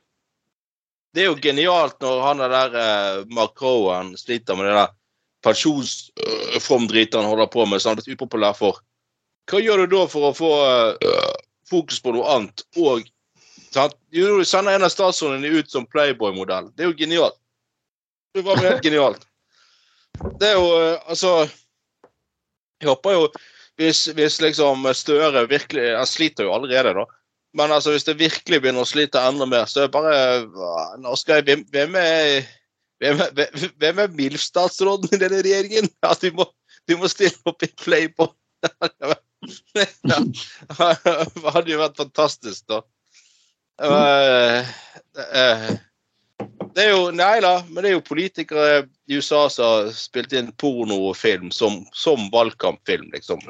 det 1.14 1.22
er 1.22 1.28
jo 1.28 1.38
genialt 1.38 2.00
når 2.00 2.22
han 2.24 2.40
er 2.40 2.50
der 2.50 2.76
eh, 2.80 3.26
Macron 3.30 4.16
sliter 4.16 4.56
med 4.56 4.66
det 4.66 4.74
der 4.74 4.94
pensjonsfromdritet 5.44 7.18
han 7.18 7.28
holder 7.28 7.50
på 7.52 7.66
med, 7.68 7.82
som 7.82 7.92
han 7.92 7.98
er 7.98 8.02
blitt 8.02 8.16
upopulær 8.16 8.56
for. 8.58 8.80
Hva 9.50 9.60
gjør 9.60 9.84
du 9.84 9.96
da 9.96 10.04
for 10.08 10.30
å 10.30 10.36
få 10.36 10.52
eh, 11.04 11.34
fokus 11.68 12.00
på 12.00 12.14
noe 12.16 12.28
annet? 12.36 12.64
Og 12.80 13.04
sant? 13.74 13.96
Jo, 14.14 14.38
du 14.40 14.48
sender 14.48 14.76
en 14.76 14.86
av 14.86 14.92
statsrådene 14.92 15.52
ut 15.52 15.70
som 15.70 15.86
Playboy-modell. 15.90 16.70
Det 16.72 16.86
er 16.86 16.92
jo 16.92 16.98
genialt. 16.98 17.36
Det 18.34 18.44
var 18.46 18.62
helt 18.64 18.84
genialt. 18.86 19.26
Det 20.40 20.46
er 20.52 20.54
jo 20.54 20.66
eh, 20.78 21.10
Altså 21.10 21.30
Jeg 22.78 22.86
håper 22.86 23.16
jo 23.16 23.22
hvis, 23.80 24.04
hvis 24.14 24.36
liksom 24.38 24.86
Støre 24.94 25.42
virkelig 25.50 25.88
Han 25.96 26.06
sliter 26.06 26.46
jo 26.46 26.52
allerede, 26.54 26.92
da. 26.94 27.04
Men 27.54 27.72
altså, 27.74 27.90
hvis 27.90 28.06
det 28.06 28.20
virkelig 28.20 28.60
begynner 28.62 28.86
å 28.86 28.88
slite 28.88 29.22
enda 29.26 29.46
mer, 29.50 29.66
så 29.70 29.82
er 29.82 29.88
det 29.88 29.94
bare 29.94 31.00
Nå 31.02 31.16
skal 31.18 31.40
jeg 31.40 31.48
Hvem, 31.48 31.64
hvem 31.74 31.98
er 31.98 32.46
hvem 33.02 33.20
er, 33.24 33.58
hvem- 33.80 34.02
er 34.04 34.12
MILF-statsråden 34.14 35.12
i 35.12 35.20
denne 35.20 35.42
regjeringen? 35.44 35.88
Ja, 36.04 36.14
du 36.20 36.28
må, 36.38 36.46
du 36.88 36.96
må 37.00 37.10
stille 37.10 37.36
opp 37.50 37.62
i 37.66 37.70
Playboy. 37.80 38.30
Det 39.74 39.84
hadde 41.52 41.68
jo 41.68 41.80
vært 41.82 41.98
fantastisk, 42.00 42.64
da. 42.70 42.78
Eh, 43.84 44.70
eh, 45.20 45.66
Det 46.74 46.84
er 46.86 46.90
jo 46.94 47.10
Nei 47.14 47.40
da, 47.44 47.58
men 47.68 47.82
det 47.84 47.90
er 47.90 47.96
jo 47.98 48.04
politikere 48.06 48.84
i 49.10 49.18
USA 49.18 49.44
som 49.52 49.66
har 49.68 49.90
spilt 49.96 50.32
inn 50.32 50.52
pornofilm 50.62 51.50
som, 51.54 51.82
som 51.92 52.30
valgkampfilm, 52.32 53.10
liksom 53.14 53.42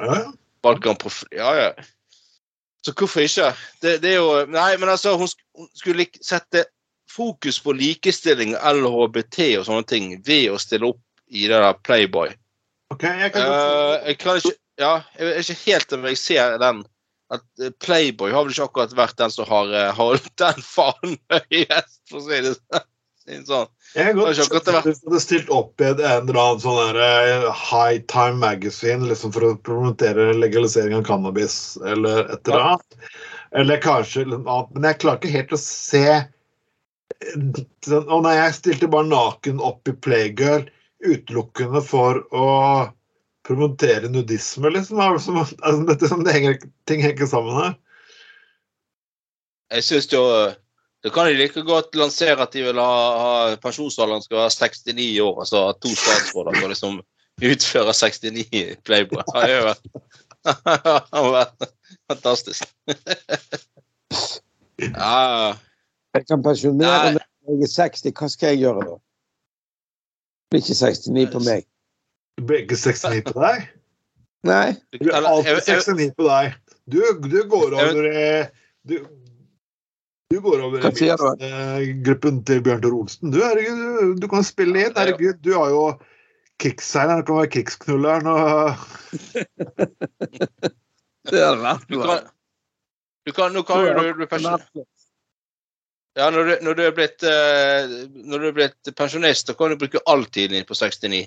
Valgkamp. 0.65 1.05
Ja, 1.31 1.53
ja. 1.55 1.69
Så 2.85 2.93
hvorfor 2.93 3.23
ikke? 3.25 3.51
Det, 3.81 3.95
det 4.03 4.11
er 4.15 4.19
jo 4.19 4.45
Nei, 4.51 4.75
men 4.81 4.89
altså, 4.89 5.15
hun, 5.17 5.29
skulle 5.77 6.05
ikke 6.09 6.21
sette 6.25 6.65
fokus 7.15 7.59
på 7.63 7.75
likestilling, 7.75 8.55
LHBT 8.59 9.55
og 9.59 9.67
sånne 9.69 9.87
ting 9.89 10.11
ved 10.25 10.51
å 10.53 10.59
stille 10.61 10.91
opp 10.91 11.01
i 11.31 11.47
det 11.49 11.61
der 11.61 11.79
Playboy. 11.87 12.33
Ok, 12.93 13.07
jeg 13.07 13.33
kan 13.33 13.47
uh, 13.49 13.95
jeg 14.05 14.19
kan 14.21 14.41
ikke 14.41 14.57
Ja, 14.75 14.91
jeg 15.15 15.31
er 15.31 15.39
ikke 15.39 15.61
helt 15.63 15.93
om 15.95 16.05
jeg 16.09 16.19
ser 16.19 16.57
den 16.61 16.83
at 17.33 17.45
eh, 17.61 17.71
Playboy 17.81 18.33
har 18.33 18.45
vel 18.45 18.53
ikke 18.53 18.67
akkurat 18.67 18.97
vært 18.97 19.17
den 19.21 19.31
som 19.33 19.47
har 19.49 19.71
eh, 19.73 19.93
holdt 19.97 20.27
den 20.41 20.59
fanen 20.61 21.15
høyest, 21.31 22.01
for 22.09 22.19
å 22.19 22.25
si 22.27 22.41
det 22.43 22.53
sånn. 23.47 23.69
Jeg 23.95 24.11
kan 24.11 24.19
godt 24.19 24.37
skjønne 24.37 24.81
hvis 24.85 24.99
du 25.01 25.07
hadde 25.09 25.21
stilt 25.23 25.49
opp 25.53 25.81
i 25.81 25.87
en 25.89 26.01
eller 26.03 26.37
annen 26.41 26.61
sånn 26.61 26.99
eh, 27.01 27.47
High 27.49 28.03
Time 28.11 28.37
Magazine 28.43 29.09
liksom 29.09 29.33
for 29.33 29.47
å 29.47 29.55
promotere 29.65 30.33
legalisering 30.37 30.99
av 30.99 31.07
cannabis 31.07 31.57
eller 31.81 32.27
et 32.35 32.51
eller 32.51 32.67
annet. 32.75 33.09
Eller 33.55 33.79
kanskje. 33.81 34.27
Men 34.27 34.85
jeg 34.89 34.99
klarer 35.01 35.21
ikke 35.21 35.37
helt 35.37 35.55
å 35.55 35.61
se 35.61 36.05
sånn, 37.85 38.09
Å 38.09 38.19
nei, 38.23 38.35
jeg 38.39 38.57
stilte 38.59 38.91
bare 38.91 39.09
naken 39.09 39.61
opp 39.63 39.87
i 39.89 39.95
Playgirl 40.05 40.67
utelukkende 41.05 41.81
for 41.85 42.21
å 42.33 42.49
promotere 43.45 44.09
nudisme, 44.09 44.71
liksom. 44.73 45.01
Som, 45.21 45.41
altså, 45.41 45.81
dette, 45.89 46.09
det 46.25 46.35
henger, 46.35 46.59
ting 46.89 47.03
henger 47.03 47.17
ikke 47.17 47.31
sammen 47.31 47.57
her. 47.59 47.75
Jeg 49.73 49.85
syns 49.87 50.07
jo 50.13 50.21
Da 51.05 51.11
kan 51.13 51.27
de 51.29 51.37
like 51.37 51.61
godt 51.65 51.93
lansere 51.97 52.41
at 52.41 52.53
de 52.55 52.63
vil 52.65 52.79
ha, 52.81 52.93
ha 53.21 53.33
pensjonsalderen 53.61 54.23
skal 54.25 54.39
være 54.39 54.53
69 54.55 55.19
år. 55.21 55.35
Altså 55.43 55.59
at 55.69 55.77
to 55.83 55.91
statsråder 55.93 56.57
skal 56.57 56.71
liksom 56.73 56.95
utføre 57.45 57.93
69 57.93 58.45
i 58.49 58.63
Playboy. 58.87 59.21
Det 59.21 59.35
har 59.37 59.53
jo 59.53 61.35
vært 61.35 61.69
fantastisk. 62.09 62.65
Ja, 64.75 65.55
Jeg 66.15 66.27
kan 66.29 66.43
pensjonere 66.45 67.13
meg 67.15 67.23
når 67.45 67.57
jeg 67.59 67.67
er 67.67 67.71
60. 67.75 68.13
Hva 68.15 68.29
skal 68.31 68.53
jeg 68.53 68.61
gjøre 68.63 68.85
da? 68.87 68.95
Det 70.45 70.53
blir 70.53 70.61
ikke 70.63 70.77
69 70.79 71.25
på 71.33 71.41
meg. 71.45 71.65
Begge 72.51 72.77
69 72.79 73.21
på 73.31 73.35
deg? 73.43 73.67
Nei. 74.45 74.71
Du 74.93 74.99
blir 75.01 75.13
alltid 75.17 75.49
jeg- 75.51 75.65
jeg- 75.67 75.83
69 75.83 76.15
på 76.19 76.27
deg. 76.29 76.55
Du, 76.85 76.99
du 77.27 77.39
går 77.49 77.73
over 77.73 78.01
du, 78.85 78.95
du 80.29 80.39
går 80.41 80.59
over 80.67 80.77
du? 80.85 81.45
eh, 81.45 81.93
gruppen 82.05 82.43
til 82.45 82.61
Bjørn 82.61 82.81
Tore 82.83 82.99
Olsen. 83.01 83.31
Du, 83.33 83.39
herregud, 83.41 83.79
du, 83.81 84.13
du 84.21 84.27
kan 84.27 84.43
spille 84.45 84.85
inn. 84.85 84.93
Herregud, 84.95 85.41
du 85.41 85.51
har 85.57 85.69
jo 85.73 85.83
kickseileren. 86.61 87.23
Du 87.25 87.31
kan 87.33 87.41
være 87.41 87.53
kickknulleren 87.57 88.27
og 88.27 88.77
Det 91.25 91.41
er 91.41 91.55
noe. 91.57 91.77
Du 91.89 93.33
kan, 93.33 93.53
du 93.57 93.63
kan, 93.65 93.81
du, 93.97 94.13
du 94.21 94.25
pensjon- 94.29 94.61
Ja, 96.15 96.29
når 96.31 96.43
du, 96.47 96.51
når 96.63 96.77
du 96.77 96.81
er 96.85 96.93
blitt 96.95 97.23
eh, 97.27 97.93
Når 98.15 98.39
du 98.39 98.47
er 98.47 98.53
blitt 98.55 98.91
pensjonist, 98.95 99.49
da 99.49 99.55
kan 99.59 99.73
du 99.73 99.79
bruke 99.81 99.99
all 100.07 100.23
tiden 100.25 100.55
din 100.55 100.67
på 100.67 100.77
69. 100.77 101.25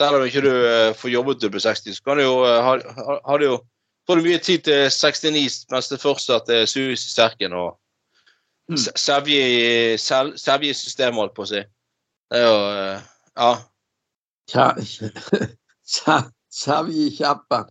Selv 0.00 0.18
om 0.18 0.24
ikke 0.24 0.44
du 0.44 0.52
eh, 0.52 0.92
får 0.96 1.12
jobbet 1.12 1.40
til 1.40 1.50
du 1.50 1.56
blir 1.56 1.64
60, 1.64 1.96
så 1.98 2.04
kan 2.04 2.20
du 2.20 2.24
jo 2.24 2.36
eh, 2.48 2.60
ha, 2.64 2.76
ha, 3.00 3.18
ha 3.28 3.40
det 3.40 3.50
jo 3.52 3.58
Får 4.06 4.20
du 4.20 4.22
mye 4.22 4.38
tid 4.38 4.62
til 4.62 4.84
69 4.86 5.64
mens 5.72 5.88
det 5.90 5.98
fortsatt 5.98 6.48
er 6.54 6.68
sus 6.70 7.08
i 7.08 7.10
serken 7.10 7.56
og 7.58 7.74
Mm. 8.68 8.76
sevje 8.76 9.42
i 9.46 9.96
sevje 9.98 10.74
systemet, 10.74 11.20
holdt 11.20 11.34
på 11.36 11.44
å 11.44 11.46
si. 11.46 11.60
Det 12.30 12.40
er 12.40 12.46
jo 12.48 12.56
eh, 12.66 13.04
Ja. 13.38 13.50
Savje 16.58 17.04
i 17.06 17.12
kjeppen. 17.14 17.68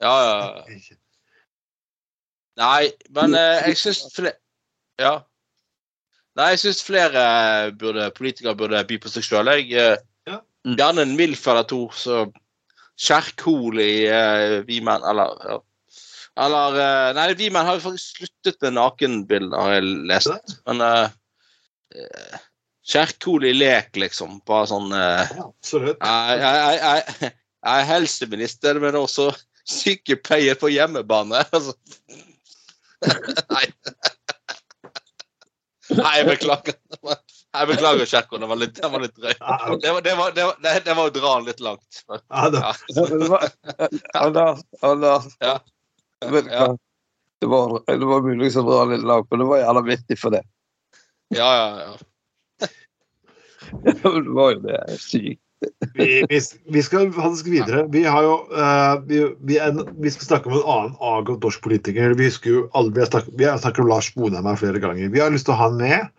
Ja, 0.00 0.14
ja. 0.24 0.62
Nei, 2.56 2.88
men 3.10 3.36
eh, 3.36 3.68
jeg 3.68 3.76
syns 3.82 4.08
Ja. 4.98 5.12
Nei, 6.38 6.52
jeg 6.54 6.60
syns 6.62 6.84
flere 6.86 7.22
burde, 7.78 8.10
politikere 8.14 8.54
burde 8.58 8.82
by 8.86 8.98
på 9.02 9.10
seg 9.10 9.26
sjøl. 9.26 9.50
Jeg 9.58 9.72
eh, 9.74 9.96
Ja. 10.28 10.42
Gjerne 10.68 11.06
en 11.06 11.16
MILF 11.18 11.46
eller 11.48 11.66
to, 11.66 11.86
så 11.96 12.26
Kjerkol 12.98 13.78
i 13.80 14.06
uh, 14.10 14.58
Vimen, 14.66 15.04
eller 15.06 15.34
ja. 15.46 15.56
Eller 16.38 16.76
uh, 16.78 17.08
Nei, 17.16 17.28
Vimen 17.38 17.66
har 17.66 17.78
jo 17.78 17.84
faktisk 17.86 18.18
sluttet 18.18 18.58
med 18.66 18.76
nakenbilder, 18.76 19.58
har 19.58 19.76
jeg 19.78 19.88
lest. 20.10 20.54
Men 20.66 20.82
uh, 20.82 22.38
Kjerkol 22.88 23.46
i 23.48 23.54
lek, 23.56 23.94
liksom. 23.98 24.40
Bare 24.48 24.70
sånn 24.70 24.90
uh, 24.94 25.24
Ja, 25.24 25.46
absolutt. 25.46 26.02
jeg, 26.02 26.42
jeg, 26.42 26.78
jeg, 26.82 27.32
jeg 27.32 27.82
er 27.82 27.88
helseminister, 27.92 28.82
men 28.82 28.98
også 28.98 29.30
sykepleier 29.68 30.58
på 30.58 30.70
hjemmebane. 30.74 31.42
Altså. 31.54 31.74
Nei. 33.54 33.66
Nei, 35.96 36.10
jeg 36.18 36.26
beklager. 36.28 36.74
Jeg 37.56 37.68
beklager, 37.70 38.04
Kjerkol. 38.10 38.40
Det 38.42 38.48
var 38.50 38.58
litt, 38.60 38.74
det 38.76 38.90
var 38.92 39.00
litt 39.04 39.14
drøyt. 39.16 39.38
Det 39.40 39.92
var, 39.94 40.02
det, 40.04 40.12
var, 40.18 40.32
det, 40.36 40.44
var, 40.44 40.58
det, 40.64 40.72
det 40.84 40.96
var 40.98 41.08
å 41.08 41.14
dra 41.14 41.30
den 41.38 41.46
litt 41.48 41.62
langt. 41.64 42.02
Ja, 42.10 42.42
det, 42.52 42.60
var- 43.32 43.46
Anders, 44.20 44.60
Anders. 44.84 45.30
Ja. 45.40 45.54
Ja. 46.20 46.66
Det 47.40 47.46
var, 47.46 47.76
det 47.86 48.06
var 48.10 48.22
mulig 48.26 48.50
å 48.58 48.64
dra 48.66 48.84
litt 48.90 49.06
langt, 49.06 49.28
men 49.30 49.44
det 49.44 49.48
var 49.48 49.62
jævla 49.62 49.82
vittig 49.86 50.18
for 50.20 50.34
det. 50.34 50.42
Ja, 51.36 51.48
ja, 51.56 51.68
ja. 51.86 52.68
Det 53.84 53.94
var 54.02 54.54
jo 54.54 54.60
det. 54.64 54.78
Sykt. 55.02 55.42
Vi, 55.98 56.40
vi, 56.72 56.82
skal 56.82 57.12
faktisk 57.12 57.48
videre. 57.50 57.84
Vi 57.92 58.04
jo 58.26 58.34
uh, 58.52 59.00
vi, 59.08 59.58
en- 59.62 59.84
skal 60.14 60.28
snakke 60.28 60.50
om 60.50 60.58
en 60.58 60.68
annen 60.74 60.98
avgått 61.00 61.42
norsk 61.46 61.64
politiker. 61.64 62.14
Vi 62.18 62.30
jo 62.54 62.66
alle, 62.78 62.94
vi 62.94 63.02
har 63.02 63.10
snakket, 63.10 63.34
snakket 63.62 63.82
om 63.84 63.90
Lars 63.90 64.12
Bonheim 64.14 64.46
her 64.46 64.60
flere 64.60 64.82
ganger. 64.82 65.10
Vi 65.14 65.22
har 65.22 65.34
lyst 65.34 65.48
til 65.48 65.56
å 65.56 65.58
ha 65.58 65.68
han 65.68 65.80
med. 65.80 66.14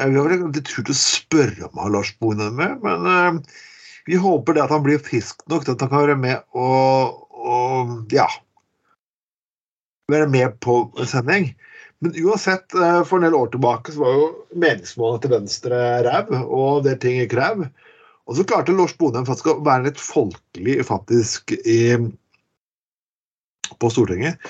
Uh, 0.00 0.08
vi 0.08 0.18
har 0.18 0.28
vel 0.28 0.48
ikke 0.48 0.66
turt 0.70 0.92
å 0.92 0.98
spørre 0.98 1.68
om 1.68 1.76
å 1.76 1.86
ha 1.86 1.94
Lars 1.98 2.14
Bonheim 2.22 2.56
med, 2.58 2.80
men 2.84 3.06
uh, 3.10 3.62
vi 4.06 4.18
håper 4.22 4.56
det 4.56 4.64
at 4.64 4.74
han 4.74 4.84
blir 4.86 5.02
frisk 5.02 5.42
nok 5.50 5.66
til 5.66 5.74
at 5.74 5.84
han 5.84 5.92
kan 5.92 6.04
være 6.06 6.20
med 6.20 6.44
og, 6.54 7.22
og 7.36 8.12
ja 8.14 8.28
være 10.12 10.28
med 10.30 10.60
på 10.62 10.84
en 11.00 11.08
sending. 11.10 11.48
Men 12.04 12.14
uansett, 12.22 12.74
for 13.08 13.18
en 13.18 13.24
del 13.26 13.34
år 13.34 13.48
tilbake 13.50 13.90
så 13.90 14.04
var 14.04 14.12
jo 14.14 14.26
meningsmålene 14.60 15.22
til 15.24 15.32
Venstre 15.32 15.80
ræv, 16.06 16.30
og 16.44 16.84
det 16.84 16.98
ting 17.02 17.16
gikk 17.18 17.34
ræv. 17.38 17.64
Og 18.26 18.36
så 18.36 18.44
klarte 18.46 18.74
Lars 18.74 18.94
Bonheim 18.98 19.26
faktisk 19.28 19.52
å 19.52 19.60
være 19.66 19.86
litt 19.88 20.00
folkelig 20.02 20.80
faktisk 20.88 21.52
i, 21.62 21.94
på 23.78 23.90
Stortinget. 23.92 24.40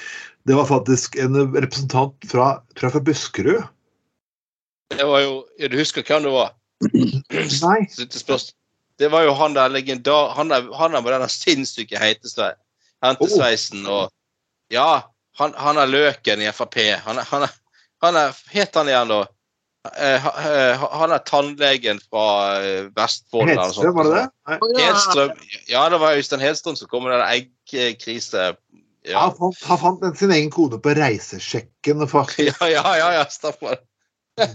Det 0.49 0.57
var 0.57 0.69
faktisk 0.69 1.19
en 1.21 1.37
representant 1.53 2.29
fra, 2.31 2.63
tror 2.77 2.89
jeg, 2.89 2.95
fra 2.95 3.05
Buskerud. 3.09 3.65
Det 4.95 5.07
var 5.09 5.25
jo 5.25 5.33
ja, 5.59 5.69
Du 5.69 5.77
husker 5.81 6.07
hvem 6.07 6.23
det 6.25 6.33
var? 6.33 6.55
Nei. 7.67 7.81
Det 8.97 9.11
var 9.13 9.27
jo 9.27 9.35
han 9.37 9.53
der 9.53 9.69
legendar... 9.69 10.31
Han 10.39 10.49
der, 10.49 10.71
han 10.73 10.95
der 10.95 11.03
med 11.05 11.13
den 11.13 11.29
sinnssyke 11.29 12.01
hentesveisen 12.01 13.83
og 13.85 14.09
Ja, 14.73 15.13
han, 15.37 15.53
han 15.53 15.77
er 15.77 15.91
løken 15.91 16.41
i 16.41 16.49
Frp. 16.49 16.79
Han 17.05 17.21
han 17.21 17.45
er, 17.45 17.53
han 18.01 18.17
er 18.17 18.33
Het 18.49 18.75
han 18.75 18.89
igjen, 18.89 19.13
da? 19.13 19.19
Eh, 19.95 20.27
eh, 20.27 20.85
Han 21.01 21.15
er 21.15 21.25
tannlegen 21.29 22.01
fra 22.11 22.27
eh, 22.61 22.89
Vestfold 22.97 23.51
eller 23.51 23.71
sånt. 23.71 23.87
Hedstrøm, 23.87 23.97
var 23.97 24.11
det 24.11 24.23
det? 24.23 24.85
Hedstrøm. 24.85 25.35
Ja, 25.71 25.89
det 25.93 26.01
var 26.03 26.21
Øystein 26.21 26.45
Hedstrøm 26.45 26.79
som 26.79 26.91
kom 26.93 27.07
med 27.07 27.17
den 27.17 27.27
eggkrise... 27.27 28.55
Ja. 29.07 29.21
Han 29.23 29.37
fant, 29.39 29.61
han 29.69 29.79
fant 29.79 30.19
sin 30.19 30.33
egen 30.35 30.49
kode 30.51 30.81
på 30.83 30.91
reisesjekken 30.99 32.03
faktisk, 32.11 32.59
Ja, 32.65 32.71
ja, 32.73 32.97
ja, 32.99 33.13
ja, 33.21 33.27
stemmer. 33.31 33.79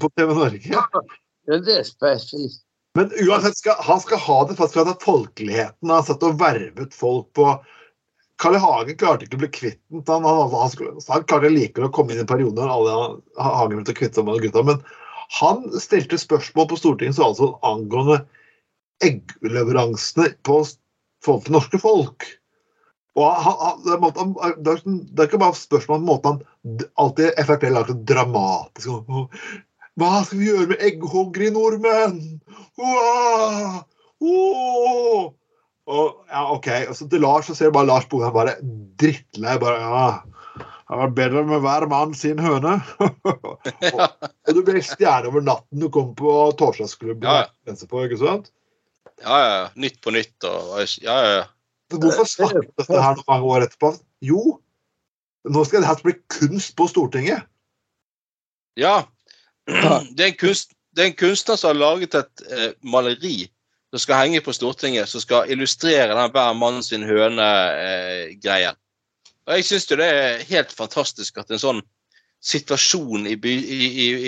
på 0.02 0.10
TV 0.12 0.34
Norge. 0.36 0.74
Ja, 0.76 0.84
det 1.48 1.78
er 1.78 1.86
spesielt. 1.88 2.60
Men 3.00 3.12
uansett, 3.24 3.58
skal, 3.58 3.76
han 3.80 4.02
skal 4.04 4.20
ha 4.20 4.40
det 4.48 4.58
faktisk 4.60 4.80
for 4.82 4.92
at 4.92 5.06
folkeligheten 5.06 5.94
har 5.94 6.04
satt 6.04 6.24
og 6.28 6.40
vervet 6.42 6.96
folk 6.96 7.30
på 7.38 7.54
Karl 8.42 8.58
I. 8.58 8.62
Hagen 8.64 8.98
klarte 9.00 9.28
ikke 9.28 9.38
å 9.38 9.44
bli 9.46 9.52
kvitt 9.56 9.80
den. 9.88 10.04
Han, 10.10 10.26
han, 10.28 10.52
han, 10.52 10.74
skulle, 10.74 10.98
han 11.08 11.24
klarte 11.30 11.54
likevel 11.54 11.88
å 11.88 11.94
komme 11.96 12.16
inn 12.16 12.24
i 12.26 12.28
perioden 12.28 12.60
når 12.60 12.74
alle 12.76 12.98
Hagen 13.40 13.80
ville 13.80 13.96
kvitte 13.96 14.20
seg 14.20 14.28
med 14.28 14.44
gutta. 14.44 14.66
Men 14.68 14.84
han 15.40 15.64
stilte 15.80 16.20
spørsmål 16.20 16.68
på 16.72 16.78
Stortinget 16.80 17.18
så 17.18 17.30
altså 17.30 17.54
angående 17.64 18.22
eggleveransene 19.04 20.34
på 20.46 20.62
forhold 21.24 21.46
til 21.48 21.56
norske 21.56 21.80
folk. 21.82 22.28
Og 23.20 23.28
han, 23.44 23.58
han, 23.60 23.82
det, 23.84 23.94
er 23.96 24.00
han, 24.20 24.34
det, 24.64 25.20
er, 25.20 25.28
ikke 25.28 25.42
bare 25.42 25.58
spørsmål 25.60 26.00
om 26.00 26.08
måten 26.08 26.32
han 26.32 26.86
alltid 27.02 27.40
Frp 27.48 27.66
lager 27.68 27.92
det 27.92 28.08
dramatisk. 28.14 28.88
Hva 30.00 30.12
skal 30.24 30.40
vi 30.40 30.48
gjøre 30.48 30.70
med 30.72 30.84
egghoggere 30.88 31.50
i 31.50 31.56
nordmenn? 31.56 32.22
Åh! 32.80 33.82
Åh! 34.22 35.32
Og, 35.92 36.22
ja, 36.32 36.44
OK. 36.54 36.70
Og 36.88 36.96
så 36.96 37.08
til 37.12 37.24
Lars 37.26 37.50
så 37.50 37.56
ser 37.58 37.72
du 37.72 37.76
bare 37.76 37.90
Lars 37.90 38.08
Boheim 38.08 38.32
bare 38.36 38.56
drittlei. 39.02 39.58
bare, 39.60 39.80
ja, 39.82 40.31
Det 40.92 40.98
var 41.00 41.12
bedre 41.16 41.42
med 41.48 41.62
hver 41.64 41.86
mann 41.88 42.12
sin 42.20 42.40
høne. 42.44 42.74
og, 43.00 43.62
og 44.12 44.50
du 44.58 44.58
ble 44.68 44.82
stjerne 44.84 45.30
over 45.30 45.46
natten 45.46 45.80
du 45.80 45.88
kom 45.94 46.10
på 46.20 46.34
torsdagsklubben. 46.60 47.24
Ja. 47.24 47.46
Ja. 47.70 47.76
På, 47.88 48.02
ikke 48.04 48.20
sant? 48.20 48.50
Ja, 49.24 49.38
ja. 49.40 49.62
Nytt 49.80 50.02
på 50.04 50.12
nytt 50.12 50.50
og 50.50 50.82
Ja, 51.00 51.16
ja, 51.16 51.32
ja. 51.38 51.46
Hvorfor 51.96 52.28
snakker 52.28 52.66
vi 52.66 52.74
dette 52.82 53.06
her 53.06 53.24
mange 53.28 53.54
år 53.54 53.66
etterpå? 53.70 53.94
Jo, 54.24 54.42
nå 55.48 55.64
skal 55.68 55.84
det 55.84 55.90
her 55.94 56.04
bli 56.04 56.18
kunst 56.32 56.76
på 56.76 56.90
Stortinget. 56.92 57.48
Ja. 58.80 59.02
Det 59.68 60.20
er 60.20 60.28
en, 60.28 60.38
kunst, 60.40 60.76
det 60.96 61.06
er 61.06 61.12
en 61.14 61.20
kunstner 61.20 61.60
som 61.60 61.72
har 61.72 61.80
laget 61.80 62.20
et 62.20 62.46
eh, 62.52 62.70
maleri 62.84 63.36
som 63.92 64.04
skal 64.04 64.24
henge 64.26 64.44
på 64.44 64.56
Stortinget, 64.56 65.08
som 65.12 65.24
skal 65.24 65.52
illustrere 65.52 66.12
den 66.16 66.32
hver 66.36 66.54
mann 66.56 66.84
sin 66.84 67.04
høne-greien. 67.08 68.81
Og 69.52 69.58
jeg 69.60 69.66
syns 69.68 69.86
det 69.92 70.00
er 70.06 70.44
helt 70.48 70.72
fantastisk 70.72 71.38
at 71.42 71.52
en 71.52 71.60
sånn 71.62 71.82
situasjon 72.42 73.28
i, 73.30 73.36
i, 73.38 73.80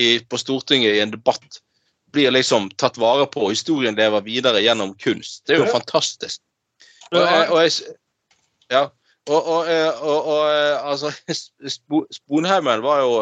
i, 0.06 0.08
på 0.30 0.38
Stortinget 0.38 0.98
i 0.98 1.02
en 1.02 1.14
debatt 1.16 1.62
blir 2.14 2.30
liksom 2.36 2.68
tatt 2.78 3.00
vare 3.02 3.26
på, 3.32 3.48
og 3.48 3.54
historien 3.56 3.96
lever 3.98 4.22
videre 4.22 4.60
gjennom 4.62 4.92
kunst. 5.02 5.42
Det 5.48 5.56
er 5.56 5.64
jo 5.64 5.72
fantastisk. 5.74 6.42
Og, 7.10 7.18
jeg- 7.24 7.50
og 7.50 7.62
jeg, 7.64 7.96
ja. 8.70 8.84
Og, 9.32 9.40
og, 9.40 9.70
eh, 9.72 10.02
og, 10.04 10.28
og 10.28 10.44
eh, 10.52 10.86
altså 10.92 11.10
Sponheimen 12.20 12.82
var 12.84 13.00
jo 13.06 13.14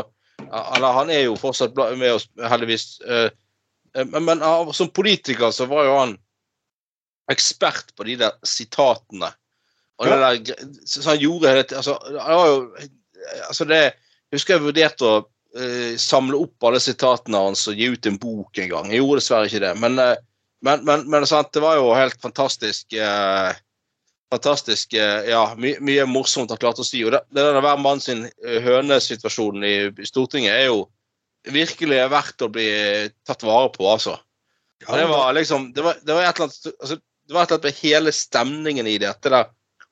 Eller 0.42 0.96
han 0.98 1.12
er 1.14 1.28
jo 1.28 1.36
fortsatt 1.38 1.76
med 1.78 2.16
oss, 2.16 2.26
heldigvis. 2.42 2.86
eh, 3.06 3.30
eh, 3.96 4.06
Men, 4.10 4.26
men 4.26 4.42
som 4.74 4.90
politiker 4.90 5.52
så 5.54 5.68
var 5.70 5.86
jo 5.86 5.98
han 6.00 6.16
ekspert 7.32 7.94
på 7.96 8.04
de 8.10 8.16
der 8.24 8.34
sitatene. 8.44 9.30
Og 10.02 10.10
det 10.10 10.18
der, 10.18 10.66
så 10.90 11.04
han 11.06 11.22
gjorde 11.22 11.54
det 11.54 11.78
altså, 11.78 11.94
det 12.10 12.18
var 12.18 12.48
jo, 12.50 12.62
altså 13.48 13.68
det, 13.70 13.82
Jeg 14.32 14.40
husker 14.40 14.56
jeg 14.56 14.64
vurderte 14.64 15.08
å 15.08 15.16
uh, 15.22 15.94
samle 16.00 16.40
opp 16.40 16.66
alle 16.66 16.80
sitatene 16.82 17.42
hans 17.46 17.68
og 17.70 17.78
gi 17.78 17.90
ut 17.92 18.08
en 18.08 18.20
bok 18.22 18.62
en 18.64 18.70
gang. 18.72 18.88
Jeg 18.90 19.04
gjorde 19.04 19.20
dessverre 19.20 19.50
ikke 19.50 19.62
det. 19.66 19.74
Men, 19.84 20.00
uh, 20.00 20.16
men, 20.66 20.86
men, 20.88 21.04
men 21.12 21.28
sant, 21.30 21.52
det 21.54 21.62
var 21.64 21.78
jo 21.78 21.92
helt 21.94 22.18
fantastisk. 22.24 22.96
Uh, 22.96 23.52
fantastisk 24.32 24.96
Ja, 24.96 25.44
my, 25.60 25.76
mye 25.84 26.08
morsomt 26.08 26.54
han 26.54 26.62
klarte 26.62 26.86
å 26.86 26.88
si. 26.88 27.04
Og 27.04 27.12
det, 27.12 27.22
det 27.36 27.44
der 27.44 27.60
hver 27.60 27.80
mann 27.84 28.00
sin 28.00 28.24
eh, 28.30 28.62
hønesituasjon 28.64 29.66
i, 29.68 29.76
i 29.92 30.08
Stortinget 30.08 30.56
er 30.56 30.70
jo 30.70 30.86
virkelig 31.52 32.06
verdt 32.14 32.46
å 32.46 32.52
bli 32.54 32.70
tatt 33.28 33.44
vare 33.44 33.72
på, 33.74 33.84
altså. 33.92 34.16
Det 34.82 35.06
var 35.10 35.34
liksom 35.38 35.74
Det 35.76 35.84
var, 35.86 35.98
det 36.02 36.14
var 36.14 36.24
et 36.26 36.40
eller 36.40 36.48
annet 36.48 36.80
altså, 36.80 36.96
Det 36.98 37.36
var 37.36 37.44
et 37.44 37.52
eller 37.52 37.60
annet 37.60 37.68
med 37.68 37.82
hele 37.84 38.14
stemningen 38.16 38.88
i 38.90 38.96
det. 39.02 39.12
Det 39.22 39.34
der 39.34 39.52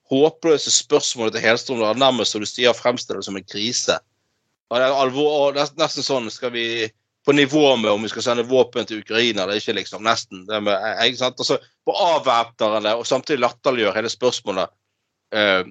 håpløse 0.09 0.71
spørsmålet 0.73 1.35
til 1.35 1.43
Helstrøm 1.45 1.83
nærmest 1.97 2.33
som 2.33 2.41
du 2.43 2.49
sier 2.49 2.73
fremstiller 2.77 3.21
det 3.21 3.27
som 3.27 3.37
en 3.37 3.45
krise. 3.45 3.99
Og 4.69 4.77
det 4.77 4.87
er 4.87 5.01
alvor, 5.01 5.29
og 5.49 5.57
nesten 5.57 6.05
sånn 6.05 6.29
Skal 6.33 6.53
vi 6.53 6.65
på 7.25 7.33
nivå 7.35 7.75
med 7.77 7.91
om 7.91 8.03
vi 8.05 8.09
skal 8.09 8.23
sende 8.25 8.47
våpen 8.47 8.87
til 8.87 9.01
Ukraina 9.03 9.43
eller 9.43 9.59
ikke, 9.59 9.75
liksom. 9.77 10.05
Nesten. 10.05 10.45
Det 10.47 10.61
med, 10.63 10.73
eh, 10.73 11.09
ikke 11.09 11.19
sant? 11.19 11.41
Altså, 11.41 11.59
på 11.85 11.93
avvæpner 11.93 12.79
det, 12.85 12.93
og 12.95 13.05
samtidig 13.07 13.43
latterliggjør 13.43 13.97
hele 13.97 14.09
spørsmålet 14.09 14.71
eh, 15.35 15.67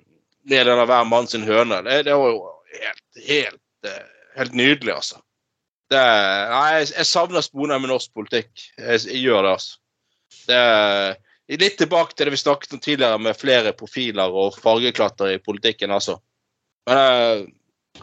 den 0.49 0.71
der 0.71 0.85
hver 0.85 1.09
mann 1.09 1.27
sin 1.27 1.47
høne. 1.49 1.81
Det, 1.87 2.05
det 2.07 2.15
var 2.15 2.31
jo 2.31 2.53
helt, 2.83 3.25
helt, 3.27 3.65
eh, 3.85 4.05
helt 4.37 4.55
nydelig, 4.55 4.95
altså. 4.95 5.23
Det, 5.91 6.05
nei, 6.53 6.69
jeg, 6.85 7.07
savner 7.09 7.43
Sponheim 7.43 7.83
med 7.83 7.95
norsk 7.95 8.13
politikk. 8.15 8.53
Jeg, 8.77 9.01
jeg 9.09 9.25
gjør 9.25 9.43
det, 9.43 9.57
altså. 9.57 9.79
Det 10.49 10.63
litt 11.57 11.79
tilbake 11.81 12.13
til 12.13 12.29
det 12.29 12.35
vi 12.35 12.41
snakket 12.41 12.75
om 12.77 12.81
tidligere, 12.85 13.19
med 13.19 13.39
flere 13.39 13.73
profiler 13.77 14.35
og 14.35 14.59
fargeklatter 14.61 15.33
i 15.33 15.39
politikken, 15.41 15.95
altså. 15.95 16.19
Men 16.89 16.99
uh, 16.99 18.03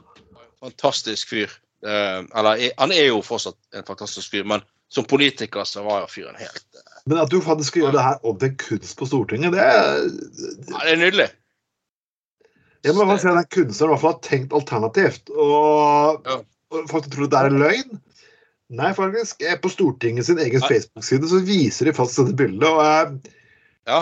fantastisk 0.63 1.29
fyr. 1.29 1.53
Uh, 1.85 2.25
eller 2.33 2.57
eh, 2.57 2.73
han 2.79 2.93
er 2.95 3.11
jo 3.11 3.21
fortsatt 3.25 3.57
en 3.77 3.85
fantastisk 3.85 4.33
fyr, 4.33 4.47
men 4.49 4.63
som 4.89 5.05
politiker 5.05 5.65
så 5.67 5.83
var 5.85 6.05
jo 6.05 6.09
fyren 6.09 6.37
helt 6.39 6.65
uh, 6.77 7.01
Men 7.05 7.21
at 7.21 7.29
du 7.29 7.37
faktisk 7.43 7.73
skal 7.73 7.83
gjøre 7.83 7.97
det 7.97 8.05
her 8.07 8.25
om 8.25 8.37
til 8.41 8.55
kunst 8.61 8.97
på 8.97 9.09
Stortinget, 9.09 9.53
det 9.53 9.61
er 9.61 9.85
Ja, 9.85 10.81
det 10.81 10.95
er 10.95 11.01
nydelig. 11.03 11.29
Jeg 12.85 12.93
må 12.93 13.05
bare 13.05 13.21
si 13.21 13.29
at 13.29 13.37
den 13.37 13.49
kunstneren 13.49 13.89
i 13.89 13.93
hvert 13.93 14.01
fall 14.03 14.13
har 14.13 14.25
tenkt 14.25 14.53
alternativt. 14.53 15.29
Og, 15.33 16.25
Ja. 16.25 16.41
og 16.73 16.89
folk 16.89 17.07
tror 17.09 17.29
det 17.29 17.39
er 17.39 17.53
løgn. 17.53 18.01
Nei, 18.67 18.93
faktisk. 18.93 19.43
På 19.61 19.69
Stortinget 19.69 20.25
sin 20.25 20.39
egen 20.39 20.61
Facebook-side 20.61 21.27
så 21.29 21.39
viser 21.45 21.85
de 21.85 21.93
fast 21.93 22.17
dette 22.17 22.33
bildet. 22.37 22.69
og 22.69 22.81
eh, 22.85 23.33
Ja. 23.85 23.99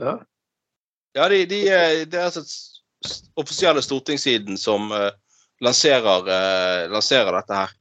Ja. 0.00 0.18
Ja, 1.16 1.28
de, 1.28 1.44
de, 1.46 1.60
eh, 1.68 2.02
det 2.06 2.18
er 2.18 2.28
altså 2.28 2.44
offisielle 3.40 3.82
stortingssiden 3.82 4.58
som 4.60 4.92
uh, 4.92 5.08
lanserer, 5.64 6.28
uh, 6.28 6.90
lanserer 6.92 7.32
dette 7.32 7.56
her. 7.56 7.72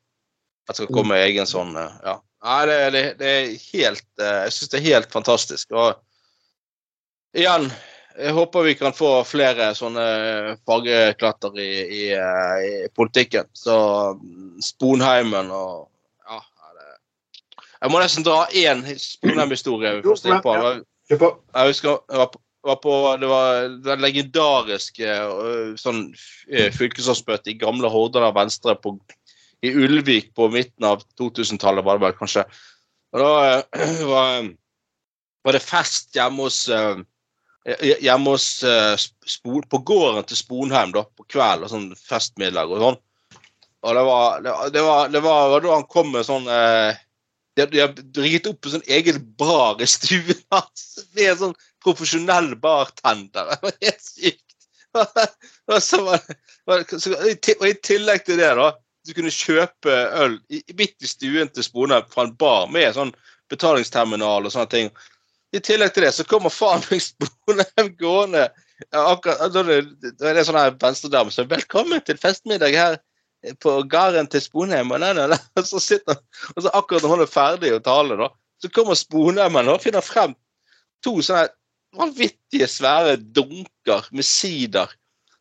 At 0.69 0.77
det 0.77 0.80
skal 0.80 0.95
komme 0.95 1.19
egen 1.19 1.49
sånn 1.49 1.75
uh, 1.75 1.99
Ja. 2.05 2.19
Nei, 2.39 2.59
det, 2.69 2.75
det, 2.95 3.01
det 3.19 3.30
er 3.36 3.47
helt 3.73 4.21
Jeg 4.23 4.51
syns 4.55 4.69
det 4.71 4.77
er 4.80 4.84
helt 4.86 5.09
fantastisk. 5.11 5.73
Og 5.75 5.97
igjen, 7.36 7.65
jeg 8.18 8.34
håper 8.34 8.66
vi 8.66 8.74
kan 8.76 8.93
få 8.95 9.10
flere 9.28 9.70
sånne 9.78 10.05
fargeklatter 10.68 11.55
i, 11.62 11.70
i, 11.86 12.03
eh, 12.16 12.64
i 12.66 12.72
politikken. 12.95 13.47
Så 13.53 13.76
mm, 14.20 14.57
Sponheimen 14.66 15.51
og 15.51 15.89
Ja. 16.30 16.39
det- 16.74 16.97
Jeg 17.82 17.91
må 17.91 17.99
nesten 17.99 18.24
dra 18.24 18.45
én 18.51 18.84
Sponheim-historie. 18.97 19.93
Jeg 19.95 20.03
husker 20.03 20.30
jeg 22.10 22.18
var 22.18 22.28
på, 22.28 22.39
var 22.64 22.76
på 22.76 23.18
Det 23.20 23.30
var 23.30 23.68
det 23.84 23.99
legendariske 23.99 25.07
øh, 25.07 25.76
sånn 25.80 26.14
fylkesårsmøtet 26.76 27.47
i 27.47 27.57
gamle 27.57 27.89
Hordaland 27.89 28.36
Venstre 28.36 28.76
på, 28.76 28.99
i 29.64 29.72
Ulvik 29.72 30.34
på 30.36 30.49
midten 30.51 30.84
av 30.86 31.03
2000-tallet, 31.20 31.84
var 31.86 31.97
det 31.97 32.05
vel 32.07 32.18
kanskje. 32.20 32.43
Og 33.14 33.20
da 33.20 33.64
var, 34.12 34.49
var 35.45 35.51
det 35.55 35.62
fest 35.64 36.14
hjemme 36.16 36.43
hos 36.49 36.68
Hjemme 37.78 38.34
hos 38.34 38.63
uh, 38.63 38.95
På 39.70 39.78
gården 39.86 40.24
til 40.30 40.39
Sponheim 40.39 40.93
da, 40.95 41.03
på 41.03 41.26
kveld, 41.30 41.65
og 41.67 41.72
sånn 41.74 41.91
festmiddag 41.99 42.72
og 42.72 42.82
sånn. 42.84 42.97
Og 43.86 43.95
det 43.95 44.03
var, 44.07 44.41
det, 44.43 44.51
var- 44.51 44.72
det 44.76 44.82
var, 44.84 45.09
det 45.13 45.22
var, 45.24 45.61
da 45.63 45.76
han 45.78 45.86
kom 45.91 46.09
med 46.11 46.26
sånn 46.28 46.47
eh, 46.51 46.97
De 47.55 47.80
har 47.80 47.93
rigget 48.20 48.49
opp 48.51 48.65
en 48.67 48.74
sånn 48.74 48.89
egen 48.91 49.22
bar 49.39 49.80
i 49.80 49.88
stuen 49.88 50.41
hans 50.51 50.86
med 51.15 51.39
sånn 51.39 51.55
profesjonell 51.84 52.53
bartender. 52.59 53.53
Det 53.53 53.59
var 53.63 53.78
helt 53.86 54.03
sykt. 54.03 54.45
Og, 55.70 55.78
så 55.86 56.01
var, 56.03 56.24
så, 56.97 57.13
og 57.13 57.65
i 57.70 57.74
tillegg 57.86 58.24
til 58.26 58.39
det, 58.41 58.49
da, 58.57 58.72
du 59.05 59.11
kunne 59.15 59.32
kjøpe 59.32 59.95
øl 60.17 60.39
midt 60.49 61.05
i 61.05 61.09
stuen 61.09 61.51
til 61.53 61.65
Sponheim 61.67 62.07
fra 62.09 62.26
en 62.26 62.34
bar 62.41 62.65
med 62.74 62.95
sånn 62.97 63.13
betalingsterminal 63.53 64.47
og 64.47 64.53
sånne 64.53 64.72
ting. 64.74 64.89
I 65.55 65.61
tillegg 65.65 65.93
til 65.95 66.05
det 66.05 66.13
så 66.13 66.25
kommer 66.29 66.53
faen 66.53 66.83
meg 66.89 67.01
Sponheim 67.03 67.93
gående 67.99 68.49
da 68.93 69.13
er 69.19 70.35
det, 70.35 70.43
sånn 70.47 70.55
her 70.55 70.75
venstredame 70.79 71.33
som 71.35 71.47
'Velkommen 71.49 72.01
til 72.05 72.19
festmiddag 72.19 72.75
her 72.77 72.97
på 73.59 73.73
gården 73.91 74.29
til 74.31 74.39
Sponheim'. 74.39 74.93
Og, 74.93 75.33
og 75.57 75.65
så 75.67 75.81
sitter 75.83 76.15
han, 76.15 76.23
og 76.55 76.63
så 76.63 76.71
akkurat 76.73 77.03
når 77.03 77.15
han 77.15 77.23
er 77.25 77.33
ferdig 77.33 77.73
å 77.75 77.81
tale, 77.83 78.15
da, 78.19 78.29
så 78.61 78.71
kommer 78.71 78.95
Sponheimen 78.95 79.71
og 79.71 79.83
finner 79.83 80.05
frem 80.05 80.35
to 81.03 81.17
sånne 81.23 81.49
vanvittige 81.97 82.69
svære 82.69 83.17
dunker 83.17 84.07
med 84.11 84.27
sider. 84.27 84.91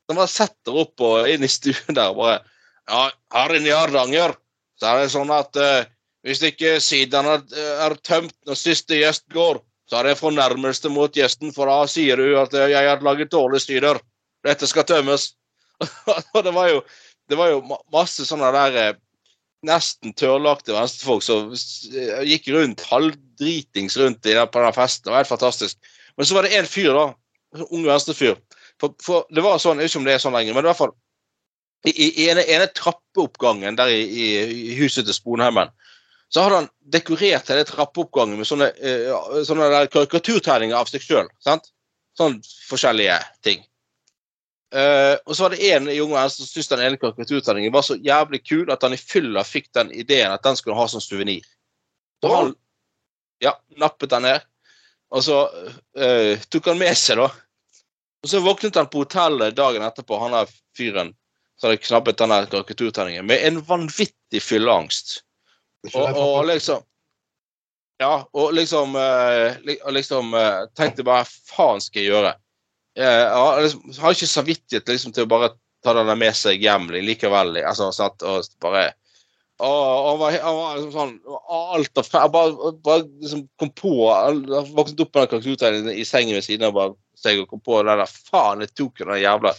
Som 0.09 0.19
bare 0.19 0.33
setter 0.33 0.83
opp 0.83 1.01
og 1.05 1.29
inn 1.29 1.45
i 1.45 1.53
stuen 1.53 1.95
der 1.95 2.15
og 2.15 2.23
bare 2.25 2.41
Ja, 2.89 3.11
her 3.35 3.53
inne 3.53 3.69
i 3.69 3.75
Hardanger 3.77 4.33
så 4.81 4.87
er 4.89 5.03
det 5.03 5.11
sånn 5.13 5.29
at 5.35 5.59
uh, 5.61 5.85
hvis 6.25 6.41
ikke 6.49 6.79
sidene 6.81 7.35
er, 7.37 7.43
er 7.85 7.95
tømt 8.01 8.33
når 8.49 8.57
siste 8.57 8.97
gjest 8.97 9.27
går, 9.35 9.59
så 9.89 9.99
er 9.99 10.09
det 10.11 10.21
fornærmelse 10.21 10.91
mot 10.93 11.15
gjesten, 11.17 11.53
for 11.55 11.71
da 11.71 11.83
sier 11.89 12.21
du 12.21 12.37
at 12.41 12.55
eh, 12.55 12.71
jeg 12.75 12.89
har 12.91 13.05
laget 13.05 13.33
dårlige 13.33 13.65
sider. 13.65 14.01
Dette 14.45 14.69
skal 14.69 14.87
tømmes. 14.89 15.31
og 16.35 16.41
det 16.45 16.53
var 16.55 16.73
jo, 16.73 16.83
det 17.31 17.39
var 17.39 17.53
jo 17.53 17.63
masse 17.95 18.27
sånne 18.29 18.51
der 18.55 18.77
eh, 18.83 18.99
nesten 19.67 20.13
tørrlagte 20.19 20.77
venstrefolk 20.77 21.25
som 21.25 21.55
eh, 21.55 22.21
gikk 22.29 22.51
rundt 22.55 22.85
halvdritings 22.91 23.97
rundt 24.01 24.29
i 24.29 24.37
den, 24.37 24.53
på 24.53 24.63
den 24.63 24.77
festen. 24.77 25.09
Det 25.09 25.15
var 25.15 25.25
helt 25.25 25.33
fantastisk. 25.33 25.81
Men 26.19 26.29
så 26.29 26.37
var 26.37 26.45
det 26.45 26.55
en 26.59 26.69
fyr, 26.69 26.93
da. 26.93 27.09
En 27.57 27.67
ung 27.71 27.89
venstrefyr. 27.89 28.37
For, 28.79 28.95
for 29.03 29.27
det 29.35 29.43
var 29.43 29.57
sånn, 29.63 29.81
jeg 29.81 29.89
vet 29.89 29.95
ikke 29.95 30.03
om 30.03 30.09
det 30.09 30.19
er 30.19 30.23
sånn 30.23 30.37
lenger, 30.37 30.55
men 30.55 30.67
i 30.67 30.71
hvert 30.71 30.83
fall 30.85 30.95
i, 31.87 31.93
i 31.95 32.27
ene, 32.29 32.43
ene 32.51 32.67
trappeoppgangen 32.75 33.77
der 33.79 33.91
i, 33.95 34.03
i, 34.03 34.27
i 34.73 34.77
huset 34.79 35.07
til 35.07 35.15
Sponheimen, 35.15 35.71
så 36.29 36.45
hadde 36.45 36.61
han 36.61 36.69
dekorert 36.93 37.49
hele 37.49 37.65
trappeoppgangen 37.65 38.41
med 38.41 38.49
sånne, 38.49 38.69
uh, 38.69 39.41
sånne 39.49 39.87
karikaturtegninger 39.93 40.77
av 40.77 40.91
seg 40.91 41.05
sjøl. 41.05 41.31
Sånn 42.19 42.41
forskjellige 42.69 43.17
ting. 43.47 43.63
Uh, 44.75 45.17
og 45.25 45.33
så 45.33 45.47
var 45.47 45.55
det 45.55 45.71
en 45.73 45.89
i 45.89 46.01
Unge 46.05 46.27
som 46.29 46.45
syntes 46.45 46.69
den 46.69 46.83
ene 46.85 47.01
karikaturtegningen 47.01 47.73
var 47.73 47.87
så 47.87 47.97
jævlig 48.05 48.43
kul 48.45 48.69
at 48.69 48.83
han 48.85 48.93
i 48.93 49.01
fylla 49.01 49.41
fikk 49.47 49.71
den 49.73 49.93
ideen 49.97 50.35
at 50.35 50.45
den 50.45 50.59
skulle 50.61 50.77
ha 50.77 50.85
som 50.93 51.01
suvenir. 51.01 51.47
Så 52.21 52.33
han 52.35 52.53
ja, 53.41 53.55
nappet 53.81 54.11
den 54.13 54.27
ned, 54.27 54.45
og 55.15 55.25
så 55.25 55.39
uh, 55.49 56.35
tok 56.53 56.69
han 56.69 56.83
med 56.83 56.99
seg, 56.99 57.23
da. 57.23 57.31
Og 58.19 58.33
så 58.33 58.43
våknet 58.45 58.77
han 58.77 58.91
på 58.93 59.07
hotellet 59.07 59.57
dagen 59.57 59.87
etterpå, 59.87 60.19
han 60.21 60.37
der 60.37 60.53
fyren 60.77 61.15
som 61.59 61.71
hadde 61.71 61.81
knappet 61.87 62.21
den 62.21 62.35
karikaturtegningen, 62.53 63.27
med 63.27 63.47
en 63.47 63.63
vanvittig 63.65 64.43
fylleangst. 64.43 65.23
Og, 65.95 66.19
og 66.19 66.47
liksom 66.51 66.85
Ja, 67.99 68.29
og 68.33 68.53
liksom, 68.55 68.95
eh, 68.95 69.57
liksom 69.91 70.35
eh, 70.39 70.67
tenkte 70.79 71.07
bare 71.07 71.27
faen 71.27 71.83
skal 71.83 72.05
jeg 72.05 72.13
gjøre? 72.13 72.35
Eh, 72.99 73.05
Jeg 73.25 73.33
har 73.35 73.63
liksom, 73.65 73.83
har 73.99 74.15
ikke 74.15 74.31
samvittighet 74.31 74.93
liksom, 74.93 75.15
til 75.17 75.27
å 75.27 75.31
bare 75.33 75.51
ta 75.83 75.95
den 75.95 76.13
med 76.19 76.37
seg 76.37 76.63
hjem 76.63 76.87
likevel. 76.95 77.59
Altså, 77.63 77.91
satt 77.95 78.23
og 78.23 78.47
bare 78.63 78.93
og 79.59 80.09
han 80.09 80.19
var, 80.21 80.35
han 80.39 80.55
var 80.55 80.77
liksom 80.77 80.93
sånn 80.95 81.15
Alt 81.51 81.99
av 81.99 82.31
bare, 82.31 82.73
bare 82.79 83.03
liksom 83.19 83.41
kom 83.59 83.73
på 83.75 83.91
Han 84.07 84.45
vokste 84.77 85.03
opp 85.03 85.17
med 85.17 85.25
den 85.25 85.33
karaktertegningen 85.33 85.99
i 85.99 86.05
sengen 86.07 86.39
ved 86.39 86.47
siden 86.47 86.69
av 86.69 86.77
bare 86.77 86.95
seg 87.19 87.41
og 87.43 87.49
kom 87.51 87.63
på 87.67 87.81
den 87.83 87.99
der 87.99 88.07
Faen, 88.31 88.63
jeg 88.63 88.71
tok 88.79 89.03
den 89.03 89.19
jævla 89.19 89.51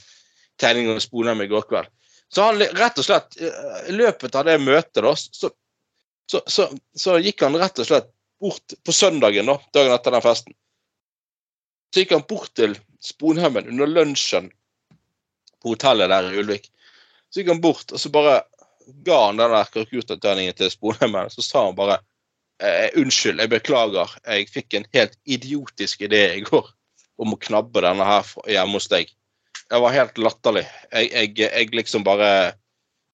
tegningen 0.60 0.96
og 0.96 1.04
spona 1.04 1.34
med 1.36 1.50
i 1.50 1.52
går 1.52 1.66
kveld. 1.68 1.90
Så 2.32 2.46
han 2.46 2.62
rett 2.62 3.00
og 3.00 3.06
slett, 3.06 3.36
i 3.40 3.96
løpet 3.96 4.36
av 4.38 4.46
det 4.48 4.58
møtet, 4.62 5.02
da, 5.04 5.12
så, 5.16 5.50
så, 6.32 6.42
så, 6.46 6.70
så 6.96 7.18
gikk 7.18 7.42
han 7.42 7.58
rett 7.58 7.80
og 7.82 7.88
slett 7.90 8.12
bort 8.40 8.74
på 8.86 8.94
søndagen, 8.94 9.50
da, 9.50 9.56
dagen 9.74 9.96
etter 9.96 10.14
den 10.14 10.22
festen. 10.22 10.54
Så 11.90 12.04
gikk 12.04 12.14
han 12.14 12.28
bort 12.30 12.54
til 12.58 12.76
Sponheimen 13.02 13.70
under 13.72 13.90
lunsjen 13.90 14.52
på 15.64 15.74
hotellet 15.74 16.12
der 16.12 16.30
i 16.30 16.38
Ulvik. 16.38 16.70
Så 17.30 17.42
gikk 17.42 17.50
han 17.56 17.64
bort, 17.64 17.90
og 17.90 18.02
så 18.02 18.12
bare 18.14 18.44
ga 19.06 19.18
han 19.26 19.42
den 19.42 19.56
der 19.56 19.74
karikaturtegningen 19.74 20.60
til 20.60 20.72
Sponheimen. 20.74 21.34
Så 21.34 21.42
sa 21.46 21.66
han 21.66 21.78
bare 21.80 21.98
eh, 22.62 22.90
'Unnskyld, 22.94 23.42
jeg 23.42 23.54
beklager. 23.56 24.14
Jeg 24.28 24.50
fikk 24.54 24.78
en 24.78 24.88
helt 24.94 25.18
idiotisk 25.26 26.06
idé 26.06 26.24
i 26.38 26.46
går 26.46 26.70
om 27.18 27.34
å 27.34 27.42
knabbe 27.42 27.82
denne 27.86 28.06
her 28.06 28.34
hjemme 28.46 28.78
hos 28.78 28.92
deg.' 28.92 29.16
Det 29.70 29.82
var 29.82 29.98
helt 29.98 30.18
latterlig. 30.18 30.68
Jeg, 30.94 31.10
jeg, 31.10 31.34
jeg 31.42 31.74
liksom 31.74 32.06
bare 32.06 32.54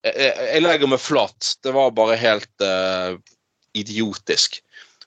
jeg, 0.05 0.33
jeg 0.53 0.63
legger 0.63 0.91
meg 0.91 1.01
flat. 1.01 1.55
Det 1.65 1.73
var 1.75 1.95
bare 1.97 2.17
helt 2.19 2.63
uh, 2.63 3.15
idiotisk. 3.77 4.59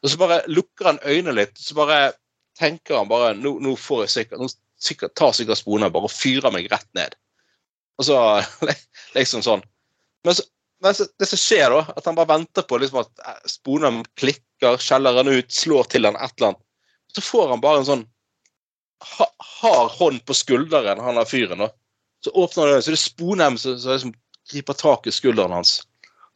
Og 0.02 0.10
så 0.10 0.20
bare 0.20 0.42
lukker 0.50 0.92
han 0.92 1.00
øynene 1.04 1.36
litt, 1.40 1.56
så 1.58 1.76
bare 1.78 2.00
tenker 2.58 2.98
han 2.98 3.10
bare 3.10 3.32
Nå, 3.38 3.56
nå 3.62 3.74
får 3.78 4.04
jeg 4.04 4.12
sikkert 4.14 4.42
Nå 4.42 4.48
sikkert, 4.82 5.14
tar 5.18 5.32
sikkert 5.34 5.60
Spone 5.60 5.90
bare 5.94 6.06
og 6.06 6.14
fyrer 6.14 6.54
meg 6.54 6.68
rett 6.72 6.88
ned. 6.98 7.16
Og 7.98 8.06
så 8.06 8.18
liksom 9.18 9.42
sånn. 9.46 9.64
Men, 10.26 10.36
så, 10.38 10.46
men 10.84 10.94
så, 10.94 11.08
det 11.18 11.26
som 11.30 11.40
skjer, 11.40 11.74
da, 11.74 11.96
at 11.98 12.06
han 12.06 12.18
bare 12.18 12.32
venter 12.34 12.66
på 12.66 12.78
liksom 12.78 13.02
at 13.02 13.48
sponen 13.50 14.04
klikker, 14.20 14.78
skjeller 14.82 15.18
han 15.18 15.30
ut, 15.30 15.50
slår 15.54 15.90
til 15.90 16.06
han 16.06 16.18
et 16.18 16.34
eller 16.38 16.52
annet. 16.52 16.64
Så 17.14 17.24
får 17.24 17.50
han 17.54 17.62
bare 17.64 17.82
en 17.82 17.88
sånn 17.88 18.06
ha, 19.16 19.26
hard 19.60 19.92
hånd 19.98 20.22
på 20.26 20.36
skulderen, 20.36 21.02
han 21.02 21.18
der 21.18 21.28
fyren. 21.28 21.62
da. 21.64 21.70
Så 22.24 22.34
åpner 22.34 22.64
han 22.64 22.76
øynene, 22.76 22.86
så 22.86 22.94
det 22.94 22.98
er 22.98 23.02
Sponheim 23.02 23.58
som 23.58 23.78
liksom 23.78 24.14
griper 24.50 24.74
tak 24.78 25.06
i 25.06 25.14
skulderen 25.14 25.52
hans. 25.52 25.82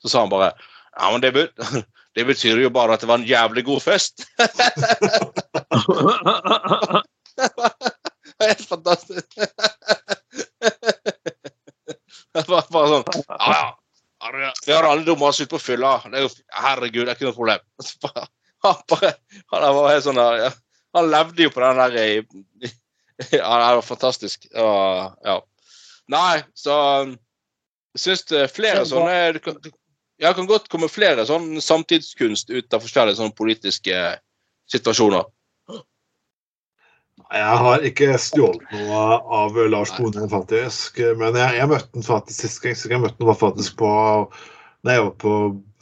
Så 0.03 0.09
sa 0.09 0.25
han 0.25 0.33
bare 0.33 0.53
Ja, 0.97 1.11
men 1.11 1.21
det, 1.21 1.33
bet 1.33 1.51
det 2.17 2.25
betyr 2.29 2.61
jo 2.63 2.71
bare 2.71 2.95
at 2.95 3.01
det 3.01 3.09
var 3.09 3.19
en 3.21 3.29
jævlig 3.29 3.65
god 3.65 3.83
fest. 3.83 4.27
Det 7.33 7.49
var 7.57 7.73
helt 8.49 8.69
fantastisk. 8.69 9.27
Det 12.33 12.49
var 12.49 12.67
bare 12.73 12.89
sånn 12.91 13.05
Ja, 13.29 13.37
ja. 13.49 13.77
Vi 14.67 14.73
har 14.73 14.85
alle 14.87 15.05
dumma 15.07 15.27
oss 15.33 15.41
ut 15.41 15.51
på 15.51 15.59
fylla. 15.59 16.03
Er 16.13 16.29
herregud, 16.63 17.07
det 17.07 17.11
er 17.11 17.17
ikke 17.17 17.31
noe 17.31 17.39
problem. 17.39 17.61
Han 18.63 18.75
bare, 18.93 19.11
han 19.51 19.75
var 19.75 19.91
helt 19.91 20.05
sånn 20.05 20.21
der, 20.21 20.35
ja. 20.39 20.51
Han 20.95 21.11
levde 21.11 21.43
jo 21.43 21.51
på 21.51 21.61
den 21.65 21.79
der 21.81 21.93
Ja, 21.99 22.23
det 23.33 23.59
var 23.59 23.83
fantastisk. 23.87 24.39
Ja, 24.55 25.11
ja. 25.27 25.37
Nei, 26.13 26.37
så 26.55 26.75
jeg 27.97 28.05
syns 28.07 28.27
det 28.31 28.41
er 28.45 28.53
flere 28.53 28.85
sånne 28.89 29.43
kan, 29.45 29.59
Ja, 30.21 30.31
det 30.31 30.39
kan 30.39 30.49
godt 30.49 30.69
komme 30.73 30.89
flere 30.93 31.25
sånn 31.27 31.57
samtidskunst 31.61 32.53
ut 32.53 32.75
av 32.75 32.85
forskjellige 32.85 33.19
sånne 33.19 33.35
politiske 33.37 33.97
situasjoner. 34.71 35.27
Jeg 37.33 37.59
har 37.65 37.85
ikke 37.89 38.17
stjålet 38.21 38.75
noe 38.77 39.03
av 39.41 39.57
Lars 39.73 39.93
Bonde, 39.97 40.25
faktisk. 40.31 41.01
Men 41.19 41.37
jeg, 41.41 41.57
jeg 41.59 41.71
møtte 41.71 41.97
den 41.97 42.07
faktisk 42.07 42.45
sist 42.45 42.63
gang 42.63 42.77
jeg 42.77 43.03
møtte 43.03 43.21
den 43.25 43.41
faktisk 43.41 43.79
på 43.81 43.93
da 44.83 44.97
jeg 44.97 45.05
var 45.07 45.15
på 45.23 45.35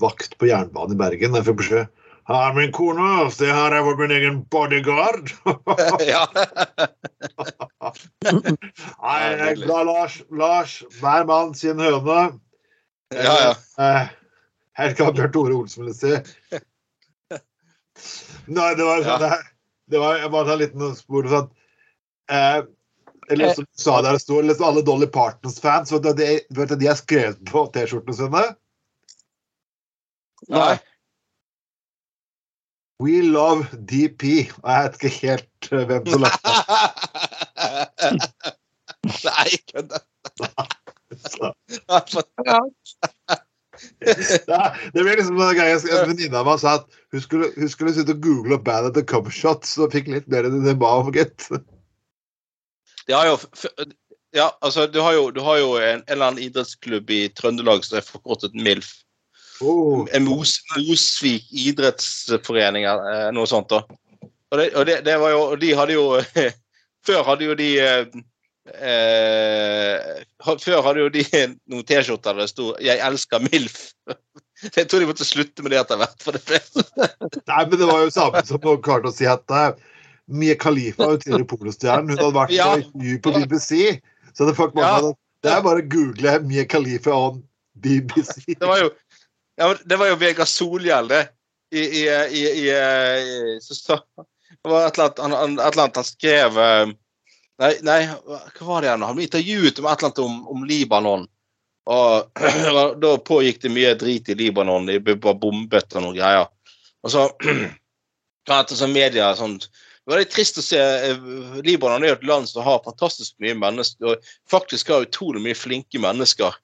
vakt 0.02 0.36
på 0.40 0.48
jernbanen 0.50 0.96
i 0.96 1.00
Bergen. 1.00 1.36
Jeg 1.36 1.46
fikk 1.46 1.61
beskjed 1.62 1.88
Her, 2.31 2.55
min 2.55 2.70
kone, 2.70 3.26
det 3.39 3.51
her 3.51 3.74
er 3.74 3.97
min 3.99 4.12
egen 4.14 4.37
bodyguard. 4.55 5.33
ja. 6.12 6.26
Nei, 8.22 9.16
jeg 9.24 9.41
er 9.49 9.59
glad, 9.59 9.89
Lars. 9.89 10.20
Lars, 10.31 10.76
hver 11.01 11.26
mann 11.26 11.57
sin 11.59 11.83
høne. 11.83 12.20
ja, 13.11 13.37
ja. 13.49 13.55
Eh, 13.83 14.09
Helt 14.78 14.97
klart 14.97 15.16
Bjørn 15.18 15.33
Tore 15.35 15.57
Olsen 15.59 15.85
ville 15.85 15.95
si. 15.97 16.12
Nei, 18.51 18.68
det 18.78 18.87
var 18.87 19.03
sånn 19.05 19.24
ja. 19.26 19.39
det 19.91 20.01
var, 20.01 20.20
Jeg 20.22 20.31
bare 20.33 20.47
tar 20.47 20.55
en 20.55 20.62
liten 20.62 20.95
spor 20.97 21.26
sånn 21.28 21.49
eh, 22.33 22.61
Eller 23.28 23.53
som 23.59 23.66
du 23.66 23.83
sa 23.83 23.99
der 24.01 24.16
det 24.16 24.22
sto 24.22 24.39
liksom 24.41 24.68
alle 24.70 24.85
Dolly 24.87 25.09
Partons-fans. 25.12 25.93
Vet 25.93 26.07
du 26.07 26.09
hva 26.09 26.14
de, 26.16 26.31
vet 26.49 26.70
du 26.70 26.74
hva 26.76 26.78
de 26.81 26.89
har 26.89 26.99
skrevet 26.99 27.43
på 27.51 27.66
T-skjortene 27.74 28.16
sine? 28.16 28.45
Nei. 30.55 30.78
We 33.01 33.22
love 33.24 33.64
DP. 33.88 34.22
Jeg 34.22 34.84
vet 34.84 34.98
ikke 34.98 35.14
helt 35.22 35.72
eh, 35.72 35.86
hvem 35.88 36.07
som 36.07 36.26
lagde 36.26 36.38
det. 36.44 36.53
Nei, 39.26 39.51
kødda. 39.72 40.01
Så, 41.16 41.53
Det, 44.92 45.01
ble 45.01 45.14
liksom 45.16 45.40
en 45.40 45.57
greie 45.57 45.78
en 45.78 46.11
venninne 46.11 46.36
av 46.36 46.48
meg 46.48 46.61
sa 46.61 46.76
at 46.80 47.01
hun 47.14 47.22
skulle, 47.24 47.48
hun 47.57 47.70
skulle 47.72 47.94
sitte 47.96 48.12
og 48.16 48.22
google 48.24 48.59
opp 48.59 48.66
bandet 48.68 48.98
The 48.98 49.05
Cover 49.09 49.32
Shots 49.32 49.78
og 49.80 49.94
fikk 49.94 50.11
litt 50.12 50.28
mer 50.32 50.48
enn 50.48 50.61
det 50.66 50.76
ba 50.80 50.92
om, 51.01 51.09
gitt. 51.14 51.48
De 53.09 53.16
har 53.16 53.30
jo 53.30 53.38
f 53.40 53.64
Ja, 54.36 54.53
altså, 54.62 54.84
du 54.86 55.01
har 55.03 55.16
jo, 55.16 55.30
du 55.34 55.40
har 55.42 55.57
jo 55.59 55.72
en, 55.80 56.05
en 56.05 56.05
eller 56.07 56.28
annen 56.28 56.44
idrettsklubb 56.44 57.09
i 57.11 57.24
Trøndelag 57.34 57.82
som 57.86 57.98
er 57.98 58.07
forkortet 58.07 58.55
MILF. 58.55 58.92
Oh. 59.61 60.06
Mos, 60.24 60.56
Mosvik 60.76 61.48
idrettsforening 61.52 62.86
eller 62.88 63.12
eh, 63.12 63.30
noe 63.36 63.48
sånt. 63.50 63.68
da. 63.68 63.82
Og, 64.50 64.58
det, 64.58 64.70
og 64.74 64.86
det, 64.88 65.00
det 65.06 65.16
var 65.20 65.34
jo, 65.34 65.42
de 65.61 65.72
hadde 65.78 65.96
jo 65.96 66.04
Før 67.06 67.22
hadde 67.24 67.46
jo 67.46 67.54
de 67.56 67.68
eh, 67.80 68.18
eh, 68.76 70.22
Før 70.61 70.82
hadde 70.84 71.04
jo 71.04 71.12
de 71.12 71.24
noen 71.70 71.86
T-skjorter 71.86 72.34
der 72.34 72.44
det 72.44 72.50
sto 72.52 72.72
'Jeg 72.80 73.00
elsker 73.06 73.44
MILF'. 73.46 73.92
Jeg 74.76 74.88
tror 74.90 75.00
de 75.00 75.08
måtte 75.08 75.24
slutte 75.24 75.64
med 75.64 75.72
det 75.72 75.80
etter 75.80 75.96
hvert. 76.00 76.18
for 76.20 76.36
det 76.36 76.42
ble 76.44 76.61
Nei, 77.50 77.62
men 77.64 77.78
det 77.80 77.88
var 77.88 78.02
jo 78.04 78.11
samme 78.12 78.42
som 78.44 78.61
noen 78.64 78.82
klarte 78.84 79.08
å 79.08 79.16
si 79.16 79.28
at 79.28 79.46
Mie 79.48 79.72
Mia 80.40 80.54
Khalifa 80.54 81.06
er 81.06 81.14
jo 81.14 81.20
tidligere 81.24 81.48
polostjerne. 81.50 82.12
Hun 82.12 82.20
hadde 82.20 82.36
vært 82.36 82.52
Ja. 82.54 82.68
på 83.24 83.32
BBC. 83.34 84.00
Så 84.36 84.46
det, 84.46 84.54
folk 84.58 84.76
Ja. 84.76 85.00
det 85.42 85.50
er 85.50 85.62
bare 85.64 85.82
å 85.82 85.88
google 85.88 86.36
Mia 86.44 86.66
Khalifa 86.68 87.11
on 87.16 87.40
BBC. 87.74 88.44
Det 88.52 88.68
var 88.68 88.84
jo, 88.84 88.90
ja, 89.61 89.74
det 89.84 89.98
var 90.00 90.08
jo 90.08 90.18
Vegard 90.20 90.48
Solhjell, 90.48 91.11
det. 91.11 91.26
I, 91.70 91.80
i, 91.80 92.04
i, 92.08 92.44
i, 92.66 93.58
så, 93.62 93.74
så, 93.74 93.98
Det 94.62 94.70
var 94.70 94.86
et 94.86 94.96
eller 94.98 95.04
annet 95.04 95.38
han, 95.38 95.52
eller 95.52 95.82
annet 95.84 96.00
han 96.00 96.06
skrev 96.08 96.56
eh, 96.58 96.86
Nei, 97.61 97.74
nei, 97.86 97.98
hva 98.08 98.64
var 98.64 98.80
det 98.80 98.88
igjen? 98.88 99.04
Han 99.04 99.18
ble 99.18 99.26
intervjuet 99.28 99.78
om 99.78 99.86
et 99.86 100.00
eller 100.00 100.08
annet 100.08 100.22
om, 100.24 100.38
om 100.48 100.62
Libanon. 100.64 101.26
Og 101.92 102.40
da 103.04 103.11
pågikk 103.28 103.61
det 103.66 103.72
mye 103.74 103.92
drit 104.00 104.30
i 104.32 104.36
Libanon. 104.38 104.88
De 104.88 104.96
ble 105.04 105.18
bare 105.20 105.36
bombet 105.42 105.92
og 105.92 106.06
noen 106.06 106.16
greier. 106.16 106.48
Og 107.04 107.12
så 107.12 107.26
kan 108.48 108.62
etter 108.62 108.80
sånn 108.80 108.96
media 108.96 109.28
sånn 109.36 109.58
det 109.61 110.14
var 110.14 110.22
litt 110.22 110.32
trist 110.32 110.56
å 110.58 110.64
se 110.64 110.80
eh, 110.80 111.26
Libanon 111.62 112.02
er 112.08 112.16
et 112.16 112.24
land 112.26 112.48
som 112.48 112.64
har 112.64 112.80
fantastisk 112.86 113.36
mye 113.44 113.54
mennesker. 113.61 114.14
og 114.16 114.32
Faktisk 114.50 114.88
har 114.90 115.04
utrolig 115.04 115.44
mye 115.44 115.58
flinke 115.58 116.00
mennesker. 116.00 116.56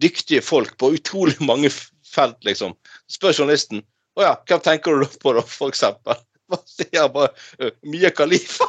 Dyktige 0.00 0.40
folk 0.40 0.78
på 0.78 0.94
utrolig 0.94 1.36
mange 1.42 1.72
felt, 2.14 2.38
liksom. 2.46 2.76
Spør 3.10 3.34
journalisten. 3.34 3.82
Å 4.14 4.22
ja, 4.22 4.34
hvem 4.46 4.62
tenker 4.62 5.02
du 5.02 5.18
på, 5.20 5.34
da, 5.36 5.42
for 5.48 5.72
eksempel? 5.74 6.20
Hva 6.50 6.60
sier 6.68 7.00
han 7.00 7.12
bare? 7.14 7.32
«Øh, 7.58 7.72
Mia 7.90 8.10
Khalifa? 8.14 8.68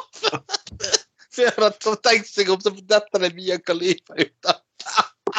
Ser 1.35 1.51
han 1.57 1.67
har 1.67 1.97
tenkt 1.99 2.31
seg 2.31 2.49
om, 2.53 2.61
så 2.63 2.71
detter 2.73 3.25
det 3.25 3.33
Mia 3.35 3.59
Khalifa 3.59 4.15
ut 4.17 4.49
av 4.49 4.61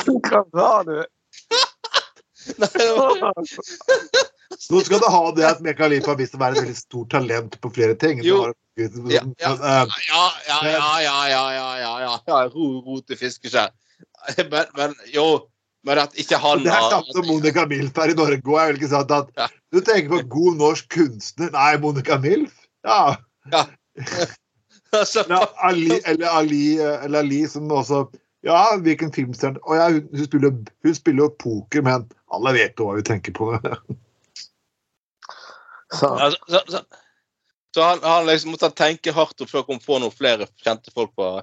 Hva 0.06 0.42
sa 0.52 0.72
du? 0.86 0.98
Nei, 2.62 2.68
Nå 4.70 4.80
skal 4.86 5.00
du 5.02 5.08
ha 5.10 5.22
det 5.34 5.46
at 5.48 5.62
Mia 5.64 5.74
Khalifa 5.74 6.12
har 6.12 6.20
vist 6.20 6.36
å 6.36 6.40
være 6.40 6.58
et 6.58 6.62
veldig 6.66 6.78
stort 6.78 7.10
talent 7.16 7.56
på 7.62 7.72
flere 7.74 7.96
ting. 7.98 8.20
Jo. 8.24 8.44
Ja, 8.76 9.22
ja. 9.40 9.52
eh, 9.56 9.96
Ja, 10.06 10.22
ja, 10.46 10.58
ja, 10.68 10.84
ja, 11.02 11.16
ja, 11.32 11.42
ja, 11.56 11.66
ja, 11.80 11.92
ja, 12.04 12.14
ja. 12.28 12.38
Ro, 12.52 12.68
ro 12.86 13.00
til 13.02 13.18
fiskeskjær. 13.18 13.74
Men, 14.52 14.66
men 14.76 14.92
jo 15.08 15.24
Men 15.86 16.00
at 16.02 16.16
ikke 16.18 16.38
han 16.42 16.64
Det 16.64 16.72
er 16.74 16.88
samme 16.90 17.14
som 17.14 17.28
Monica 17.28 17.66
Milf 17.70 17.94
her 17.96 18.10
i 18.10 18.16
Norge. 18.18 18.42
og 18.42 18.58
Jeg 18.58 18.72
vil 18.72 18.80
ikke 18.80 18.90
si 18.90 18.98
at, 18.98 19.30
Ja. 19.38 19.46
Du 19.72 19.80
tenker 19.80 20.08
på 20.16 20.22
god 20.34 20.56
norsk 20.58 20.88
kunstner. 20.90 21.50
Nei, 21.54 21.76
Monica 21.82 22.18
Milf? 22.18 22.54
Ja. 22.86 23.16
ja. 23.52 23.64
Eller 24.96 25.46
Ali, 25.62 26.00
eller 26.06 26.26
Ali, 26.28 26.78
eh, 26.78 27.04
eller 27.04 27.18
Ali 27.18 27.48
som 27.48 27.70
også 27.72 28.06
Ja, 28.46 28.76
hvilken 28.80 29.10
filmstjerne 29.12 29.58
Å 29.66 29.74
ja, 29.76 29.88
hun, 29.90 30.22
spiller, 30.24 30.54
hun 30.86 30.94
spiller 30.94 31.26
jo 31.26 31.32
poker, 31.42 31.82
men 31.84 32.06
alle 32.32 32.52
vet 32.56 32.78
jo 32.78 32.86
hva 32.86 32.94
vi 32.96 33.04
tenker 33.04 33.34
på. 33.36 33.50
Så, 35.96 36.06
Ja, 36.06 36.30
så, 36.30 36.62
så, 36.70 36.80
så 37.74 37.82
han, 37.82 38.00
han 38.02 38.26
liksom 38.26 38.54
måtte 38.54 38.70
tenke 38.74 39.12
hardt 39.14 39.42
før 39.50 39.62
han 39.62 39.68
kom 39.68 39.82
på 39.82 39.98
noen 40.02 40.14
flere 40.14 40.48
kjente 40.64 40.90
folk 40.94 41.12
fra, 41.14 41.42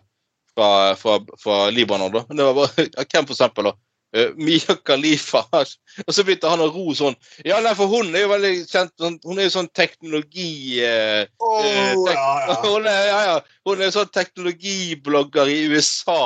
fra, 0.55 0.69
fra, 0.99 1.19
fra 1.39 1.59
Libanon. 1.69 2.11
da. 2.15 2.25
Det 2.27 2.47
var 2.49 2.57
bare, 2.57 2.87
Hvem 3.13 3.27
for 3.29 3.35
eksempel? 3.35 3.69
da? 3.69 3.75
Eh, 4.13 4.29
Mia 4.37 4.75
Khalifa. 4.85 5.41
Og 6.07 6.13
så 6.13 6.23
begynte 6.25 6.49
han 6.51 6.61
å 6.61 6.67
ro 6.69 6.93
sånn. 6.97 7.15
Ja, 7.45 7.57
nei, 7.65 7.73
for 7.77 7.89
hun 7.89 8.11
er 8.13 8.27
jo 8.27 8.31
veldig 8.33 8.51
kjent 8.69 8.91
sånn- 9.01 9.19
Hun 9.25 9.39
er 9.41 9.47
jo 9.47 9.53
sånn 9.55 9.71
teknologi... 9.73 10.81
Eh, 10.85 11.23
Oh, 11.41 11.61
tek- 12.05 12.13
ja, 12.15 12.33
ja. 12.47 12.57
Hun 12.67 12.85
er, 12.89 12.99
ja, 13.09 13.21
ja. 13.31 13.39
Hun 13.65 13.81
er 13.81 13.93
sånn 13.95 14.11
teknologiblogger 14.13 15.49
i 15.49 15.63
USA. 15.73 16.19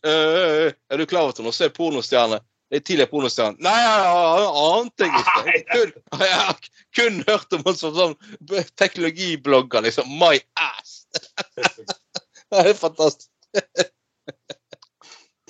Uh, 0.00 0.70
er 0.88 0.96
du 0.96 1.04
klar 1.04 1.26
over 1.26 1.34
at 1.34 1.40
hun 1.42 1.50
også 1.50 1.66
er 1.66 1.74
pornostjerne? 1.76 2.38
Det 2.70 2.78
er 2.78 2.84
tidligere 2.86 3.10
pornostjerne. 3.10 3.58
Nei, 3.66 3.74
jeg 3.82 4.50
ante 4.64 5.08
jeg 5.08 5.20
ikke. 5.20 5.62
Kun, 5.74 6.20
jeg 6.22 6.36
har 6.40 6.68
kun 6.96 7.16
hørt 7.28 7.56
om 7.56 7.64
henne 7.66 7.80
som 7.80 7.96
sånn 7.98 8.14
teknologiblogger, 8.80 9.84
liksom. 9.84 10.08
My 10.22 10.38
ass! 10.56 11.02
det 12.54 12.62
er 12.62 12.72
fantastisk. 12.78 13.28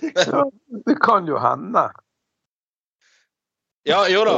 Ja, 0.02 0.44
det 0.86 0.96
kan 1.02 1.26
jo 1.28 1.38
hende. 1.40 1.86
Ja, 3.88 4.02
jo 4.12 4.24
da. 4.28 4.36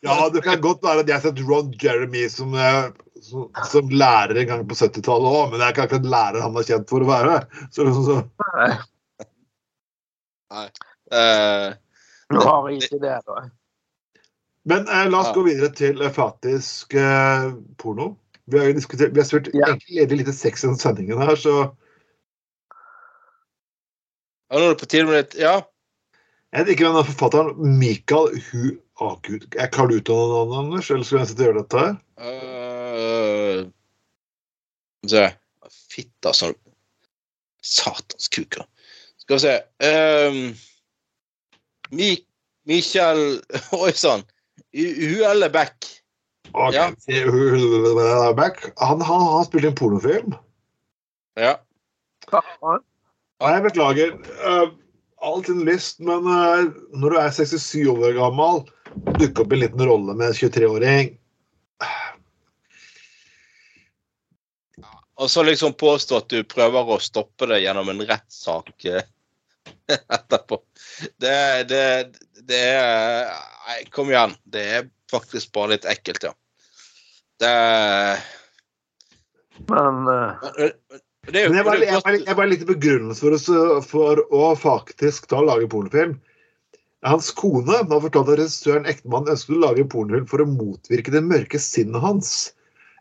Ja, 0.00 0.28
det 0.32 0.42
kan 0.44 0.60
godt 0.64 0.82
være 0.84 1.02
at 1.04 1.08
jeg 1.10 1.18
har 1.18 1.24
sett 1.26 1.42
Ron 1.48 1.74
Jeremy 1.82 2.24
som, 2.32 2.54
eh, 2.56 2.88
som, 3.22 3.50
som 3.68 3.90
lærer 3.92 4.40
en 4.40 4.48
gang 4.48 4.62
på 4.68 4.78
70-tallet 4.78 5.28
òg, 5.28 5.50
men 5.50 5.60
det 5.60 5.66
er 5.66 5.74
ikke 5.76 5.84
akkurat 5.88 6.08
lærer 6.14 6.44
han 6.46 6.56
er 6.56 6.68
kjent 6.70 6.88
for 6.90 7.04
å 7.04 7.10
være. 7.10 7.36
Så, 7.70 7.84
så, 7.92 8.06
så. 8.08 8.22
Nei, 10.52 10.66
Uh, 11.12 11.74
du 12.32 12.38
har 12.40 12.70
ikke 12.72 12.96
det, 13.02 13.18
da. 13.28 13.42
Men 14.64 14.86
eh, 14.88 15.08
la 15.10 15.18
oss 15.20 15.26
Ja. 15.28 15.34
gå 15.36 15.42
videre 15.44 15.68
til 15.76 16.00
eh, 16.00 16.12
faktisk 16.12 16.94
eh, 16.96 17.50
porno. 17.76 18.14
Vi 18.48 18.58
har 18.58 18.70
jo 18.70 18.76
diskutert, 18.78 19.12
vi 19.12 19.20
har 19.20 19.26
spurt 19.28 19.50
Ja. 19.52 19.74
egentlig 19.74 20.22
lite 20.22 20.32
sex 20.32 20.64
i 20.64 20.70
sendingen 20.80 21.20
her, 21.20 21.36
så 21.36 21.74
ja, 24.52 24.58
nå 24.58 24.66
er 24.66 24.74
det 24.74 24.82
på 24.82 24.88
tide 24.92 25.08
med 25.08 25.16
litt 25.16 25.36
Ja. 25.40 25.54
Jeg 26.52 26.68
liker 26.68 26.90
denne 26.90 27.04
forfatteren 27.08 27.76
Mikael 27.80 28.34
Hu... 28.50 28.74
Å, 29.00 29.14
gud. 29.24 29.46
Jeg 29.56 29.70
klarer 29.72 29.88
du 29.88 30.02
uttale 30.02 30.26
navnet, 30.28 30.58
Anders? 30.60 30.90
Eller 30.92 31.06
skal 31.08 31.22
jeg 31.22 31.30
sette 31.30 31.46
gjøre 31.46 31.62
dette 31.62 31.80
her? 31.80 31.94
Uh, 32.20 33.62
se. 35.08 35.24
Fitta 35.94 36.34
sånn 36.36 36.52
Satans 37.64 38.28
kuker. 38.28 38.66
Skal 39.22 39.38
vi 39.38 39.42
se 39.46 39.54
um, 39.88 40.38
Mi, 41.96 42.12
Michael 42.68 43.40
Oi 43.80 43.96
sann. 43.96 44.26
Huelle 44.76 45.48
Beck. 45.52 45.88
Okay. 46.52 46.76
Ja. 46.76 46.90
Han, 48.84 49.00
han, 49.00 49.28
han 49.32 49.44
spilte 49.48 49.72
en 49.72 49.76
pornofilm. 49.80 50.36
Ja. 51.40 51.56
Faen. 52.28 52.84
Nei, 53.42 53.56
jeg 53.56 53.64
beklager. 53.64 54.12
Uh, 54.46 54.68
all 55.22 55.42
sin 55.46 55.64
lyst, 55.66 55.98
men 56.04 56.28
uh, 56.30 56.68
når 56.94 57.14
du 57.14 57.18
er 57.18 57.34
67 57.34 57.88
år 57.90 58.14
gammel, 58.14 58.62
dukker 59.18 59.42
opp 59.42 59.52
i 59.54 59.58
en 59.58 59.64
liten 59.64 59.84
rolle 59.88 60.14
med 60.14 60.30
en 60.30 60.36
23-åring 60.36 61.16
Og 65.22 65.30
så 65.30 65.42
liksom 65.42 65.74
påstå 65.78 66.18
at 66.18 66.30
du 66.32 66.42
prøver 66.48 66.88
å 66.90 66.98
stoppe 67.02 67.46
det 67.46 67.60
gjennom 67.62 67.90
en 67.92 68.00
rettssak 68.08 68.72
eh, 68.90 69.04
etterpå. 70.16 70.58
Det, 71.22 71.36
det, 71.70 71.84
det 72.48 72.62
er 72.74 73.30
Nei, 73.62 73.76
kom 73.94 74.10
igjen. 74.10 74.34
Det 74.50 74.62
er 74.78 74.88
faktisk 75.12 75.52
bare 75.54 75.76
litt 75.76 75.86
ekkelt, 75.86 76.24
ja. 76.26 76.32
Det 77.38 77.52
Men 79.70 80.10
eh, 80.10 80.50
det 81.30 81.38
er 81.38 81.46
jo 81.46 81.54
jeg 81.54 81.64
bare, 81.64 81.78
jo 81.78 81.86
jeg 81.86 82.02
bare, 82.04 82.20
jeg 82.26 82.36
bare 82.38 82.50
litt 82.50 82.64
begrunnelse 82.66 83.22
for, 83.22 83.82
for 83.86 84.22
å 84.34 84.52
faktisk 84.58 85.28
ta 85.30 85.38
og 85.38 85.50
lage 85.52 85.68
pornofilm. 85.70 86.16
Hans 87.06 87.30
kone 87.34 87.78
har 87.78 88.02
fortalt 88.02 88.30
at 88.30 88.40
regissøren 88.40 88.88
ektemann 88.90 89.30
ønsket 89.30 89.54
å 89.54 89.60
lage 89.62 89.84
en 89.84 89.92
pornofilm 89.92 90.26
for 90.30 90.42
å 90.42 90.48
motvirke 90.50 91.14
det 91.14 91.22
mørke 91.26 91.60
sinnet 91.62 92.02
hans. 92.02 92.52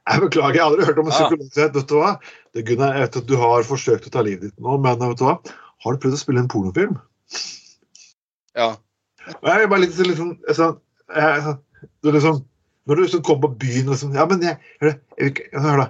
Jeg 0.10 0.24
beklager, 0.24 0.58
jeg 0.58 0.64
har 0.64 0.72
aldri 0.72 0.88
hørt 0.90 1.02
om 1.02 1.10
en 1.10 1.14
psykolog 1.14 1.50
som 1.50 1.74
vet 1.76 1.90
du 1.90 1.98
hva? 1.98 2.14
Det, 2.54 2.64
Gunnar, 2.70 2.96
jeg 2.98 3.06
vet 3.06 3.20
at 3.22 3.28
du 3.30 3.36
har 3.42 3.68
forsøkt 3.68 4.08
å 4.10 4.14
ta 4.14 4.24
livet 4.26 4.48
ditt 4.48 4.64
nå, 4.64 4.78
men 4.82 5.02
vet 5.02 5.20
du 5.20 5.26
hva? 5.28 5.36
Har 5.82 5.94
du 5.94 6.02
prøvd 6.02 6.18
å 6.18 6.22
spille 6.22 6.42
en 6.42 6.50
pornofilm? 6.50 6.98
Ja. 8.58 8.72
Og 9.38 9.46
jeg 9.50 9.66
er 9.66 9.70
bare 9.72 9.86
litt, 9.86 9.98
litt 10.02 10.18
sånn 10.18 10.80
jeg, 11.12 11.54
du 12.02 12.10
liksom, 12.14 12.42
Når 12.90 12.98
du 12.98 13.02
liksom 13.06 13.22
kommer 13.26 13.52
på 13.52 13.62
byen 13.62 13.90
og 13.90 13.94
liksom 13.94 14.16
Ja, 14.18 14.26
men 14.28 14.42
jeg 14.44 14.58
Hør, 14.82 14.90
da, 14.90 14.98
jeg 15.18 15.24
vil 15.24 15.32
ikke, 15.32 15.62
hør 15.64 15.82
da. 15.82 15.86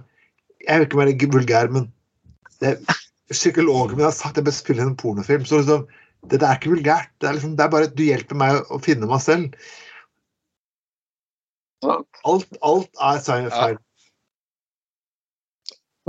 Jeg 0.62 0.82
vil 0.82 0.88
ikke 0.88 1.00
være 1.00 1.32
vulgær, 1.36 1.72
men 1.74 1.88
det, 2.62 2.76
psykologen 3.32 3.98
min 3.98 4.08
har 4.08 4.16
sagt 4.16 4.36
at 4.36 4.42
jeg 4.42 4.50
bør 4.50 4.58
spille 4.58 4.86
en 4.86 4.98
pornofilm. 5.00 5.46
Så 5.48 5.62
liksom, 5.62 5.88
det 6.30 6.42
det 6.42 6.48
er 6.48 6.60
ikke 6.60 6.74
vulgært. 6.76 7.14
Det 7.22 7.30
er, 7.30 7.38
liksom, 7.38 7.56
det 7.58 7.66
er 7.66 7.74
bare 7.74 7.90
at 7.90 7.96
du 7.98 8.04
hjelper 8.06 8.38
meg 8.38 8.74
å 8.74 8.82
finne 8.84 9.10
meg 9.10 9.24
selv. 9.24 9.56
Alt, 11.82 12.60
alt 12.62 13.02
er 13.02 13.24
feil. 13.26 13.78
Ja. 13.78 13.78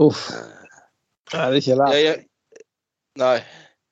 Uff. 0.03 0.27
Det 1.33 1.41
er 1.41 1.57
ikke 1.57 1.77
lett. 1.81 1.97
Jeg, 1.97 2.05
jeg, 2.09 2.65
nei. 3.21 3.37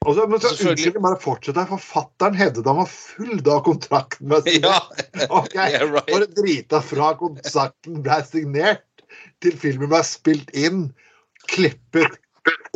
Og 0.08 0.16
så, 0.16 0.24
men 0.28 0.40
så 0.40 0.52
unnskyld, 0.54 0.96
bare 1.04 1.20
fortsett. 1.20 1.58
Forfatteren 1.68 2.36
hevdet 2.36 2.68
han 2.68 2.78
var 2.78 2.88
full 2.88 3.42
da 3.44 3.58
kontrakten 3.64 4.30
ble 4.32 4.40
signert. 4.46 5.02
Ja, 5.12 5.26
Ok, 5.40 5.56
yeah, 5.60 5.84
right. 5.84 6.08
Bare 6.08 6.28
drita 6.36 6.80
fra 6.84 7.12
kontrakten 7.20 8.00
ble 8.04 8.20
signert 8.28 8.86
til 9.44 9.56
filmen 9.60 9.90
ble 9.92 10.00
spilt 10.06 10.52
inn, 10.56 10.88
klippet, 11.52 12.16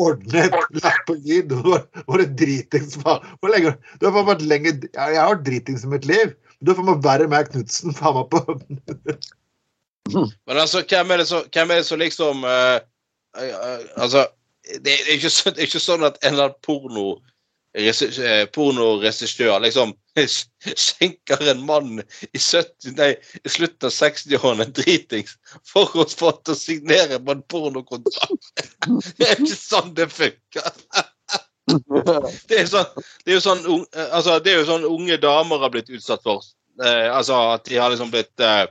ordnet, 0.00 0.54
et 0.80 1.00
på 1.08 1.16
og 1.16 1.86
Var 2.08 2.22
det 2.22 2.28
dritings. 2.40 2.96
Hvor 3.02 3.52
lenge 3.52 3.74
Du 4.00 4.06
har 4.06 4.14
faen 4.16 4.28
vært 4.28 4.44
lenge 4.46 4.74
Jeg 4.94 5.20
har 5.20 5.34
vært 5.34 5.46
dritings 5.46 5.84
i 5.84 5.92
mitt 5.92 6.08
liv. 6.08 6.34
Du 6.60 6.72
er 6.72 6.78
faen 6.78 6.90
meg 6.90 7.04
verre 7.04 7.28
med 7.30 7.50
Knutsen 7.52 7.94
faen 7.98 8.18
meg 8.20 8.30
på 8.32 8.40
Men 10.14 10.58
altså, 10.60 10.84
hvem 10.88 11.12
er 11.14 11.22
det 11.22 11.28
som, 11.30 11.46
hvem 11.52 11.70
er 11.70 11.80
det 11.80 11.88
som 11.88 12.00
liksom 12.02 12.44
uh, 12.44 12.80
uh, 13.36 13.78
Altså, 13.96 14.26
det, 14.84 14.92
er 14.92 15.14
ikke 15.16 15.32
så, 15.32 15.50
det 15.50 15.64
er 15.64 15.70
ikke 15.70 15.82
sånn 15.82 16.04
at 16.06 16.20
en 16.22 16.34
eller 16.34 16.50
annen 16.50 16.60
porno 16.64 17.08
pornoregissør 18.54 19.58
liksom 19.64 19.94
skjenker 20.84 21.42
en 21.50 21.64
mann 21.66 21.96
i, 21.98 22.38
70, 22.38 22.92
nei, 22.98 23.08
slutten 23.50 23.88
av 23.88 23.94
60-årene 23.96 24.68
dritings 24.76 25.34
for 25.66 25.90
å 25.98 26.06
få 26.06 26.30
til 26.44 26.54
å 26.54 26.58
signere 26.58 27.18
på 27.18 27.34
en 27.34 27.42
pornokontrakt. 27.50 28.52
Det 29.18 29.26
er 29.26 29.42
ikke 29.42 29.58
sånn 29.58 29.94
det 29.98 30.06
funker. 30.12 30.70
Det 31.64 32.58
er, 32.60 32.66
sånn, 32.68 32.90
det 33.24 33.32
er 33.32 33.40
sånn 33.40 33.62
eh, 33.64 34.10
altså, 34.12 34.34
det 34.44 34.52
er 34.52 34.58
jo 34.60 34.66
sånn 34.68 34.82
unge 34.84 35.16
damer 35.22 35.62
har 35.64 35.70
blitt 35.72 35.88
utsatt 35.96 36.20
for. 36.22 36.44
Eh, 36.84 37.08
altså 37.08 37.38
at 37.54 37.64
de 37.70 37.78
har 37.80 37.88
liksom 37.90 38.10
blitt 38.12 38.42
eh, 38.44 38.66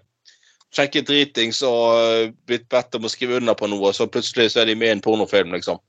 skjenket 0.74 1.08
dritings 1.10 1.64
og 1.66 1.98
eh, 1.98 2.28
blitt 2.48 2.68
bedt 2.72 2.94
om 3.00 3.10
å 3.10 3.12
skrive 3.12 3.40
under 3.42 3.58
på 3.58 3.68
noe, 3.72 3.90
og 3.90 3.98
så 3.98 4.06
plutselig 4.08 4.52
så 4.54 4.62
er 4.62 4.70
de 4.70 4.78
med 4.78 4.92
i 4.92 4.96
en 5.00 5.04
pornofilm, 5.04 5.52
liksom. 5.58 5.82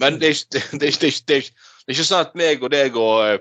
Men 0.00 0.16
det 0.20 0.32
er, 0.32 0.40
ikke- 0.40 0.80
det 0.80 0.88
er, 0.88 1.08
ikke- 1.12 1.52
det 1.86 1.94
er, 1.94 1.98
ikke- 2.00 2.08
sånn 2.10 2.24
at 2.26 2.34
meg 2.34 2.62
og 2.66 2.70
deg 2.74 2.96
og 2.98 3.38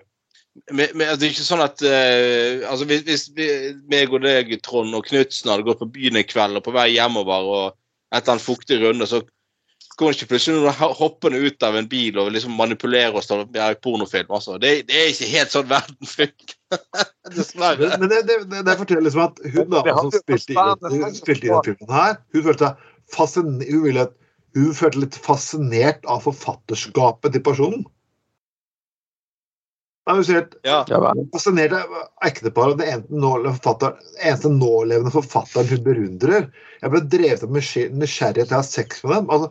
med, 0.71 0.93
me- 0.93 0.93
me- 0.95 1.15
Det 1.17 1.27
er 1.27 1.33
ikke 1.33 1.43
sånn 1.49 1.63
at 1.65 1.81
uh, 1.83 2.69
altså 2.71 2.85
hvis, 2.87 3.01
hvis 3.03 3.23
vi- 3.35 3.73
meg 3.91 4.13
og 4.13 4.21
deg, 4.23 4.53
Trond 4.63 4.93
og 4.95 5.05
Knutsen, 5.09 5.49
hadde 5.51 5.65
gått 5.67 5.81
på 5.81 5.89
byen 5.97 6.15
en 6.21 6.23
kveld 6.29 6.55
og 6.61 6.63
på 6.63 6.71
vei 6.75 6.91
hjemover 6.95 7.49
og 7.57 7.73
etter 8.15 8.31
en 8.37 8.39
fuktig 8.39 8.77
runde, 8.83 9.07
så 9.09 9.19
kommer 9.95 10.11
ikke 10.15 10.27
plutselig 10.27 10.59
noen 10.59 10.95
hoppende 10.99 11.39
ut 11.39 11.63
av 11.63 11.75
en 11.79 11.87
bil 11.87 12.17
og 12.19 12.31
liksom 12.35 12.55
manipulerer 12.59 13.15
oss 13.15 13.27
til 13.29 13.41
å 13.43 13.47
være 13.47 13.77
pornofilm. 13.83 14.27
Altså. 14.35 14.57
Det, 14.59 14.87
det 14.89 14.95
er 14.95 15.11
ikke 15.13 15.29
helt 15.31 15.53
sånn 15.53 15.69
verden 15.69 16.09
funker. 16.11 16.55
Dessverre. 17.35 17.91
men 17.99 18.09
det, 18.11 18.21
det, 18.27 18.37
det, 18.51 18.63
det 18.67 18.75
forteller 18.79 19.05
liksom 19.07 19.23
at 19.23 19.39
hun 19.53 19.69
da, 19.71 19.83
som 19.95 20.11
spilte 20.11 21.15
spilte 21.15 21.47
i 21.47 21.51
den 21.53 21.63
filmen 21.67 21.95
her, 21.95 22.17
hun 22.35 22.43
følte 22.47 22.69
seg 22.71 23.15
fascin- 23.15 23.63
hun, 23.63 23.83
ville, 23.85 24.07
hun 24.57 24.71
følte 24.75 25.03
litt 25.05 25.19
fascinert 25.27 26.03
av 26.11 26.23
forfatterskapet 26.27 27.35
til 27.35 27.43
personen. 27.47 27.85
Ja, 30.05 30.13
er 30.13 30.25
sier 30.25 30.43
at 30.43 30.55
Ja. 30.67 31.13
Fascinert 31.33 31.73
av 31.73 31.93
ekteparet. 32.27 33.09
Nålevende 33.09 33.55
forfatter, 33.57 33.95
eneste 34.21 34.51
nålevende 34.53 35.13
forfatteren 35.13 35.71
hun 35.71 35.85
beundrer. 35.87 36.51
Jeg 36.81 36.91
ble 36.93 37.01
drevet 37.09 37.43
av 37.43 37.55
nysgjer- 37.55 37.95
nysgjerrighet 37.95 38.51
til 38.51 38.57
å 38.57 38.61
ha 38.61 38.67
sex 38.67 39.01
med 39.03 39.15
dem. 39.15 39.31
Altså, 39.33 39.49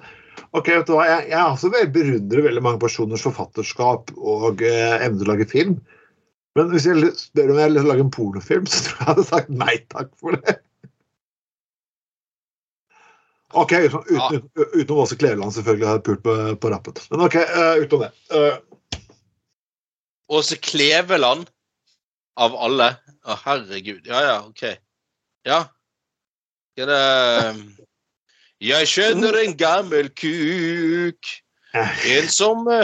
ok, 0.54 0.68
vet 0.68 0.86
du 0.86 0.92
hva, 0.94 1.06
Jeg, 1.10 1.28
jeg 1.32 1.40
også 1.42 1.72
beundrer 1.74 2.46
veldig 2.46 2.62
mange 2.62 2.82
personers 2.84 3.26
forfatterskap 3.26 4.14
og 4.16 4.62
eh, 4.62 4.94
evne 5.02 5.18
til 5.18 5.26
å 5.26 5.32
lage 5.32 5.50
film. 5.50 5.80
Men 6.54 6.70
hvis 6.70 6.86
jeg 6.86 7.10
spør 7.18 7.50
om 7.50 7.58
jeg 7.58 7.72
vil 7.72 7.88
lage 7.90 8.04
en 8.06 8.14
pornofilm, 8.14 8.66
så 8.70 8.84
tror 8.84 8.94
jeg 8.94 9.00
jeg 9.02 9.10
hadde 9.10 9.26
sagt 9.32 9.50
nei 9.50 9.76
takk 9.90 10.12
for 10.22 10.38
det. 10.38 10.60
OK, 13.54 13.72
uten, 13.72 14.02
uten, 14.10 14.46
utenom 14.74 15.02
Åse 15.02 15.16
Kleveland 15.18 15.54
selvfølgelig 15.54 15.86
har 15.86 16.00
pult 16.06 16.22
på, 16.22 16.32
på 16.58 16.70
rappen. 16.70 16.94
Men 17.10 17.26
OK, 17.26 17.36
uh, 17.38 17.76
utenom 17.82 18.06
det. 18.06 18.10
Eh, 18.34 18.56
Åse 20.32 20.56
Kleveland 20.56 21.50
av 22.40 22.56
alle. 22.56 22.94
Å, 23.24 23.36
herregud. 23.44 24.06
Ja, 24.08 24.22
ja, 24.24 24.36
OK. 24.46 24.64
Ja. 25.44 25.60
Skal 26.74 26.90
det 26.90 27.04
Jeg 28.64 28.88
skjønner 28.90 29.36
en 29.42 29.56
gammel 29.60 30.08
kuk. 30.16 31.32
En 31.74 32.28
som 32.30 32.66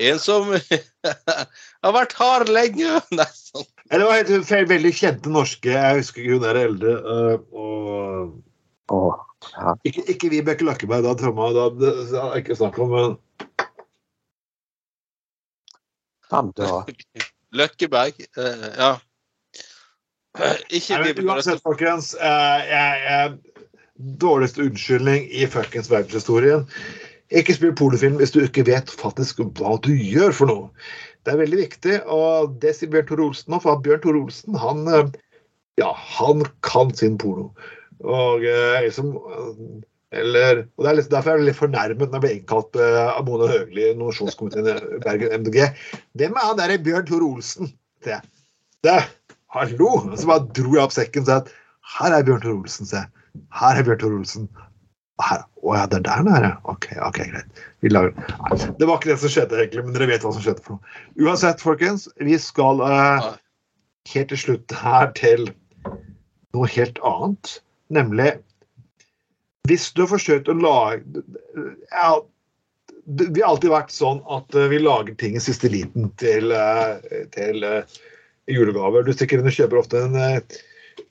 En 0.00 0.18
som 0.18 0.48
har 1.84 1.92
vært 1.94 2.14
hard 2.16 2.48
lenge. 2.52 3.00
Nei, 3.18 3.28
sånn. 3.36 3.66
Det 3.92 4.00
var 4.00 4.22
helt 4.22 4.70
veldig 4.70 4.92
kjente 4.96 5.32
norske 5.32 5.68
Jeg 5.68 5.98
husker 6.00 6.30
hun 6.32 6.46
er 6.48 6.60
eldre. 6.62 6.94
øh, 6.96 7.36
og 7.52 8.40
Åh, 8.92 9.20
ja. 9.54 9.74
ikke, 9.88 10.02
ikke 10.10 10.28
Vibeke 10.32 10.64
Løkkeberg, 10.66 11.04
da 11.06 11.12
Tromma. 11.16 11.48
da, 11.56 11.68
det, 11.80 11.92
det 12.10 12.24
ikke 12.42 12.56
snakk 12.58 12.80
om 12.82 12.90
men 12.92 13.14
Han 16.32 16.52
da. 16.58 16.82
Løkkeberg. 17.58 18.20
Uh, 18.38 18.68
ja. 18.78 18.92
Ikke 20.72 20.96
Nei, 20.96 21.12
men 21.12 21.28
Uansett, 21.28 21.60
folkens. 21.64 22.14
Uh, 22.16 22.60
jeg, 22.64 23.00
jeg, 23.04 23.34
dårligste 24.20 24.64
unnskyldning 24.64 25.28
i 25.30 25.46
fuckings 25.46 25.90
verdenshistorien. 25.92 26.64
Ikke 27.32 27.54
spill 27.56 27.74
pornofilm 27.76 28.18
hvis 28.20 28.34
du 28.34 28.40
ikke 28.42 28.66
vet 28.68 28.90
faktisk 28.90 29.40
hva 29.60 29.76
du 29.84 29.92
gjør 29.94 30.34
for 30.36 30.50
noe. 30.50 30.86
Det 31.22 31.34
er 31.34 31.42
veldig 31.44 31.60
viktig, 31.60 31.98
og 32.10 32.56
det 32.62 32.74
sier 32.74 32.90
Bjørn 32.90 33.06
Tore 33.08 33.28
Olsen 33.28 33.54
nå, 33.54 33.60
for 33.62 33.76
at 33.76 33.84
Bjørn 33.84 34.02
Tore 34.02 34.24
Olsen, 34.24 34.58
han 34.58 34.88
eh, 34.90 35.12
Ja, 35.80 35.92
han 35.94 36.42
kan 36.66 36.90
sin 36.98 37.14
porno. 37.20 37.52
Og 38.02 38.42
eh, 38.44 38.80
liksom 38.84 39.14
eller, 40.12 40.64
og 40.76 40.84
det 40.84 40.90
er 40.90 40.96
liksom, 40.98 41.12
Derfor 41.14 41.32
er 41.32 41.40
jeg 41.40 41.48
litt 41.48 41.58
fornærmet 41.58 42.10
når 42.10 42.18
jeg 42.18 42.24
ble 42.24 42.32
innkalt 42.38 42.80
uh, 42.80 43.12
av 43.14 43.22
Mona 43.28 43.48
Høgli 43.48 43.86
i 43.86 43.94
nominasjonskomiteen 43.96 44.68
i 44.68 45.00
Bergen 45.04 45.32
MDG. 45.40 45.62
Hvem 46.20 46.36
er 46.36 46.48
han 46.50 46.58
derre 46.60 46.80
Bjørn 46.84 47.08
Tore 47.08 47.28
Olsen? 47.28 47.72
sier. 48.04 48.20
Det, 48.82 48.98
hallo! 49.54 49.92
Så 50.16 50.28
bare 50.28 50.48
dro 50.56 50.74
jeg 50.76 50.84
opp 50.84 50.94
sekken 50.94 51.24
og 51.24 51.30
sa 51.30 51.38
at 51.42 51.52
her 51.96 52.16
er 52.16 52.26
Bjørn 52.26 52.42
Tore 52.44 52.58
Olsen, 52.58 52.88
se. 52.88 53.02
Her 53.56 53.78
er 53.78 53.86
Bjørn 53.86 54.02
Tore 54.02 54.20
Olsen. 54.20 54.50
Her. 55.22 55.44
Å 55.62 55.74
ja, 55.76 55.82
det 55.86 56.00
er 56.00 56.06
der 56.08 56.20
han 56.22 56.30
er, 56.32 56.46
ja. 56.48 56.54
Ok, 56.72 56.88
ok, 57.06 57.20
greit. 57.30 57.64
Vi 57.84 57.90
lager 57.92 58.14
Nei, 58.16 58.56
Det 58.80 58.88
var 58.88 58.98
ikke 58.98 59.12
det 59.12 59.18
som 59.22 59.30
skjedde, 59.30 59.58
egentlig, 59.60 59.84
men 59.86 59.94
dere 59.94 60.08
vet 60.10 60.24
hva 60.26 60.32
som 60.34 60.42
skjedde 60.42 60.64
for 60.64 60.78
noe. 60.78 60.94
Uansett, 61.22 61.62
folkens, 61.62 62.08
vi 62.18 62.38
skal 62.42 62.82
uh, 62.82 63.28
helt 64.10 64.32
til 64.32 64.40
slutt 64.40 64.74
her 64.82 65.12
til 65.18 65.46
noe 66.56 66.70
helt 66.74 66.98
annet. 67.06 67.54
Nemlig 67.92 68.32
Hvis 69.70 69.92
du 69.94 70.02
har 70.02 70.10
forsøkt 70.10 70.50
å 70.50 70.56
lage 70.58 71.22
ja, 71.92 72.08
det- 73.06 73.42
har 73.42 73.52
alltid 73.52 73.70
vært 73.70 73.94
sånn 73.94 74.22
at 74.30 74.54
eh, 74.54 74.68
vi 74.72 74.80
lager 74.82 75.14
ting 75.18 75.36
i 75.36 75.42
siste 75.42 75.70
liten 75.70 76.10
til, 76.22 76.52
eh, 76.52 77.26
til 77.34 77.62
eh, 77.66 77.96
julegaver. 78.50 79.06
Du 79.06 79.12
stikker 79.14 79.38
inn 79.38 79.46
og 79.46 79.54
kjøper 79.54 79.80
ofte 79.80 80.02
en 80.02 80.42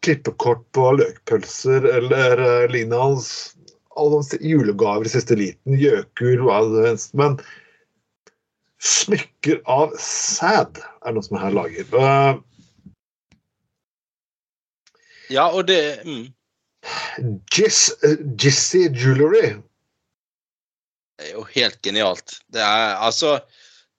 klippekort 0.04 0.64
på 0.76 0.92
løkpølser 1.00 1.88
eller 1.96 2.68
lignende. 2.72 3.24
Alle 4.00 4.22
julegaver 4.40 5.08
i 5.08 5.12
siste 5.12 5.36
liten. 5.36 5.76
Gjøkur, 5.80 6.44
hva 6.48 6.62
det 6.72 6.88
helst. 6.90 7.16
Men 7.16 7.40
Smykker 8.82 9.60
av 9.70 9.92
sæd 10.02 10.80
er 11.06 11.14
noe 11.14 11.22
som 11.22 11.38
jeg 11.38 11.44
her 11.44 11.54
lager. 11.54 12.40
Ja, 15.30 15.44
og 15.54 15.68
det 15.70 16.02
mm, 16.02 16.24
Giss, 17.54 17.92
uh, 18.06 18.18
Jizzy 18.38 18.88
Jewelry. 18.90 19.56
det 21.20 21.30
er 21.30 21.36
jo 21.36 21.44
helt 21.54 21.82
genialt. 21.86 22.40
Det 22.50 22.62
er 22.66 22.96
altså 22.98 23.40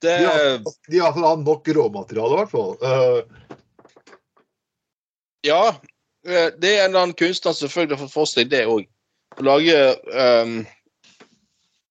det, 0.03 0.17
De 0.19 0.27
har, 0.27 0.73
de 0.91 1.03
har 1.03 1.37
nok 1.39 1.69
råmateriale, 1.69 2.35
i 2.35 2.41
hvert 2.43 2.51
fall. 2.51 2.75
Uh, 2.83 3.43
Ja, 5.43 5.75
eh, 6.29 6.51
det 6.59 6.71
er 6.71 6.85
en 6.85 6.93
eller 6.93 7.01
annen 7.01 7.19
kunstner 7.19 7.53
som 7.53 7.67
selvfølgelig 7.67 7.99
har 7.99 8.07
fått 8.07 8.15
for 8.15 8.31
seg 8.31 8.51
det 8.53 8.63
òg. 8.71 8.87
Å 9.41 9.47
lage 9.47 9.79
um, 10.13 10.61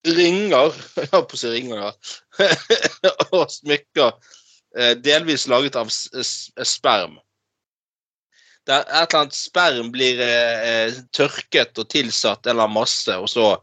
ringer 0.08 0.78
Jeg 1.02 1.10
holdt 1.12 1.32
på 1.32 1.38
å 1.38 1.42
si 1.42 1.52
ringer, 1.52 1.82
ja. 1.82 1.92
og 3.36 3.52
smykker 3.52 4.14
eh, 4.78 4.94
delvis 5.04 5.50
laget 5.52 5.76
av 5.80 5.92
sperm. 5.92 7.20
Der 8.70 8.84
et 8.86 8.92
eller 8.94 9.24
annet 9.24 9.36
sperm 9.36 9.90
blir 9.94 10.20
eh, 10.22 10.66
eh, 10.70 10.98
tørket 11.16 11.80
og 11.82 11.90
tilsatt 11.90 12.46
en 12.46 12.54
eller 12.54 12.68
annen 12.68 12.78
masse, 12.78 13.16
og 13.18 13.30
så 13.32 13.56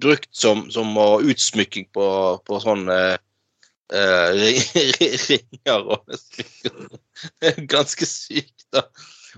brukt 0.00 0.28
som, 0.36 0.66
som 0.72 0.92
utsmykking 0.96 1.88
på, 1.92 2.06
på 2.44 2.60
sånn 2.60 2.84
eh, 2.92 3.16
eh, 3.92 4.44
ringer 5.28 5.88
og 5.96 6.12
ganske 7.74 8.08
sykt, 8.08 8.66
da. 8.72 8.86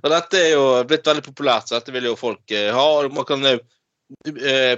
Og 0.02 0.10
dette 0.10 0.40
er 0.40 0.52
jo 0.56 0.66
blitt 0.90 1.06
veldig 1.06 1.22
populært, 1.26 1.70
så 1.70 1.78
dette 1.78 1.94
vil 1.94 2.10
jo 2.10 2.18
folk 2.18 2.50
eh, 2.50 2.72
ha. 2.74 2.86
Man 3.14 3.26
kan 3.28 3.46
eh, 3.46 3.60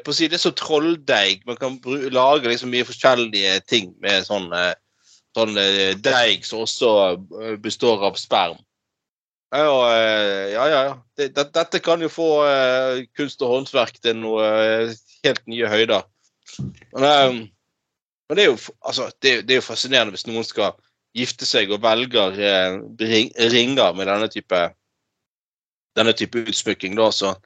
på 0.04 0.12
å 0.12 0.16
si 0.16 0.28
det 0.28 0.36
er 0.36 0.44
så 0.44 0.52
trolldeig. 0.56 1.46
Man 1.48 1.60
kan 1.60 1.78
lage 2.12 2.52
liksom 2.52 2.72
mye 2.72 2.88
forskjellige 2.88 3.60
ting 3.68 3.94
med 4.04 4.28
sånn, 4.28 4.52
sånn 5.36 5.56
deig 6.04 6.44
som 6.44 6.66
også 6.66 6.92
består 7.64 8.04
av 8.10 8.20
sperm. 8.20 8.60
Ja, 9.54 9.94
eh, 9.96 10.52
ja, 10.52 10.68
ja. 10.68 10.80
ja. 10.88 10.94
Det, 11.16 11.28
det, 11.36 11.44
dette 11.54 11.78
kan 11.80 12.02
jo 12.02 12.08
få 12.12 12.28
eh, 12.46 13.04
kunst 13.16 13.42
og 13.46 13.52
håndverk 13.54 14.00
til 14.02 14.18
noe 14.18 14.46
eh, 14.46 14.96
helt 15.24 15.44
nye 15.50 15.68
høyder. 15.70 16.02
Men, 16.94 17.04
eh, 17.04 17.36
men 18.26 18.38
det 18.38 18.46
er 18.46 18.50
jo 18.50 18.58
altså, 18.80 19.10
det, 19.22 19.36
er- 19.44 19.54
er 19.58 19.64
fascinerende 19.64 20.16
hvis 20.16 20.26
noen 20.26 20.44
skal 20.46 20.74
gifte 21.16 21.46
seg 21.48 21.70
og 21.72 21.80
velger 21.84 22.34
eh, 22.42 22.80
ring, 23.00 23.30
ringer 23.54 23.94
med 23.96 24.10
denne 24.10 24.28
type 24.32 24.64
denne 25.96 26.12
type 26.12 26.42
utsmykking. 26.42 26.98
da, 26.98 27.10
så 27.14 27.36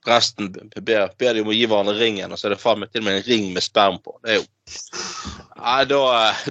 Presten 0.00 0.46
ber, 0.80 1.10
ber 1.20 1.34
de 1.36 1.42
om 1.44 1.50
å 1.52 1.52
gi 1.52 1.66
hverandre 1.68 1.92
ringen, 1.98 2.32
og 2.32 2.38
så 2.40 2.46
er 2.48 2.54
det 2.54 2.62
faen 2.62 2.78
meg 2.80 2.88
til 2.88 3.02
og 3.02 3.10
med 3.10 3.18
en 3.18 3.26
ring 3.26 3.50
med 3.52 3.60
sperm 3.60 3.98
på. 4.00 4.14
Det 4.24 4.30
er 4.32 4.38
jo 4.38 4.46
Nei, 5.58 5.84
da, 5.90 6.00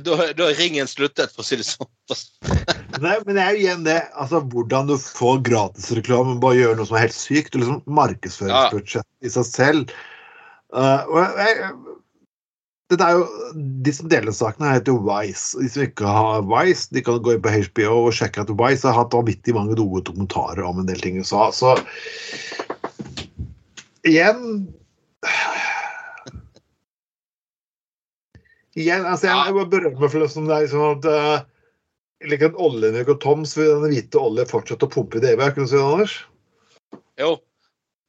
da, 0.06 0.18
da 0.38 0.48
ringen 0.58 0.90
sluttet, 0.90 1.32
for 1.34 1.44
å 1.44 1.48
si 1.48 1.60
det 1.60 1.66
sånn. 1.68 1.88
Nei, 3.00 3.16
men 3.26 3.38
det 3.38 3.44
er 3.44 3.56
jo 3.56 3.62
igjen 3.64 3.86
det. 3.88 4.00
Altså, 4.20 4.42
hvordan 4.52 4.90
du 4.90 4.96
får 5.00 5.44
gratisreklame 5.48 6.36
med 6.36 6.50
å 6.52 6.56
gjøre 6.58 6.80
noe 6.80 6.90
som 6.90 6.98
er 7.00 7.08
helt 7.08 7.18
sykt. 7.18 7.56
og 7.56 7.64
liksom 7.64 7.80
Markedsføringsbudsjett 8.00 9.08
i 9.26 9.32
seg 9.34 9.48
selv. 9.48 9.94
Uh, 10.76 11.02
og 11.10 11.40
jeg, 11.42 11.70
dette 12.90 13.06
er 13.06 13.18
jo, 13.18 13.54
De 13.86 13.94
som 13.94 14.10
deler 14.12 14.36
sakene, 14.36 14.74
heter 14.76 14.94
jo 14.94 15.04
Vice. 15.06 15.58
De 15.62 15.70
som 15.72 15.86
ikke 15.86 16.16
har 16.18 16.46
Vice, 16.50 16.90
de 16.94 17.06
kan 17.06 17.22
gå 17.24 17.36
inn 17.36 17.46
på 17.46 17.54
HBO 17.70 18.02
og 18.08 18.16
sjekke 18.18 18.44
at 18.46 18.54
Vice 18.62 18.90
har 18.90 18.98
hatt 18.98 19.16
vanvittig 19.16 19.56
mange 19.58 19.78
gode 19.80 20.04
dokumentarer 20.10 20.66
om 20.66 20.82
en 20.82 20.90
del 20.90 21.02
ting 21.02 21.18
i 21.18 21.24
USA. 21.24 21.50
Så 21.56 21.78
igjen 24.08 24.68
Igjen, 28.78 29.06
altså 29.08 29.30
jeg, 29.30 29.38
jeg 29.48 29.56
bare 29.58 29.72
berømmer 29.72 30.12
for 30.12 30.22
det 30.22 30.30
som 30.34 30.50
det 30.50 30.56
er 30.56 30.66
liksom 30.66 30.84
at 30.92 31.08
uh, 31.10 31.46
like 32.30 32.50
at 32.50 32.58
oljen 32.60 32.98
og 33.02 33.16
toms, 33.24 33.56
vil 33.58 33.72
den 33.84 33.94
hvite 33.94 34.22
olje 34.22 34.46
fortsette 34.50 34.86
å 34.86 34.92
pumpe 34.92 35.18
i 35.18 35.24
det 35.24 35.34
evige. 35.34 35.48
Er 35.48 35.56
ikke 35.56 35.70
det 35.72 35.86
Anders? 35.86 36.18
Jo. 37.20 37.32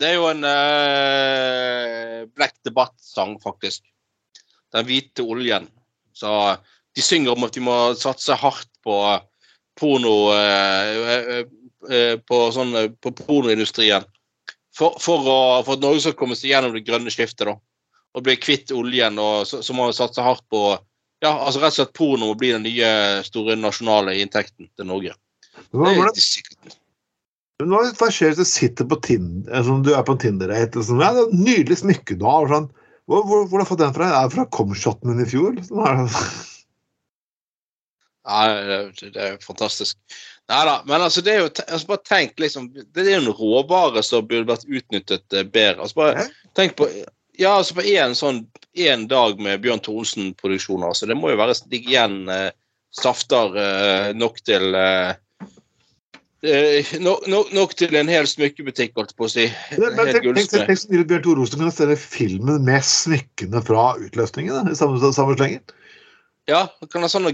Det 0.00 0.08
er 0.08 0.16
jo 0.16 0.28
en 0.30 0.44
uh, 0.48 2.28
Black 2.36 2.56
Debatt-sang, 2.64 3.36
faktisk. 3.42 3.84
Den 4.72 4.86
hvite 4.88 5.24
oljen. 5.24 5.68
Så 6.16 6.30
de 6.96 7.04
synger 7.04 7.34
om 7.34 7.44
at 7.46 7.56
de 7.56 7.64
må 7.64 7.76
satse 7.98 8.36
hardt 8.40 8.70
på 8.84 8.96
porno 9.80 10.14
uh, 10.32 10.92
uh, 11.00 11.42
eh, 11.88 12.16
på, 12.20 12.38
sånn, 12.54 12.74
eh, 12.76 12.90
på 13.00 13.12
pornoindustrien. 13.22 14.04
For, 14.76 14.96
for, 15.02 15.24
å, 15.24 15.38
for 15.66 15.76
at 15.76 15.84
Norge 15.84 16.04
skal 16.04 16.16
komme 16.18 16.36
seg 16.38 16.52
gjennom 16.52 16.74
det 16.76 16.84
grønne 16.86 17.12
skiftet, 17.12 17.48
da. 17.48 17.56
Og 18.16 18.24
bli 18.26 18.34
kvitt 18.42 18.72
oljen, 18.74 19.18
og 19.22 19.46
så, 19.46 19.60
så 19.62 19.74
må 19.76 19.86
vi 19.86 19.94
satse 19.94 20.22
hardt 20.24 20.46
på 20.50 20.64
ja, 21.20 21.30
altså 21.34 21.60
rett 21.60 21.74
og 21.74 21.76
slett 21.76 21.96
porno 21.96 22.30
må 22.30 22.36
bli 22.40 22.54
den 22.54 22.64
nye 22.64 22.90
store 23.26 23.56
nasjonale 23.60 24.14
inntekten 24.22 24.70
til 24.72 24.88
Norge. 24.88 25.12
Hva, 25.76 25.92
Det 26.14 26.24
sikkert. 26.24 26.78
Men 27.60 27.74
Hva, 27.74 27.82
hva 27.98 28.08
skjer 28.08 28.32
hvis 28.32 28.40
du 28.40 28.48
sitter 28.48 28.88
på 28.88 28.96
Tinder, 29.04 29.50
eh, 29.52 29.64
som 29.66 29.82
du 29.84 29.92
er 29.92 30.04
på 30.06 30.16
en 30.16 30.22
Tinder-date 30.22 30.80
og 30.80 30.86
sånn, 30.88 31.02
ja, 31.04 31.10
det 31.16 31.26
er 31.26 31.42
Nydelig 31.42 31.82
smykke 31.82 32.16
du 32.16 32.24
har. 32.24 32.48
Sånn. 32.48 32.70
Hvor, 33.10 33.26
hvor, 33.28 33.44
hvor 33.50 33.60
har 33.60 33.66
du 33.66 33.72
fått 33.74 33.82
den 33.82 33.92
fra? 33.96 34.08
Er 34.08 34.30
det 34.30 34.36
fra 34.38 34.46
comshoten 34.56 35.12
din 35.12 35.26
i 35.26 35.28
fjor? 35.28 35.52
Liksom? 35.58 35.84
Er 35.84 36.00
det- 36.00 36.24
Ja, 38.30 38.40
det, 38.46 39.12
det 39.14 39.22
er 39.26 39.38
fantastisk. 39.42 39.96
Nei 40.50 40.64
da, 40.68 40.74
men 40.86 41.02
altså 41.02 41.22
det 41.24 41.32
er 41.32 41.38
jo 41.40 41.48
altså 41.48 41.88
Bare 41.88 42.04
tenk, 42.04 42.34
liksom. 42.42 42.68
Det 42.76 43.04
er 43.04 43.14
jo 43.16 43.22
en 43.22 43.32
råvare 43.38 44.02
som 44.06 44.26
burde 44.28 44.48
vært 44.48 44.68
utnyttet 44.68 45.36
eh, 45.36 45.46
bedre. 45.46 45.84
Altså 45.84 46.00
bare 46.00 46.26
tenk 46.58 46.76
på 46.80 46.88
Ja, 47.40 47.54
altså 47.56 47.78
på 47.78 47.84
én 47.88 48.12
sånn 48.18 48.42
én 48.76 49.06
dag 49.10 49.40
med 49.40 49.62
Bjørn 49.64 49.80
Thorsen-produksjoner, 49.84 50.90
altså 50.92 51.08
det 51.08 51.16
må 51.18 51.32
jo 51.32 51.38
være 51.40 51.56
ligge 51.72 51.94
igjen 51.94 52.28
eh, 52.30 52.50
safter 52.94 53.56
eh, 53.56 54.10
nok 54.18 54.38
til 54.46 54.76
eh, 54.76 55.14
eh, 56.44 56.92
nok, 57.00 57.24
nok, 57.32 57.50
nok 57.56 57.74
til 57.80 57.96
en 57.98 58.12
hel 58.12 58.28
smykkebutikk, 58.28 58.92
holdt 59.00 59.16
på 59.16 59.26
å 59.26 59.32
si. 59.32 59.48
Men, 59.78 59.96
men 59.96 60.12
hel 60.12 60.20
tenk, 60.20 60.52
tenk, 60.52 60.68
tenk 60.68 60.82
så 60.82 61.02
Bjørn 61.02 61.24
Tore 61.26 61.48
kan 61.56 61.74
stelle 61.74 61.96
filmen 62.00 62.64
med 62.68 62.84
smykkene 62.86 63.64
fra 63.66 63.90
utløsningen 64.04 64.60
da, 64.60 64.64
i 64.70 64.78
samme, 64.78 65.00
samme 65.16 65.38
slengen. 65.40 65.64
Ja, 66.50 66.64
kan 66.92 67.04
ha 67.04 67.08
sånn 67.10 67.28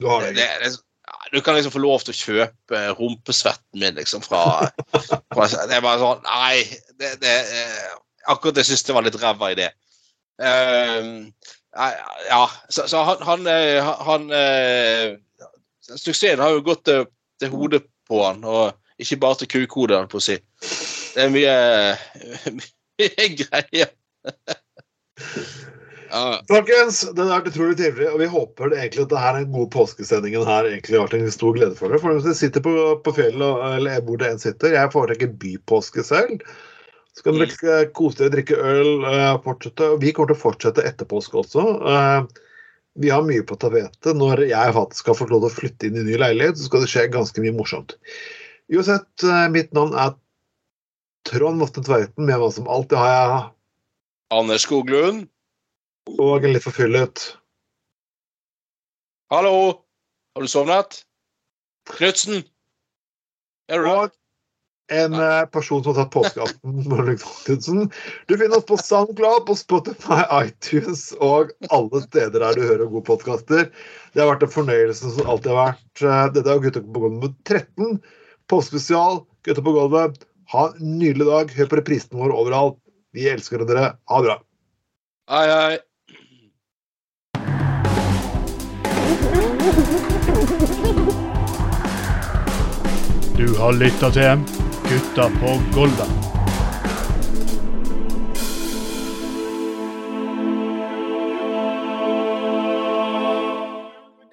Du 0.01 0.09
har 0.11 0.25
Det, 0.25 0.33
det. 0.35 0.47
det, 0.63 0.71
det, 0.73 0.83
du 1.31 1.41
kan 1.41 1.55
liksom 1.55 1.73
få 1.73 1.81
lov 1.83 2.03
til 2.05 2.13
å 2.13 2.17
kjøpe 2.17 2.81
rumpesvetten 2.99 3.81
min 3.81 3.97
liksom 3.97 4.23
fra, 4.25 4.69
fra 4.93 5.47
Det 5.69 5.81
bare 5.83 5.99
sånn 6.01 6.23
Nei, 6.25 6.63
det, 6.99 7.15
det 7.21 7.35
eh, 7.43 7.91
Akkurat 8.31 8.57
jeg 8.61 8.71
syns 8.71 8.85
det 8.87 8.95
var 8.97 9.05
litt 9.05 9.17
ræva 9.21 9.51
idé. 9.53 9.67
Um, 10.41 11.27
ja, 11.75 12.39
så, 12.73 12.87
så 12.89 13.03
han, 13.05 13.21
han, 13.21 13.45
eh, 13.51 13.91
han 14.07 14.25
uh, 14.33 15.13
Suksessen 15.85 16.41
har 16.41 16.55
jo 16.55 16.63
gått 16.65 16.87
til, 16.89 17.05
til 17.37 17.53
hodet 17.53 17.83
på 18.09 18.23
han, 18.23 18.41
og 18.49 18.73
ikke 18.97 19.19
bare 19.21 19.37
til 19.43 19.51
kukhodet, 19.51 19.99
på 20.09 20.17
å 20.17 20.25
si. 20.25 20.39
Det 21.13 21.27
er 21.27 21.29
mye, 21.35 21.55
mye 22.57 23.29
greier. 23.43 23.93
Folkens, 26.49 27.01
det 27.15 27.23
har 27.23 27.39
vært 27.39 27.49
utrolig 27.53 27.77
trivelig, 27.79 28.07
og 28.11 28.21
vi 28.21 28.27
håper 28.29 28.71
det 28.71 28.77
egentlig 28.81 29.05
at 29.05 29.11
det 29.13 29.23
her 29.23 29.33
er 29.33 29.45
en 29.45 29.55
god 29.55 29.71
påskesendingen 29.73 30.45
her 30.47 30.69
egentlig 30.69 30.99
har 30.99 31.07
vært 31.07 31.17
en 31.17 31.33
stor 31.33 31.57
glede 31.57 31.77
for 31.79 31.89
dere. 31.89 32.01
For 32.03 32.15
hvis 32.15 32.27
dere 32.27 32.37
sitter 32.39 32.63
på, 32.65 32.73
på 33.05 33.13
fjellet, 33.17 33.65
eller 33.79 34.05
hvor 34.05 34.21
det 34.21 34.29
enn 34.29 34.41
sitter, 34.41 34.75
jeg 34.77 34.93
foretrekker 34.93 35.35
bypåske 35.41 36.05
selv. 36.05 36.45
Så 37.15 37.23
kan 37.25 37.39
dere 37.39 37.77
kose 37.95 38.19
dere, 38.19 38.33
drikke 38.33 38.57
øl, 38.59 38.91
eh, 39.07 39.35
fortsette. 39.45 39.93
Vi 40.01 40.11
kommer 40.15 40.33
til 40.33 40.37
å 40.37 40.43
fortsette 40.43 40.83
etter 40.87 41.07
påske 41.09 41.39
også. 41.43 41.67
Eh, 41.93 42.41
Vi 42.95 43.09
har 43.11 43.25
mye 43.27 43.43
på 43.43 43.57
tapetet. 43.59 44.13
Når 44.15 44.45
jeg 44.47 44.71
faktisk 44.71 45.01
skal 45.03 45.15
få 45.19 45.25
lov 45.27 45.41
til 45.43 45.49
å 45.49 45.55
flytte 45.57 45.87
inn 45.89 45.97
i 45.99 46.03
ny 46.07 46.15
leilighet, 46.15 46.55
så 46.55 46.69
skal 46.69 46.85
det 46.85 46.87
skje 46.93 47.09
ganske 47.11 47.41
mye 47.43 47.51
morsomt. 47.51 47.97
Uansett, 48.71 49.11
eh, 49.23 49.49
mitt 49.51 49.73
navn 49.75 49.91
er 49.99 50.13
Trond 51.27 51.59
Vatne 51.59 51.83
Tveiten. 51.83 52.23
Med 52.25 52.39
hva 52.39 52.47
som 52.53 52.69
alltid 52.71 52.97
har 52.97 53.11
jeg 53.11 53.43
Anders 54.31 54.63
Skoglund, 54.63 55.27
og 56.13 56.45
en 56.45 56.53
litt 56.53 56.65
forfyllet 56.65 57.25
hallo! 59.33 59.81
Har 60.35 60.43
du 60.43 60.51
sovnet? 60.51 61.01
Knutsen? 61.89 62.43
Er 63.71 63.81
du 63.81 63.87
der? 63.87 64.11
En 64.93 65.15
eh, 65.17 65.45
person 65.49 65.81
som 65.81 65.95
har 65.95 66.03
tatt 66.03 66.13
påskeaften 66.13 67.87
Du 68.27 68.35
finner 68.37 68.57
oss 68.57 68.67
på 68.69 68.77
SoundCloud, 68.77 69.45
på 69.47 69.55
Spotify, 69.57 70.19
iTunes 70.45 71.07
og 71.17 71.55
alle 71.73 72.03
steder 72.03 72.43
der 72.43 72.53
du 72.53 72.67
hører 72.67 72.91
gode 72.91 73.07
podkaster. 73.07 73.71
Det 74.13 74.21
har 74.21 74.29
vært 74.29 74.45
en 74.45 74.53
fornøyelse 74.53 75.15
som 75.15 75.31
alltid 75.31 75.55
har 75.55 75.71
vært. 75.71 76.03
Eh, 76.03 76.27
Dette 76.35 76.53
er 76.53 76.61
Gutta 76.67 76.83
på 76.85 76.93
gulvet 76.93 77.17
nummer 77.17 77.33
13. 77.49 77.97
Påskespesial, 78.51 79.23
Gutta 79.47 79.65
på 79.65 79.73
gulvet. 79.73 80.21
Ha 80.53 80.67
en 80.75 80.95
nydelig 80.99 81.31
dag. 81.31 81.57
Hør 81.57 81.71
på 81.71 81.81
reprisene 81.81 82.21
vår 82.21 82.35
overalt. 82.37 82.77
Vi 83.15 83.25
elsker 83.31 83.65
dere. 83.65 83.95
Ha 84.11 84.21
det 84.21 84.29
bra. 84.29 84.37
Hei, 85.33 85.45
hei. 85.49 85.75
Du 93.37 93.57
har 93.57 93.73
lytta 93.73 94.11
til 94.11 94.39
Gutta 94.89 95.29
på 95.39 95.61
Golda. 95.73 96.24